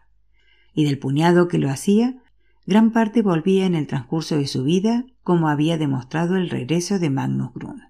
Y 0.74 0.84
del 0.84 0.98
puñado 0.98 1.46
que 1.46 1.58
lo 1.58 1.70
hacía, 1.70 2.22
gran 2.66 2.92
parte 2.92 3.22
volvía 3.22 3.66
en 3.66 3.76
el 3.76 3.86
transcurso 3.86 4.36
de 4.36 4.48
su 4.48 4.64
vida, 4.64 5.04
como 5.22 5.48
había 5.48 5.78
demostrado 5.78 6.36
el 6.36 6.50
regreso 6.50 6.98
de 6.98 7.10
Magnus 7.10 7.54
Grun. 7.54 7.82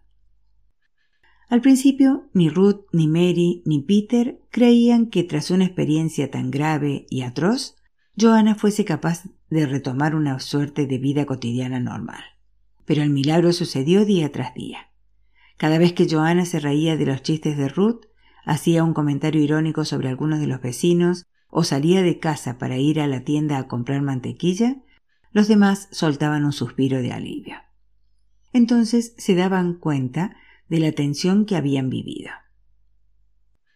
Al 1.49 1.61
principio, 1.61 2.29
ni 2.33 2.49
Ruth, 2.49 2.87
ni 2.93 3.07
Mary, 3.07 3.63
ni 3.65 3.81
Peter 3.81 4.41
creían 4.51 5.07
que 5.07 5.23
tras 5.23 5.51
una 5.51 5.65
experiencia 5.65 6.31
tan 6.31 6.51
grave 6.51 7.07
y 7.09 7.23
atroz, 7.23 7.77
Joanna 8.19 8.57
fuese 8.57 8.85
capaz 8.85 9.25
de 9.49 9.67
retomar 9.67 10.17
una 10.17 10.41
suerte 10.41 10.87
de 10.87 10.99
vida 10.99 11.25
cotidiana 11.25 11.79
normal. 11.79 12.23
Pero 12.85 13.03
el 13.03 13.11
milagro 13.11 13.53
sucedió 13.53 14.05
día 14.05 14.33
tras 14.33 14.55
día. 14.55 14.91
Cada 15.57 15.79
vez 15.79 15.93
que 15.93 16.09
Joanna 16.09 16.45
se 16.47 16.59
reía 16.59 16.97
de 16.97 17.07
los 17.07 17.23
chistes 17.23 17.57
de 17.57 17.69
Ruth, 17.69 18.07
hacía 18.45 18.83
un 18.83 18.93
comentario 18.93 19.41
irónico 19.41 19.85
sobre 19.85 20.09
algunos 20.09 20.41
de 20.41 20.49
los 20.49 20.61
vecinos 20.61 21.27
o 21.49 21.63
salía 21.63 22.03
de 22.03 22.19
casa 22.19 22.59
para 22.59 22.77
ir 22.77 23.01
a 23.01 23.07
la 23.07 23.23
tienda 23.23 23.59
a 23.59 23.69
comprar 23.69 24.03
mantequilla, 24.03 24.83
los 25.31 25.47
demás 25.47 25.89
soltaban 25.93 26.45
un 26.45 26.53
suspiro 26.53 27.01
de 27.03 27.13
alivio. 27.13 27.57
Entonces 28.53 29.15
se 29.17 29.35
daban 29.35 29.75
cuenta 29.75 30.37
de 30.69 30.81
la 30.81 30.93
tensión 30.93 31.45
que 31.45 31.57
habían 31.57 31.91
vivido. 31.91 32.31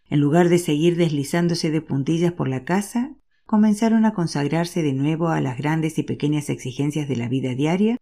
En 0.09 0.21
lugar 0.21 0.49
de 0.49 0.59
seguir 0.59 0.97
deslizándose 0.97 1.71
de 1.71 1.83
puntillas 1.83 2.33
por 2.33 2.49
la 2.49 2.65
casa, 2.65 3.17
comenzaron 3.47 4.05
a 4.05 4.13
consagrarse 4.13 4.83
de 4.83 4.93
nuevo 4.93 5.29
a 5.29 5.41
las 5.41 5.57
grandes 5.59 5.99
y 5.99 6.03
pequeñas 6.03 6.51
exigencias 6.51 7.09
de 7.09 7.17
la 7.17 7.29
vida 7.29 7.55
diaria 7.55 7.97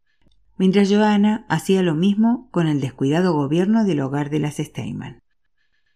mientras 0.58 0.90
Joanna 0.90 1.46
hacía 1.48 1.82
lo 1.82 1.94
mismo 1.94 2.48
con 2.50 2.66
el 2.66 2.80
descuidado 2.80 3.32
gobierno 3.32 3.84
del 3.84 4.00
hogar 4.00 4.28
de 4.28 4.40
las 4.40 4.56
Steinman. 4.56 5.22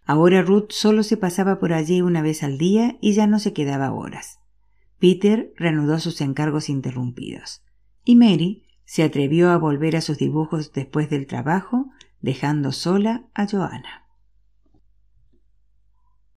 Ahora 0.05 0.43
Ruth 0.43 0.71
solo 0.71 1.03
se 1.03 1.17
pasaba 1.17 1.59
por 1.59 1.73
allí 1.73 2.01
una 2.01 2.23
vez 2.23 2.43
al 2.43 2.59
día 2.59 2.97
y 3.01 3.13
ya 3.13 3.27
no 3.27 3.39
se 3.39 3.53
quedaba 3.53 3.93
horas. 3.93 4.39
Peter 4.99 5.53
reanudó 5.57 5.99
sus 5.99 6.21
encargos 6.21 6.69
interrumpidos. 6.69 7.63
Y 8.05 8.17
Mary 8.17 8.65
se 8.85 9.03
atrevió 9.03 9.51
a 9.51 9.59
volver 9.59 9.97
a 9.97 10.01
sus 10.01 10.19
dibujos 10.19 10.73
después 10.73 11.11
del 11.11 11.27
trabajo, 11.27 11.91
dejando 12.23 12.73
sola 12.73 13.25
a 13.35 13.47
Joanna. 13.47 14.07